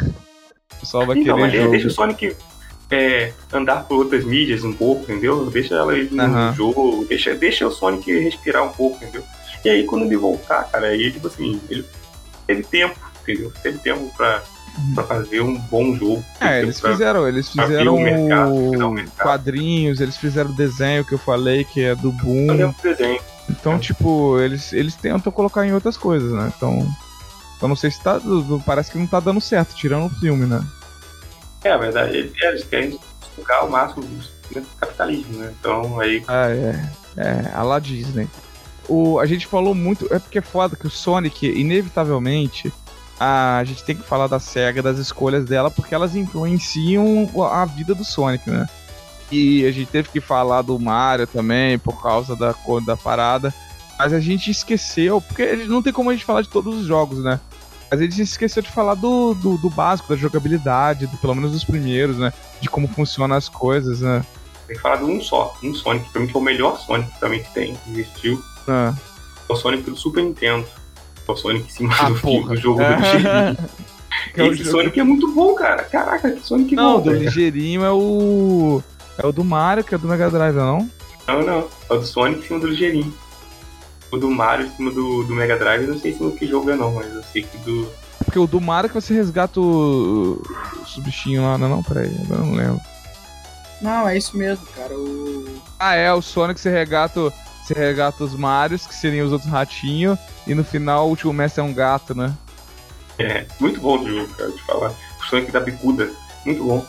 [0.72, 1.70] o pessoal vai Então, querer mas jogo.
[1.70, 2.36] deixa o Sonic
[2.90, 5.46] é, andar por outras mídias um pouco, entendeu?
[5.50, 6.54] Deixa ela ir no Aham.
[6.54, 9.22] jogo, deixa, deixa o Sonic respirar um pouco, entendeu?
[9.64, 11.84] E aí quando ele voltar, cara, aí tipo assim, ele
[12.46, 13.52] teve tempo, entendeu?
[13.62, 14.42] Teve tempo pra,
[14.94, 16.22] pra fazer um bom jogo.
[16.40, 21.18] É, eles fizeram, eles fizeram o mercado, o quadrinhos, eles fizeram o desenho que eu
[21.18, 22.46] falei, que é do Eu Boom.
[22.48, 23.20] lembro do desenho.
[23.48, 26.50] Então, tipo, eles, eles tentam colocar em outras coisas, né?
[26.56, 26.86] Então,
[27.64, 28.20] eu não sei se tá.
[28.64, 30.64] Parece que não tá dando certo, tirando o filme, né?
[31.62, 32.98] É, a verdade, eles, é, querem
[33.34, 35.52] focar ao máximo do capitalismo, né?
[35.58, 36.22] Então aí.
[36.28, 36.90] Ah, é.
[37.16, 38.28] É, a la Disney.
[38.88, 40.12] O, a gente falou muito.
[40.12, 42.72] É porque é foda que o Sonic, inevitavelmente,
[43.18, 47.94] a, gente tem que falar da SEGA, das escolhas dela, porque elas influenciam a vida
[47.94, 48.68] do Sonic, né?
[49.30, 53.54] E a gente teve que falar do Mario também, por causa da cor da parada.
[53.98, 57.22] Mas a gente esqueceu, porque não tem como a gente falar de todos os jogos,
[57.22, 57.40] né?
[57.94, 61.52] Mas a gente esqueceu de falar do, do, do básico, da jogabilidade, do, pelo menos
[61.52, 62.32] dos primeiros, né?
[62.60, 64.24] De como funcionam as coisas, né?
[64.66, 67.10] Tem que falar de um só, um Sonic, pra mim que é o melhor Sonic
[67.20, 68.42] também que tem, que existiu.
[68.66, 68.92] Ah.
[69.48, 70.66] É o Sonic do Super Nintendo.
[71.28, 72.48] É o Sonic em cima Ah, do, porra.
[72.48, 73.52] do jogo do é
[74.42, 75.84] o Esse jogo- Sonic é muito bom, cara.
[75.84, 77.02] Caraca, que Sonic Não, bom.
[77.02, 77.22] do velho.
[77.24, 78.82] ligeirinho é o.
[79.18, 80.90] É o do Mario, que é do Mega Drive, não?
[81.28, 81.68] Não, não.
[81.88, 83.14] É o do Sonic em cima do Ligeirinho.
[84.14, 86.46] O do Mario em cima do, do Mega Drive, eu não sei se no que
[86.46, 87.88] jogo é não, mas eu sei que do.
[88.24, 90.40] Porque o do Mario que você resgata o.
[90.86, 92.80] Os bichinhos lá, não, não, peraí, agora eu não lembro.
[93.80, 94.94] Não, é isso mesmo, cara.
[94.94, 95.60] O...
[95.78, 99.50] Ah, é, o Sonic você regata, o- você regata os Marios, que seriam os outros
[99.50, 102.32] ratinhos, e no final o último mestre é um gato, né?
[103.18, 104.92] É, muito bom do jogo, cara, de falar.
[105.20, 106.10] O Sonic da bicuda.
[106.46, 106.86] Muito bom.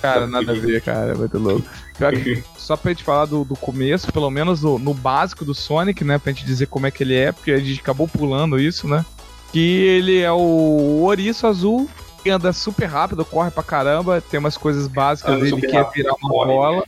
[0.00, 1.66] Cara, Da nada a ver, cara, é muito louco.
[2.56, 6.18] Só pra gente falar do, do começo, pelo menos do- no básico do Sonic, né?
[6.18, 9.04] Pra gente dizer como é que ele é, porque a gente acabou pulando isso, né?
[9.52, 11.88] Que ele é o ouriço azul,
[12.22, 16.14] que anda super rápido, corre pra caramba, tem umas coisas básicas dele que é virar
[16.20, 16.76] uma corre, bola.
[16.76, 16.82] né?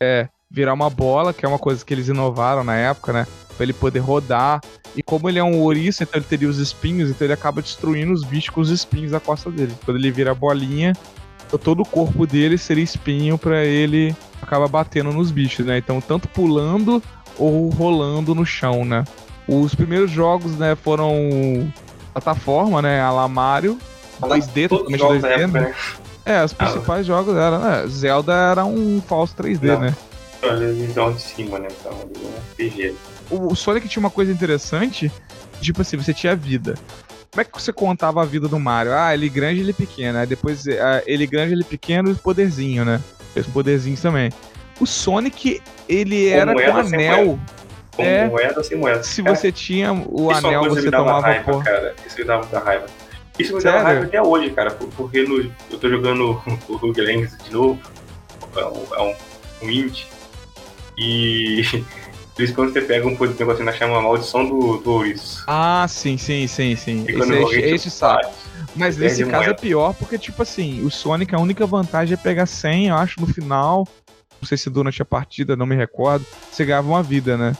[0.00, 3.26] É, virar uma bola, que é uma coisa que eles inovaram na época, né?
[3.56, 4.60] Pra ele poder rodar.
[4.96, 8.12] E como ele é um ouriço, então ele teria os espinhos, então ele acaba destruindo
[8.12, 9.74] os bichos com os espinhos da costa dele.
[9.84, 10.92] Quando ele vira a bolinha,
[11.58, 15.78] todo o corpo dele seria espinho pra ele acabar batendo nos bichos, né?
[15.78, 17.02] Então, tanto pulando
[17.38, 19.04] ou rolando no chão, né?
[19.46, 21.70] Os primeiros jogos, né, foram
[22.12, 23.00] plataforma, né?
[23.00, 23.78] A la Mario.
[24.20, 25.66] 2D, Todos totalmente os jogos da 2D, época, né?
[25.68, 25.74] né?
[26.26, 27.86] É, os principais jogos eram, né?
[27.88, 29.80] Zelda era um falso 3D, Não.
[29.80, 29.94] né?
[30.74, 31.68] Visão de cima, né?
[31.80, 31.92] Então?
[32.52, 32.94] RPG.
[33.30, 35.10] O o Sonic tinha uma coisa interessante,
[35.60, 36.74] tipo assim, você tinha vida.
[37.34, 38.92] Como é que você contava a vida do Mario?
[38.94, 40.18] Ah, ele grande, ele pequeno.
[40.20, 43.00] Aí depois, ah, ele grande, ele pequeno e poderzinho, né?
[43.34, 44.30] Os poderzinhos também.
[44.78, 47.38] O Sonic, ele era moeda com anel.
[47.96, 48.28] Com É.
[48.28, 49.02] moeda ou sem moeda.
[49.02, 51.64] Se Cara, você tinha o é anel, você me dava tomava raiva, porra.
[51.64, 51.94] cara.
[52.06, 52.86] Isso me dava muita raiva.
[53.36, 53.78] Isso me Sério?
[53.78, 54.70] dava raiva até hoje, cara.
[54.70, 57.80] por- Porque no, eu tô jogando o Rogue Legacy de novo.
[58.56, 59.14] É um, é um,
[59.66, 60.06] um indie.
[60.96, 61.62] E
[62.38, 65.44] eles quando você pega um poder- negócio na chama a maldição do, do ouriço.
[65.46, 67.04] Ah, sim, sim, sim, sim.
[67.08, 68.26] E Esse, joguei, esse, tipo, esse sabe.
[68.74, 72.46] Mas nesse caso é pior porque, tipo assim, o Sonic, a única vantagem é pegar
[72.46, 73.86] 100, eu acho, no final.
[74.42, 76.26] Não sei se durante a partida, não me recordo.
[76.50, 77.56] Você ganhava uma vida, né?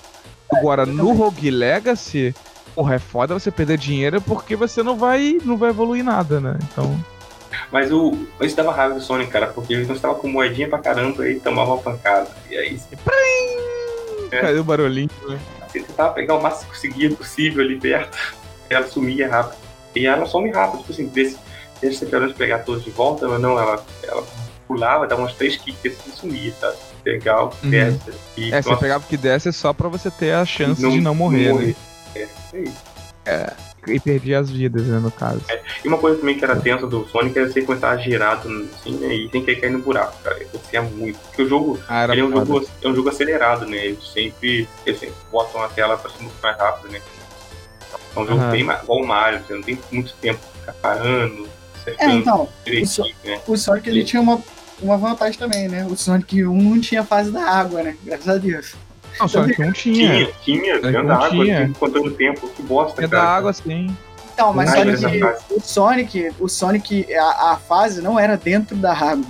[0.53, 2.35] Agora, no Rogue Legacy,
[2.75, 6.59] porra, é foda você perder dinheiro porque você não vai, não vai evoluir nada, né?
[6.73, 7.03] Então.
[7.71, 10.79] Mas o, isso dava raiva do Sonic, cara, porque ele não estava com moedinha pra
[10.81, 12.29] caramba e tomava uma pancada.
[12.51, 13.54] E aí você, É.
[14.41, 15.11] Cadê o barulhinho?
[15.29, 15.39] né?
[15.69, 18.17] você tentava pegar o máximo que conseguia possível ali perto.
[18.71, 19.59] Ela sumia rápido.
[19.95, 21.39] E ela some rápido, tipo assim, desse,
[21.81, 24.25] deixa você querendo pegar todos de volta, mas não, ela, ela
[24.67, 26.77] pulava, dava umas três kicks e sumia, sabe?
[27.05, 27.71] Legal, Uhum.
[27.71, 28.01] desce.
[28.37, 31.01] E, É, você nossa, pegava o que desce só pra você ter a chance de
[31.01, 31.75] não morrer, né?
[32.17, 32.21] É,
[32.55, 32.83] é isso.
[33.87, 35.41] E perder as vidas, né, no caso.
[35.85, 38.93] E uma coisa também que era tensa do Sonic era você começar a girado assim,
[38.97, 39.15] né?
[39.15, 40.39] E tem que cair no buraco, cara.
[40.41, 41.19] Eu torcia muito.
[41.19, 43.87] Porque o jogo, Ah, é um, jogo, é um jogo acelerado, né?
[43.87, 47.01] Eles sempre, eles sempre botam a tela pra ser muito mais rápido, né?
[48.17, 48.51] É um jogo Aham.
[48.51, 51.49] bem igual o Mario, você não tem muito tempo pra ficar parando,
[51.99, 53.41] É, então, direitinho, né?
[53.47, 54.41] o Sonic ele tinha uma,
[54.81, 55.85] uma vantagem também, né?
[55.85, 57.97] O Sonic 1 não tinha fase da água, né?
[58.05, 58.75] Graças a Deus.
[59.21, 60.09] Não, Sonic 1 tinha.
[60.15, 61.63] Tinha, tinha, não dentro da água, tinha.
[61.65, 63.23] assim, contando tempo, que bosta, É cara.
[63.23, 63.97] da água, sim.
[64.33, 65.45] Então, mas Não só era que essa fase.
[65.51, 69.25] o Sonic, o Sonic, a, a fase não era dentro da água.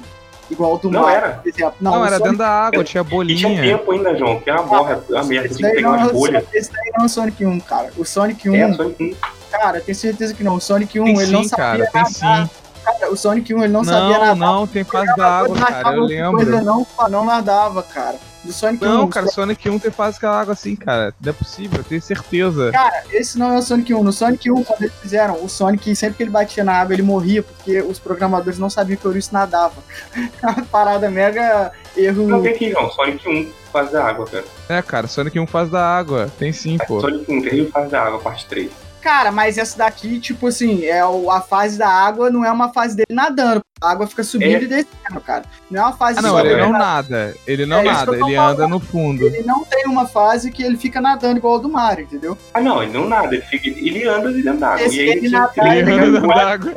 [0.50, 1.28] Igual o do Não Mario, era.
[1.36, 1.74] por exemplo.
[1.80, 3.62] Não, Não, era Sonic- dentro da água, tinha E tinha bolinha.
[3.62, 6.12] tempo ainda, João, que é uma borra, é uma merda, tinha que pegar não, umas
[6.12, 6.44] bolhas.
[6.52, 7.90] esse daí não é o Sonic 1, cara.
[7.96, 9.14] O Sonic 1, É, Sonic um.
[9.50, 10.54] cara, eu tenho certeza que não.
[10.56, 12.46] O Sonic 1, Tem ele não sim, sabia cara, tem nadar.
[12.46, 12.50] sim.
[12.84, 14.36] Cara, o Sonic 1 ele não, sabia Não, nadar.
[14.36, 16.32] não, tem fase da água, cara, eu lembro.
[16.36, 18.16] Coisa não, não nadava, cara.
[18.44, 18.88] Do Sonic 1.
[18.88, 21.14] Não, cara, Sonic 1 tem fase com a água assim, cara.
[21.20, 22.70] Não é possível, eu tenho certeza.
[22.72, 24.02] Cara, esse não é o Sonic 1.
[24.02, 27.02] No Sonic 1, quando eles fizeram, o Sonic, sempre que ele batia na água, ele
[27.02, 29.82] morria, porque os programadores não sabiam que o Ouriço nadava.
[30.42, 32.28] Uma parada mega erro.
[32.28, 34.44] Não tem aqui não, Sonic 1, fase da água, cara.
[34.68, 36.30] É, cara, Sonic 1 fase da água.
[36.38, 37.00] Tem sim, pô.
[37.00, 38.83] Sonic 1, terrível fase da água, parte 3.
[39.04, 42.72] Cara, mas essa daqui, tipo assim, é o- a fase da água não é uma
[42.72, 43.60] fase dele nadando.
[43.82, 44.62] A água fica subindo É.
[44.62, 45.44] e descendo, cara.
[45.70, 47.34] Não é uma fase Ah, não, ele não nada.
[47.46, 48.38] Ele não É isso nada, ele falando.
[48.52, 49.26] anda no fundo.
[49.26, 52.38] Ele não tem uma fase que ele fica nadando igual ao do Mario, entendeu?
[52.54, 54.86] Ah não, ele não nada, ele, fica, ele anda dentro da água.
[54.86, 56.72] Esse E aí ele ele, nada, Ele ele, anda na água.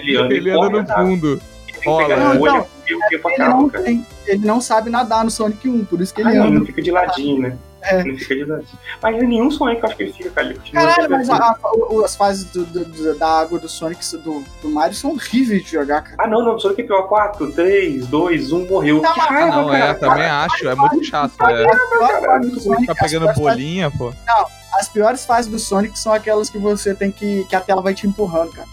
[0.00, 1.28] ele anda Ele anda no fundo.
[1.34, 1.40] Ele
[1.72, 2.66] tem que Rola, pegar a bolha Não,
[3.30, 3.84] Ele não, cara.
[3.84, 6.48] tem, ele não sabe nadar no Sonic 1, por isso que ele Ah, não, ele
[6.52, 6.58] anda.
[6.60, 7.56] não fica de ladinho, né?
[7.84, 8.02] É.
[8.04, 8.64] Não fica de.
[9.02, 10.46] Mas nenhum Sonic eu acho que ele fica, cara.
[10.48, 11.58] Ele Caralho, mas a- a-
[11.90, 15.62] o- as fases do- do- do- da água do Sonic do, do Mario são horríveis
[15.64, 16.16] de jogar, cara.
[16.18, 17.02] Ah, não, não, Sonic é pior.
[17.08, 19.00] 4, 3, 2, 1, morreu.
[19.00, 19.94] Tá, que mas- Ah, raiva, não, é, cara.
[19.94, 20.68] também acho.
[20.68, 21.64] É muito chato, é.
[21.64, 24.12] As piores fases do Sonic- Ficar as pegando bolinha, pô.
[24.78, 27.44] As piores fases do Sonic são aquelas que você tem que.
[27.44, 28.66] que a tela vai te empurrando, cara.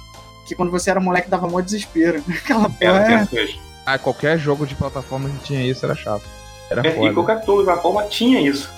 [0.48, 2.24] Que quando você era moleque dava mó desespero.
[2.30, 3.28] Aquela É, porra é.
[3.34, 3.62] mesmo.
[3.86, 6.24] Ah, qualquer jogo de plataforma que tinha isso era chato.
[6.70, 7.14] Era É, e foda.
[7.14, 8.70] qualquer jogo de plataforma tinha isso.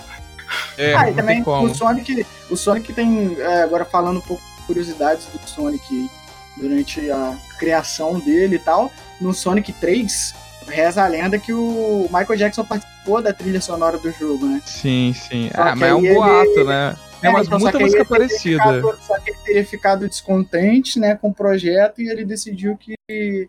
[0.78, 1.68] É, Ah, e não também tem como.
[1.68, 2.26] o Sonic.
[2.50, 3.36] O Sonic tem.
[3.40, 6.10] é, agora falando um pouco de curiosidades do Sonic
[6.58, 8.92] durante a criação dele e tal.
[9.22, 10.34] No Sonic 3,
[10.68, 14.62] reza a lenda que o Michael Jackson participou da trilha sonora do jogo, né?
[14.66, 15.50] Sim, sim.
[15.56, 16.96] Só Ah, mas é um aí ele- boato, né?
[17.22, 18.58] Tem umas então, muita música parecida.
[18.64, 22.96] ficado- só que ele teria ficado descontente, né, com o projeto e ele decidiu que,
[23.08, 23.48] que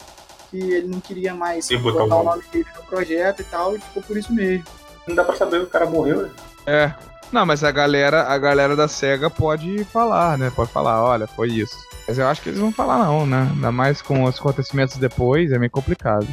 [0.53, 4.17] ele não queria mais botar o nome dele no projeto e tal, e ficou por
[4.17, 4.65] isso mesmo.
[5.09, 6.31] Não dá pra saber o cara morreu, né?
[6.67, 6.93] É.
[7.33, 10.53] Não, mas a galera, a galera da SEGA pode falar, né?
[10.55, 11.77] Pode falar, olha, foi isso.
[12.07, 13.49] Mas eu acho que eles vão falar não, né?
[13.53, 16.27] Ainda mais com os acontecimentos depois, é meio complicado.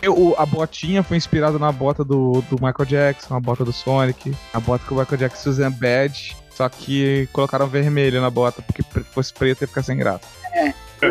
[0.00, 4.34] Eu- a botinha foi inspirada na bota do, do Michael Jackson, a bota do Sonic,
[4.52, 8.60] a bota que o Michael Jackson usa em Bad, só que colocaram vermelho na bota,
[8.62, 10.22] porque fosse preto ia ficar sem graça.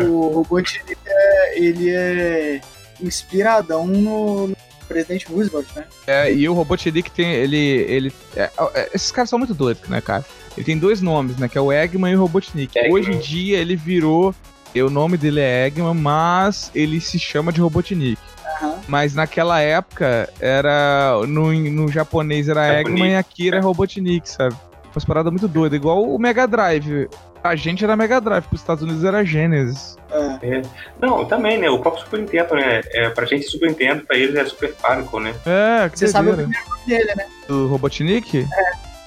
[0.04, 2.60] O Robotnik, é, ele é
[3.00, 4.56] inspiradão no, no
[4.92, 5.84] Presidente Roosevelt, né?
[6.06, 10.00] É, e o Robotnik tem, ele, ele, é, é, esses caras são muito doidos, né,
[10.00, 10.24] cara?
[10.56, 12.76] Ele tem dois nomes, né, que é o Eggman e o Robotnik.
[12.76, 12.92] Eggman.
[12.92, 14.34] Hoje em dia ele virou,
[14.74, 18.20] o nome dele é Eggman, mas ele se chama de Robotnik.
[18.44, 18.78] Aham.
[18.86, 24.54] Mas naquela época era, no, no japonês era Japonês, Eggman e aqui era Robotnik, sabe?
[24.94, 27.08] Umas paradas muito doidas, igual o Mega Drive.
[27.42, 29.96] A gente era Mega Drive, pros Estados Unidos era Genesis.
[30.10, 30.62] É.
[31.00, 31.68] Não, também, né?
[31.68, 32.82] O próprio Super Nintendo, né?
[32.92, 35.34] É, pra gente, Super Nintendo, pra eles é Super Famicom, né?
[35.44, 37.26] É, que Você sabe o primeiro nome dele, né?
[37.48, 38.46] Do Robotnik?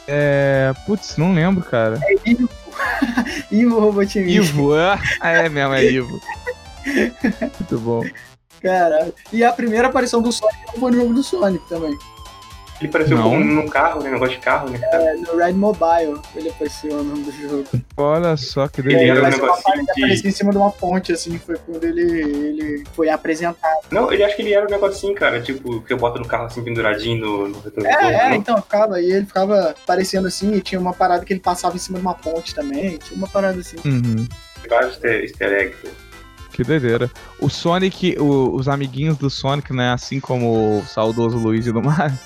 [0.07, 0.73] É.
[0.85, 1.99] Putz, não lembro, cara.
[2.03, 2.49] É Ivo.
[3.51, 4.29] Ivo Robotnik.
[4.29, 6.21] Ivo, ah, é mesmo, é Ivo.
[7.41, 8.03] Muito bom.
[8.61, 9.13] Caralho.
[9.31, 11.97] E a primeira aparição do Sonic foi no jogo do Sonic também.
[12.81, 13.29] Ele pareceu Não.
[13.29, 14.11] com no carro, né?
[14.11, 14.79] Negócio de carro, né?
[14.91, 17.63] É, no Red Mobile ele apareceu o nome do jogo.
[17.95, 21.39] Olha só que Ele era um negocinho de- aparecia em cima de uma ponte, assim,
[21.39, 23.79] foi quando ele, ele foi apresentado.
[23.89, 25.41] Não, ele acha que ele era um negocinho, cara.
[25.41, 27.97] Tipo, que eu boto no carro assim, penduradinho no, no retrovisor.
[28.01, 28.35] É, é, né?
[28.35, 31.79] então, ficava, e ele ficava aparecendo assim, e tinha uma parada que ele passava em
[31.79, 33.77] cima de uma ponte também, tinha uma parada assim.
[33.85, 34.27] Uhum.
[34.69, 35.77] Vários easter, easter eggs.
[36.51, 37.09] Que doideira.
[37.39, 39.91] O Sonic, o- os amiguinhos do Sonic, né?
[39.93, 42.17] Assim como o saudoso Luigi do Mario.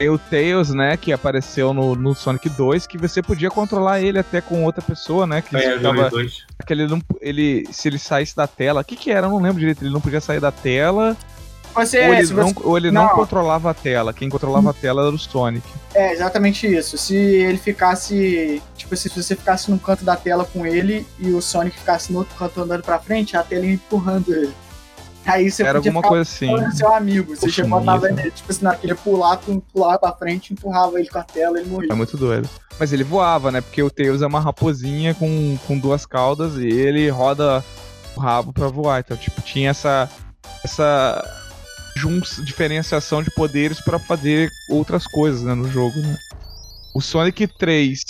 [0.00, 0.96] Tem o Tails, né?
[0.96, 5.26] Que apareceu no, no Sonic 2, que você podia controlar ele até com outra pessoa,
[5.26, 5.42] né?
[5.42, 6.46] Que É, eu ficava, dois.
[6.66, 9.26] que ele não, ele, se ele saísse da tela, o que que era?
[9.26, 9.84] Eu não lembro direito.
[9.84, 11.14] Ele não podia sair da tela,
[11.74, 13.08] Você, ou ele, se não, você- ou ele não não.
[13.10, 14.14] controlava a tela.
[14.14, 15.68] Quem controlava a tela era o Sonic.
[15.94, 16.96] É, exatamente isso.
[16.96, 18.62] Se ele ficasse.
[18.78, 22.20] Tipo, se você ficasse num canto da tela com ele e o Sonic ficasse no
[22.20, 24.54] outro canto andando pra frente, a tela ia empurrando ele.
[25.26, 26.48] Aí você Era alguma coisa assim.
[26.72, 27.34] seu amigo.
[27.36, 30.98] Você Poxa, chegou a botava ele, tipo assim, naquele pular, tu pulava pra frente, empurrava
[30.98, 31.92] ele com a tela e ele morria.
[31.92, 32.48] É muito doido.
[32.78, 33.60] Mas ele voava, né?
[33.60, 37.62] Porque o Tails é uma raposinha com, com duas caudas e ele roda
[38.16, 39.00] o rabo pra voar.
[39.00, 40.08] Então, tipo, tinha essa
[40.64, 41.22] essa
[42.44, 46.16] diferenciação de poderes pra fazer outras coisas, né, no jogo, né?
[46.94, 48.00] O Sonic 3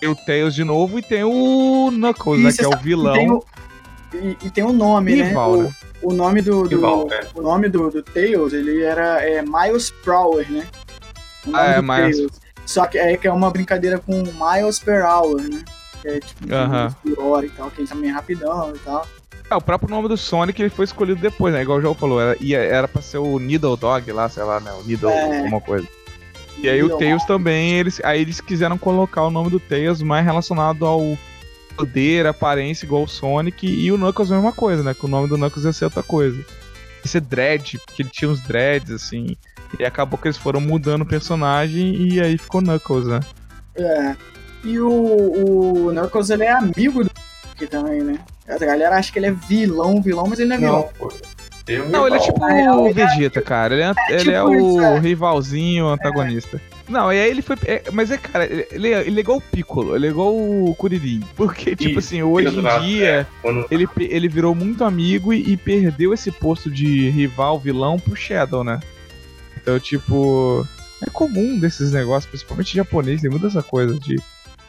[0.00, 2.82] tem o Tails de novo e tem o Knuckles, né, que é o E tem
[2.82, 3.14] vilão.
[3.14, 3.44] o,
[4.16, 5.62] e, e tem o nome, Rival, né?
[5.64, 5.68] né?
[5.68, 7.26] O, o nome do, do- Rival, é.
[7.34, 10.66] o nome do, do Tails, ele era é, Miles Prower, né?
[11.52, 12.16] Ah, é, Miles.
[12.16, 12.32] Tails.
[12.66, 15.64] Só que é que é uma brincadeira com Miles per Hour, né?
[16.02, 16.94] Que é tipo Aham.
[17.02, 19.06] por hora e tal, que ele também é rapidão e tal.
[19.50, 21.62] É, o próprio nome do Sonic ele foi escolhido depois, né?
[21.62, 24.60] Igual o João falou, era, ia- era pra ser o Needle Dog lá, sei lá,
[24.60, 24.70] né?
[24.72, 25.38] O Needle, É.
[25.40, 25.86] alguma coisa.
[26.58, 30.24] E aí o Tails também, eles, aí eles quiseram colocar o nome do Tails mais
[30.24, 31.18] relacionado ao
[31.76, 34.94] poder, aparência igual o Sonic, e o Knuckles a mesma coisa, né?
[34.94, 36.38] Que o nome do Knuckles ia ser outra coisa.
[36.38, 39.36] Ia ser Dread, porque ele tinha uns dreads, assim.
[39.78, 43.20] E acabou que eles foram mudando o personagem e aí ficou Knuckles, né?
[43.76, 44.16] É.
[44.64, 47.10] E o, o Knuckles, ele é amigo do
[47.46, 48.18] Sonic também, né?
[48.48, 50.80] A galera acha que ele é vilão, vilão, mas ele não é vilão.
[50.80, 51.12] Não, pô.
[51.68, 53.74] Eu Não, ele é tipo Ah, é, o ele é- Vegeta, cara.
[53.74, 54.98] Ele é, ele é tipo o isso, é.
[54.98, 56.60] rivalzinho antagonista.
[56.90, 57.56] Não, e aí ele foi.
[57.64, 60.74] é, mas é, cara, ele, é- ele é igual o Piccolo, ele é igual o
[60.76, 61.20] Kuririn.
[61.36, 63.64] Porque, tipo Isso, assim, hoje em nada, dia, é.
[63.70, 68.64] Ele, ele virou muito amigo e, e perdeu esse posto de rival, vilão pro Shadow,
[68.64, 68.80] né?
[69.56, 70.66] Então, tipo.
[71.02, 74.16] É comum desses negócios, principalmente japonês, tem muita essa coisa de.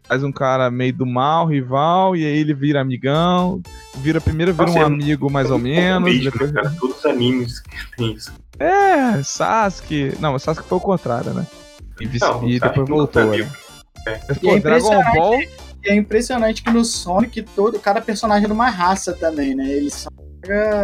[0.08, 3.62] Faz um cara meio do mal, rival, e aí ele vira amigão.
[3.98, 6.10] Vira primeiro vira Nossa, um é- amigo mais ou É menos.
[6.10, 6.52] bicho, depois...
[6.52, 6.70] cara?
[6.80, 8.32] Todos os animes que tem isso.
[8.60, 10.14] É, Sasuke.
[10.20, 11.46] Não, Sasuke foi o contrário, né?
[12.02, 13.52] E, vice- Não, e Sasuke depois voltou, né?
[14.28, 15.18] Mas, E pô, é Dragon impressionante.
[15.18, 15.40] Ball.
[15.84, 19.68] E é impressionante que no Sonic, todo, cada personagem é de uma raça também, né?
[19.70, 20.12] Eles são.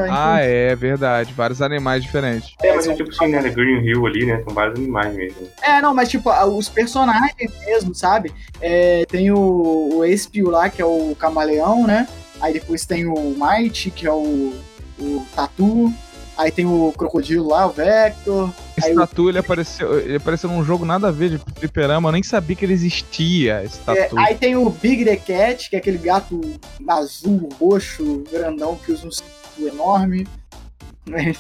[0.10, 1.34] Ah, é, verdade.
[1.34, 2.54] Vários animais diferentes.
[2.62, 3.42] É, mas é tipo assim, né?
[3.50, 4.38] Green Hill ali, né?
[4.38, 5.48] Tem vários animais mesmo.
[5.64, 8.32] É, não, mas tipo, os personagens mesmo, sabe?
[8.62, 12.08] É, tem o, o Espio lá, que é o camaleão, né?
[12.40, 14.54] Aí depois tem o Might, que é o,
[15.00, 15.92] o Tatu.
[16.38, 18.52] Aí tem o crocodilo lá, o Vector.
[18.78, 22.10] Esse Aí o- ele apareceu, ele apareceu num jogo nada a ver de fliperama.
[22.10, 25.76] Eu nem sabia que ele existia, esse É, aí tem o Big the Cat, que
[25.76, 26.40] é aquele gato
[26.88, 29.28] azul, roxo, grandão, que usa um cinto
[29.60, 30.28] enorme.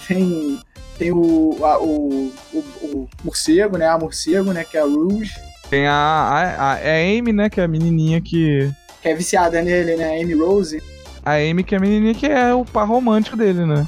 [0.07, 0.60] Tem,
[0.98, 3.88] tem o, a- o, o, o morcego, né?
[3.88, 4.64] A morcego, né?
[4.64, 5.34] Que é a Rouge.
[5.69, 7.49] Tem a, a, a, é a Amy, né?
[7.49, 8.72] Que é a menininha que...
[9.02, 10.22] Que é viciada nele, né?
[10.22, 10.82] Amy Rose.
[11.26, 13.86] A Amy que é a menininha que é o par romântico dele, né?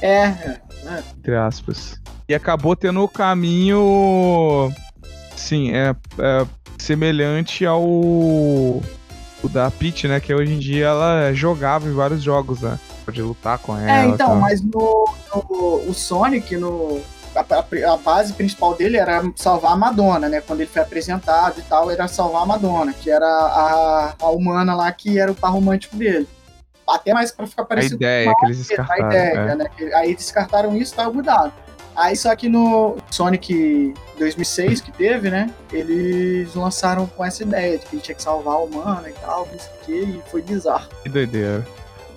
[0.00, 0.60] É, é.
[1.18, 2.00] Entre aspas.
[2.28, 4.72] E acabou tendo o caminho...
[5.36, 6.46] Sim, é, é
[6.78, 7.82] semelhante ao...
[7.82, 10.18] O da Peach, né?
[10.18, 12.78] Que hoje em dia ela é jogável em vários jogos, né?
[13.04, 13.90] Pode lutar com ela.
[13.90, 14.36] É, então, tal.
[14.36, 17.00] mas no, no- o Sonic, no,
[17.34, 20.40] a, a- a base principal dele era salvar a Madonna, né?
[20.40, 24.74] Quando ele foi apresentado e tal, era salvar a Madonna, que era a, a humana
[24.74, 26.26] lá que era o par romântico dele.
[26.88, 29.06] Até mais pra ficar A parecido ideia com que eles a descartaram.
[29.08, 29.54] ideia, é.
[29.56, 29.66] né?
[29.94, 31.52] Aí descartaram isso e tava mudado.
[31.96, 35.50] Aí só que no Sonic 2006 que teve, né?
[35.72, 39.48] Eles lançaram com essa ideia de que ele tinha que salvar a humana e tal,
[39.50, 40.88] não sei o que, e foi bizarro.
[41.02, 41.66] Que doideira.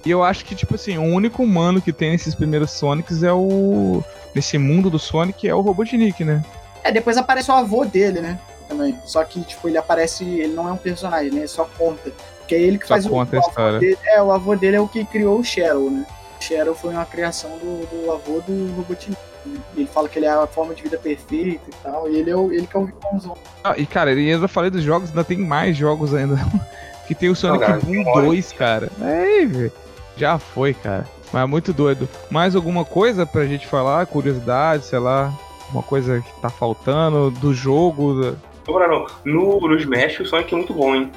[0.06, 3.32] E eu acho que, tipo assim, o único humano que tem nesses primeiros Sonics é
[3.34, 4.04] o.
[4.34, 6.44] Nesse mundo do Sonic é o Robotnik, né?
[6.84, 8.40] É, depois aparece o avô dele, né?
[8.68, 8.98] Também.
[9.06, 10.24] Só que, tipo, ele aparece.
[10.24, 11.40] Ele não é um personagem, né?
[11.40, 12.12] Ele só conta.
[12.50, 13.80] Que é ele que Só faz o, conta a o avô história.
[13.80, 13.98] dele.
[14.06, 16.06] É, o avô dele é o que criou o Cheryl, né?
[16.40, 19.12] O Cheryl foi uma criação do, do avô do Robotnik.
[19.46, 19.60] né?
[19.78, 22.10] Ele fala que ele é a forma de vida perfeita e tal.
[22.10, 23.38] E ele é o, ele que é o vilãozão.
[23.64, 26.36] Ah, e cara, e eu já falei dos jogos, ainda tem mais jogos ainda.
[27.08, 28.90] que tem o Sonic cara, Boom tem hora 2, cara.
[29.02, 29.72] É, velho.
[30.18, 31.06] Já foi, cara.
[31.32, 32.10] Mas é muito doido.
[32.32, 34.08] Mais alguma coisa pra gente falar?
[34.08, 35.32] Curiosidade, sei lá.
[35.72, 38.36] Uma coisa que tá faltando do jogo.
[38.68, 41.12] Agora não, no, no Smash o Sonic é muito bom, hein?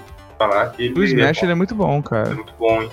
[0.48, 2.34] Falar que ele Do Smash é, ele é muito bom, é cara.
[2.34, 2.90] muito bom, hein?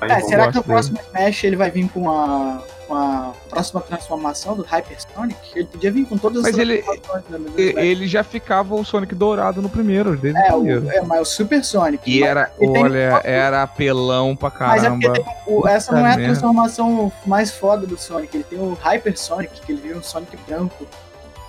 [0.00, 3.32] Mas É, será que no gosto próximo Smash ele vai vir com a, com a
[3.48, 5.38] próxima transformação do Hyper Sonic?
[5.54, 7.86] Ele podia vir com todas as Mas ele- transformações né.
[7.86, 10.86] Ele já ficava o Sonic dourado no primeiro, desde É, o primeiro.
[10.86, 12.02] o, é, mas o Super Sonic.
[12.10, 15.30] E Mas- era, tem- olha, era apelão pra Mas é porque caramba.
[15.46, 18.36] o- essa não é a transformação mais foda do Sonic.
[18.36, 20.84] Ele tem o Hyper Sonic, que ele vira um Sonic branco.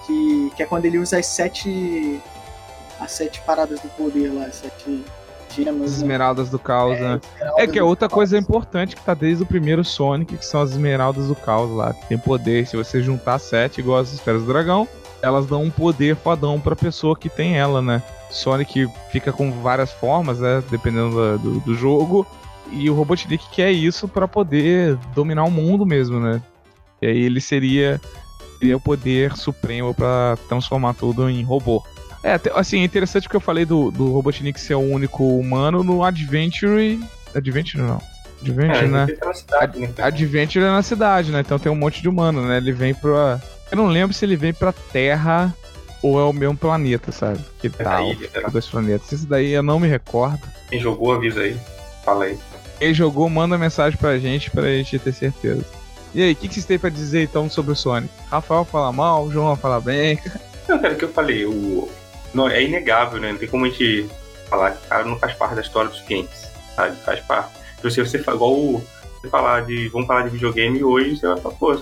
[0.05, 2.21] Que, que é quando ele usa as sete.
[3.03, 5.03] As sete paradas do poder lá, as sete
[5.55, 5.83] gemas.
[5.83, 5.97] As né?
[5.97, 7.19] esmeraldas do caos, né?
[7.57, 10.71] É que é outra coisa importante que tá desde o primeiro Sonic, que são as
[10.71, 12.65] esmeraldas do caos lá, que tem poder.
[12.67, 14.87] Se você juntar sete, igual as esferas do dragão,
[15.21, 18.01] elas dão um poder fodão pra pessoa que tem ela, né?
[18.29, 20.63] Sonic fica com várias formas, né?
[20.71, 22.25] Dependendo da- do, do jogo.
[22.71, 26.41] E o Robotnik quer isso pra poder dominar o mundo mesmo, né?
[27.01, 28.01] E aí ele seria,
[28.57, 31.83] seria o poder supremo pra transformar tudo em robô.
[32.23, 36.03] É, assim, é interessante que eu falei do, do Robotnik ser o único humano no
[36.03, 36.99] Adventure.
[37.35, 38.01] Adventure não.
[38.41, 39.05] Adventure, É, né?
[39.09, 39.89] ele tá na cidade, né?
[39.97, 41.39] Adventure é na cidade, né?
[41.41, 42.57] Então tem um monte de humano, né?
[42.57, 43.41] Ele vem pra.
[43.71, 45.53] Eu não lembro se ele vem pra Terra
[46.01, 47.39] ou é o mesmo planeta, sabe?
[47.59, 48.11] Que É tal?
[48.11, 48.29] ilha?
[48.51, 49.11] Dois planetas.
[49.11, 50.41] Esse daí eu não me recordo.
[50.69, 51.57] Quem jogou, avisa aí.
[52.05, 52.37] Fala aí.
[52.79, 55.65] Quem jogou, manda mensagem pra gente pra gente ter certeza.
[56.13, 58.13] E aí, o que, que vocês têm pra dizer então sobre o Sonic?
[58.29, 60.19] Rafael fala mal, João fala bem.
[60.67, 61.89] Não, cara, o que eu falei, o...
[62.33, 63.31] não, é inegável, né?
[63.31, 64.09] Não tem como a gente
[64.49, 66.95] falar que o cara não faz parte da história dos games, sabe?
[66.97, 67.53] Faz parte.
[67.79, 68.83] Então, se você igual o-
[69.21, 69.87] você falar de.
[69.89, 71.73] Vamos falar de videogame hoje, você vai falar, pô,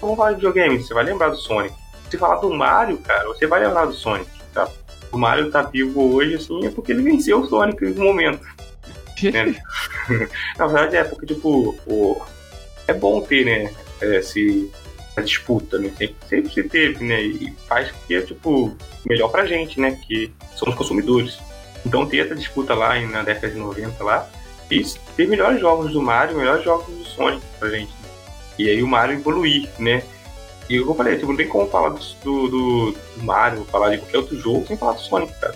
[0.00, 1.74] vamos falar de videogame, você vai lembrar do Sonic.
[2.10, 4.68] Se falar do Mario, cara, você vai lembrar do Sonic, tá?
[5.12, 8.40] O Mario tá vivo hoje, assim, é porque ele venceu o Sonic no momento.
[9.22, 9.54] né?
[10.58, 12.20] Na verdade é porque, tipo, o...
[12.86, 13.74] é bom ter, né?
[14.00, 14.70] Esse,
[15.16, 15.90] essa disputa, né?
[15.96, 17.22] Sempre, sempre se teve, né?
[17.22, 18.76] E faz que é, tipo,
[19.08, 19.98] melhor pra gente, né?
[20.06, 21.38] Que somos consumidores.
[21.84, 24.28] Então ter essa disputa lá na década de 90 lá,
[24.70, 24.84] e
[25.16, 27.92] ter melhores jogos do Mario, melhores jogos do Sonic pra gente.
[28.58, 30.02] E aí o Mario evoluir, né?
[30.68, 34.18] E eu falei, tipo, não tem como falar do, do, do Mario, falar de qualquer
[34.18, 35.54] outro jogo sem falar do Sonic, cara.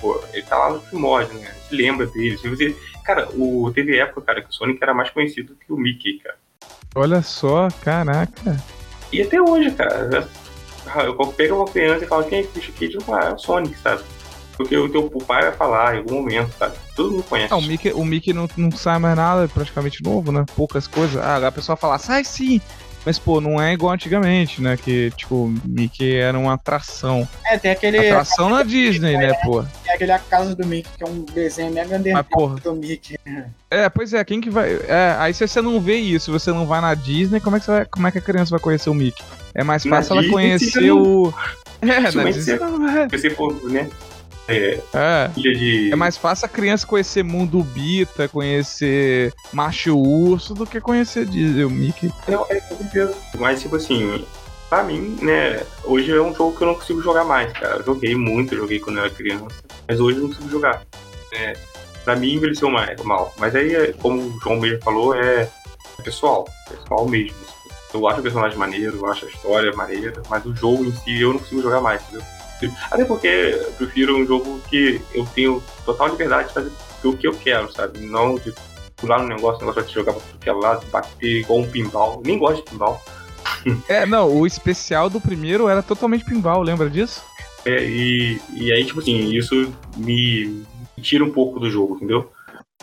[0.00, 1.48] Pô, ele tá lá no primórdio, né?
[1.50, 2.38] A gente lembra dele.
[2.38, 2.74] Se você...
[3.04, 6.36] Cara, o, teve época, cara, que o Sonic era mais conhecido que o Mickey, cara.
[6.94, 8.56] Olha só, caraca.
[9.12, 10.28] E até hoje, cara.
[11.04, 12.88] Eu pego uma criança e falo, quem é que puxa aqui?
[12.88, 14.02] Tipo, ah, é o Sonic, sabe?
[14.56, 16.76] Porque o teu pai vai falar em algum momento, sabe?
[16.96, 17.52] Todo mundo conhece.
[17.52, 20.44] Ah, o Mickey, o Mickey não, não sai mais nada, praticamente novo, né?
[20.56, 21.22] Poucas coisas.
[21.22, 22.60] Ah, a pessoa fala, sai sim!
[23.08, 24.76] Mas, pô, não é igual antigamente, né?
[24.76, 27.26] Que, tipo, Mickey era uma atração.
[27.42, 27.96] É, tem aquele.
[27.96, 29.64] Atração na Disney, né, pô?
[29.82, 33.18] Tem aquele A Casa do Mickey, que é um desenho mega underground do Mickey.
[33.70, 34.74] É, pois é, quem que vai.
[34.86, 37.66] É, aí se você não vê isso, você não vai na Disney, como é que,
[37.66, 37.86] vai...
[37.86, 39.24] como é que a criança vai conhecer o Mickey?
[39.54, 41.32] É mais fácil na ela Disney, conhecer o.
[41.80, 42.42] É, na Disney.
[42.42, 42.58] Se
[43.18, 43.88] você for, né?
[44.48, 45.28] É, é.
[45.28, 45.92] De...
[45.92, 51.64] é mais fácil a criança conhecer Mundo Bita, conhecer Macho Urso, do que conhecer Disney,
[51.64, 52.10] o Mickey.
[52.26, 53.14] Não, é com certeza.
[53.38, 54.24] Mas, tipo assim,
[54.70, 57.76] pra mim, né, hoje é um jogo que eu não consigo jogar mais, cara.
[57.76, 59.56] Eu joguei muito, joguei quando eu era criança,
[59.86, 60.82] mas hoje eu não consigo jogar.
[61.32, 61.54] É,
[62.02, 63.34] pra mim, envelheceu mais, mal.
[63.36, 65.42] Mas aí, é, como o João mesmo falou, é,
[65.98, 67.36] é pessoal, pessoal mesmo.
[67.92, 71.20] Eu acho o personagem maneiro, eu acho a história maneira, mas o jogo em si
[71.20, 72.22] eu não consigo jogar mais, entendeu?
[72.90, 76.72] Até porque eu prefiro um jogo que eu tenho total liberdade de fazer
[77.04, 78.00] o que eu quero, sabe?
[78.00, 78.52] Não de
[78.96, 81.60] pular no negócio, o negócio vai te jogar pra tudo que é lado, bater igual
[81.60, 82.22] um pinball.
[82.24, 83.02] Nem gosto de pinball.
[83.88, 87.22] É, não, o especial do primeiro era totalmente pinball, lembra disso?
[87.64, 90.64] É, e, e aí, tipo assim, isso me,
[91.00, 92.30] tira um pouco do jogo, entendeu?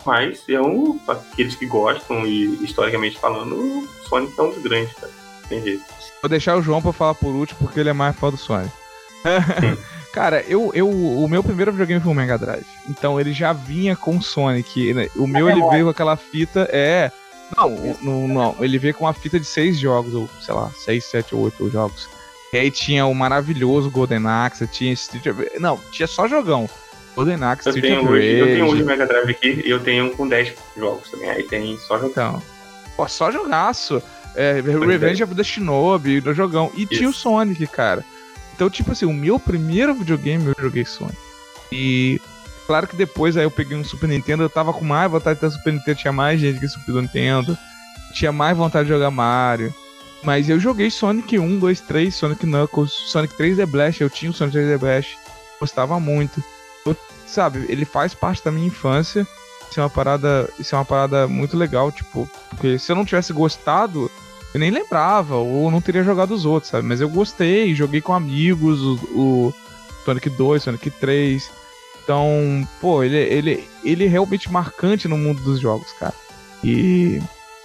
[0.04, 4.92] Mas é um, aqueles que gostam e historicamente falando, o Sonic é um dos grandes,
[4.94, 5.12] cara.
[5.48, 5.82] Tem jeito.
[6.22, 8.72] Vou deixar o João pra falar por último, porque ele é mais fã do Sonic.
[10.12, 12.64] Cara, eu, eu, o meu primeiro videogame foi o Mega Drive.
[12.88, 14.94] Então ele já vinha com Sonic.
[14.94, 15.08] Né?
[15.14, 16.66] O meu ele veio com aquela fita.
[16.72, 17.12] É.
[17.54, 21.04] Não, não, não, ele veio com uma fita de seis jogos, ou sei lá, seis,
[21.04, 22.08] sete ou oito jogos.
[22.52, 25.24] E aí tinha o maravilhoso Golden Axe, tinha Street
[25.60, 26.68] Não, tinha só jogão.
[27.14, 28.38] Golden Axe, Street tenho, Rage.
[28.38, 31.30] Eu tenho um de Mega Drive aqui e eu tenho um com 10 jogos também.
[31.30, 32.10] Aí tem só jogão.
[32.10, 32.42] Então,
[32.96, 34.02] pô, só jogaço.
[34.34, 36.70] É, Revenge of the Shinobi, no jogão.
[36.74, 36.94] E Isso.
[36.94, 38.04] tinha o Sonic, cara.
[38.56, 41.16] Então, tipo assim, o meu primeiro videogame eu joguei Sonic.
[41.70, 42.18] E
[42.66, 45.42] claro que depois aí eu peguei um Super Nintendo, eu tava com mais vontade de
[45.42, 47.56] ter Super Nintendo, tinha mais gente que Super Nintendo,
[48.14, 49.74] tinha mais vontade de jogar Mario.
[50.22, 54.34] Mas eu joguei Sonic 1, 2, 3, Sonic Knuckles, Sonic 3D Blast, eu tinha o
[54.34, 55.18] Sonic 3D Blast,
[55.60, 56.42] gostava muito.
[56.86, 56.96] Eu,
[57.26, 59.26] sabe, ele faz parte da minha infância.
[59.70, 63.04] Isso é uma parada, isso é uma parada muito legal, tipo, porque se eu não
[63.04, 64.10] tivesse gostado,
[64.56, 66.86] eu nem lembrava, ou não teria jogado os outros, sabe?
[66.86, 69.54] Mas eu gostei, joguei com amigos, o, o
[70.02, 71.50] Sonic 2, Sonic 3.
[72.02, 76.14] Então, pô, ele, ele, ele é realmente marcante no mundo dos jogos, cara.
[76.64, 77.20] E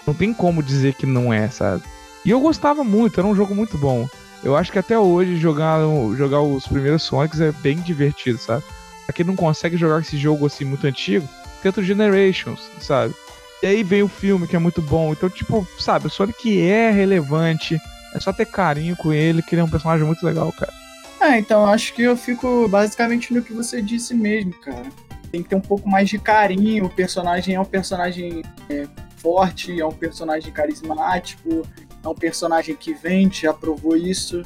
[0.05, 1.83] não tem como dizer que não é, sabe?
[2.25, 4.09] E eu gostava muito, era um jogo muito bom.
[4.43, 5.79] Eu acho que até hoje jogar,
[6.17, 8.63] jogar os primeiros Sonics é bem divertido, sabe?
[9.05, 11.27] Pra quem não consegue jogar esse jogo assim muito antigo,
[11.63, 13.13] tenta o Generations, sabe?
[13.61, 15.11] E aí vem o filme que é muito bom.
[15.11, 17.79] Então, tipo, sabe, o Sonic é relevante.
[18.13, 20.73] É só ter carinho com ele, que ele é um personagem muito legal, cara.
[21.21, 24.89] É, então acho que eu fico basicamente no que você disse mesmo, cara.
[25.31, 26.85] Tem que ter um pouco mais de carinho.
[26.85, 31.61] O personagem é um personagem é, forte, é um personagem carismático,
[32.03, 34.43] é um personagem que vende, já provou isso.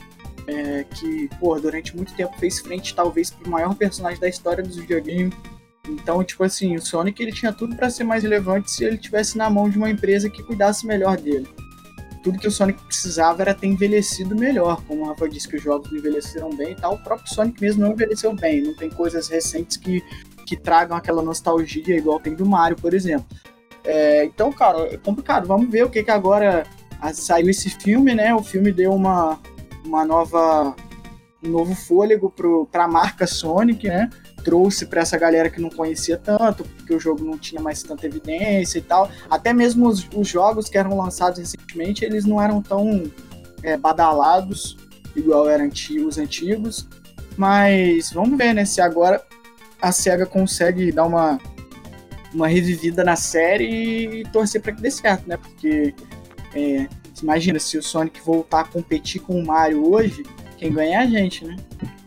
[0.47, 4.75] É, que, pô, durante muito tempo fez frente, talvez, pro maior personagem da história dos
[4.75, 5.33] videogames
[5.87, 9.37] então, tipo assim, o Sonic ele tinha tudo para ser mais relevante se ele tivesse
[9.37, 11.47] na mão de uma empresa que cuidasse melhor dele.
[12.23, 15.61] Tudo que o Sonic precisava era ter envelhecido melhor, como o Rafa disse que os
[15.61, 19.27] jogos envelheceram bem e tal, o próprio Sonic mesmo não envelheceu bem, não tem coisas
[19.27, 20.03] recentes que,
[20.45, 23.27] que tragam aquela nostalgia igual tem do Mario, por exemplo.
[23.83, 26.65] É, então, cara, é complicado, vamos ver o que que agora
[27.13, 28.33] saiu esse filme, né?
[28.33, 29.39] O filme deu uma,
[29.85, 30.75] uma nova
[31.43, 32.33] um novo fôlego
[32.71, 34.09] para a marca Sonic, né?
[34.45, 38.05] Trouxe para essa galera que não conhecia tanto, porque o jogo não tinha mais tanta
[38.05, 39.09] evidência e tal.
[39.27, 43.11] Até mesmo os, os jogos que eram lançados recentemente, eles não eram tão
[43.63, 44.77] é, badalados
[45.15, 45.67] igual eram
[46.07, 46.87] os antigos.
[47.35, 49.21] Mas vamos ver, né, se agora
[49.81, 51.39] a SEGA consegue dar uma,
[52.33, 55.37] uma revivida na série e torcer para que dê certo, né?
[55.37, 55.93] Porque
[56.53, 56.87] é,
[57.21, 60.23] imagina, se o Sonic voltar a competir com o Mario hoje,
[60.57, 61.55] quem ganha é a gente, né?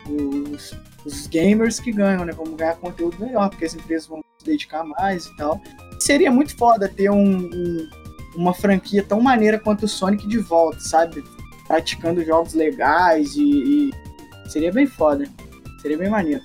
[0.07, 0.73] Os,
[1.09, 2.31] os gamers que ganham, né?
[2.31, 5.61] Vamos ganhar conteúdo melhor, porque as empresas vão se dedicar mais e tal.
[5.99, 7.89] seria muito foda ter um, um,
[8.35, 11.23] uma franquia tão maneira quanto o Sonic de volta, sabe?
[11.67, 15.25] Praticando jogos legais e, e seria bem foda.
[15.81, 16.43] Seria bem maneiro.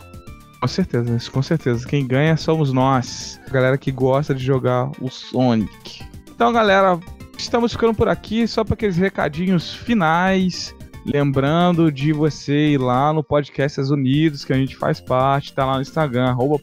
[0.60, 1.86] Com certeza, com certeza.
[1.86, 3.40] Quem ganha somos nós.
[3.46, 6.02] A galera que gosta de jogar o Sonic.
[6.34, 6.98] Então, galera,
[7.36, 10.74] estamos ficando por aqui só para aqueles recadinhos finais.
[11.04, 15.74] Lembrando de você ir lá no Podcasts Unidos, que a gente faz parte, tá lá
[15.74, 16.58] no Instagram, arroba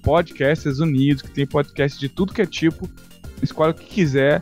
[0.80, 2.90] Unidos, que tem podcast de tudo que é tipo.
[3.42, 4.42] Escolhe o que quiser,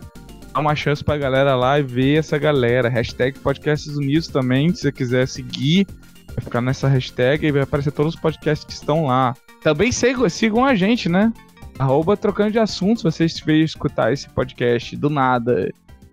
[0.54, 2.88] dá uma chance pra galera lá e ver essa galera.
[2.88, 5.86] Hashtag Podcasts Unidos também, se você quiser seguir,
[6.28, 9.34] vai ficar nessa hashtag e vai aparecer todos os podcasts que estão lá.
[9.62, 11.34] Também sigam, sigam a gente, né?
[11.78, 15.70] Arroba Trocando de Assuntos, se vocês veio escutar esse podcast do nada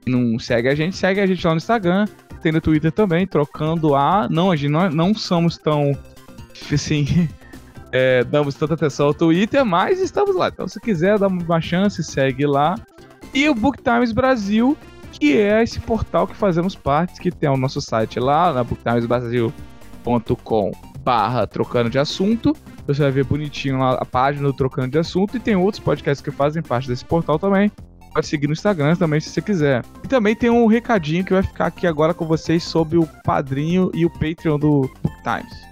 [0.06, 2.06] não segue a gente, segue a gente lá no Instagram
[2.46, 4.28] tem no Twitter também, trocando a.
[4.30, 5.98] Não, a gente não, não somos tão.
[6.72, 7.28] Assim.
[7.92, 10.48] É, damos tanta atenção ao Twitter, mas estamos lá.
[10.48, 12.74] Então, se quiser dar uma chance, segue lá.
[13.32, 14.76] E o Book Times Brasil,
[15.12, 20.72] que é esse portal que fazemos parte, que tem o nosso site lá, na booktimesbrasil.com
[21.00, 22.54] barra trocando de assunto.
[22.86, 26.22] Você vai ver bonitinho lá a página do Trocando de Assunto e tem outros podcasts
[26.22, 27.72] que fazem parte desse portal também
[28.16, 29.84] pode seguir no Instagram também se você quiser.
[30.02, 33.90] E também tem um recadinho que vai ficar aqui agora com vocês sobre o padrinho
[33.92, 35.66] e o Patreon do Book Times.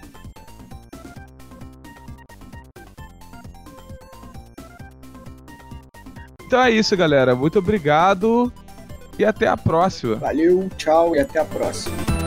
[6.47, 7.35] Então é isso, galera.
[7.35, 8.53] Muito obrigado
[9.19, 10.17] e até a próxima.
[10.17, 12.24] Valeu, tchau e até a próxima.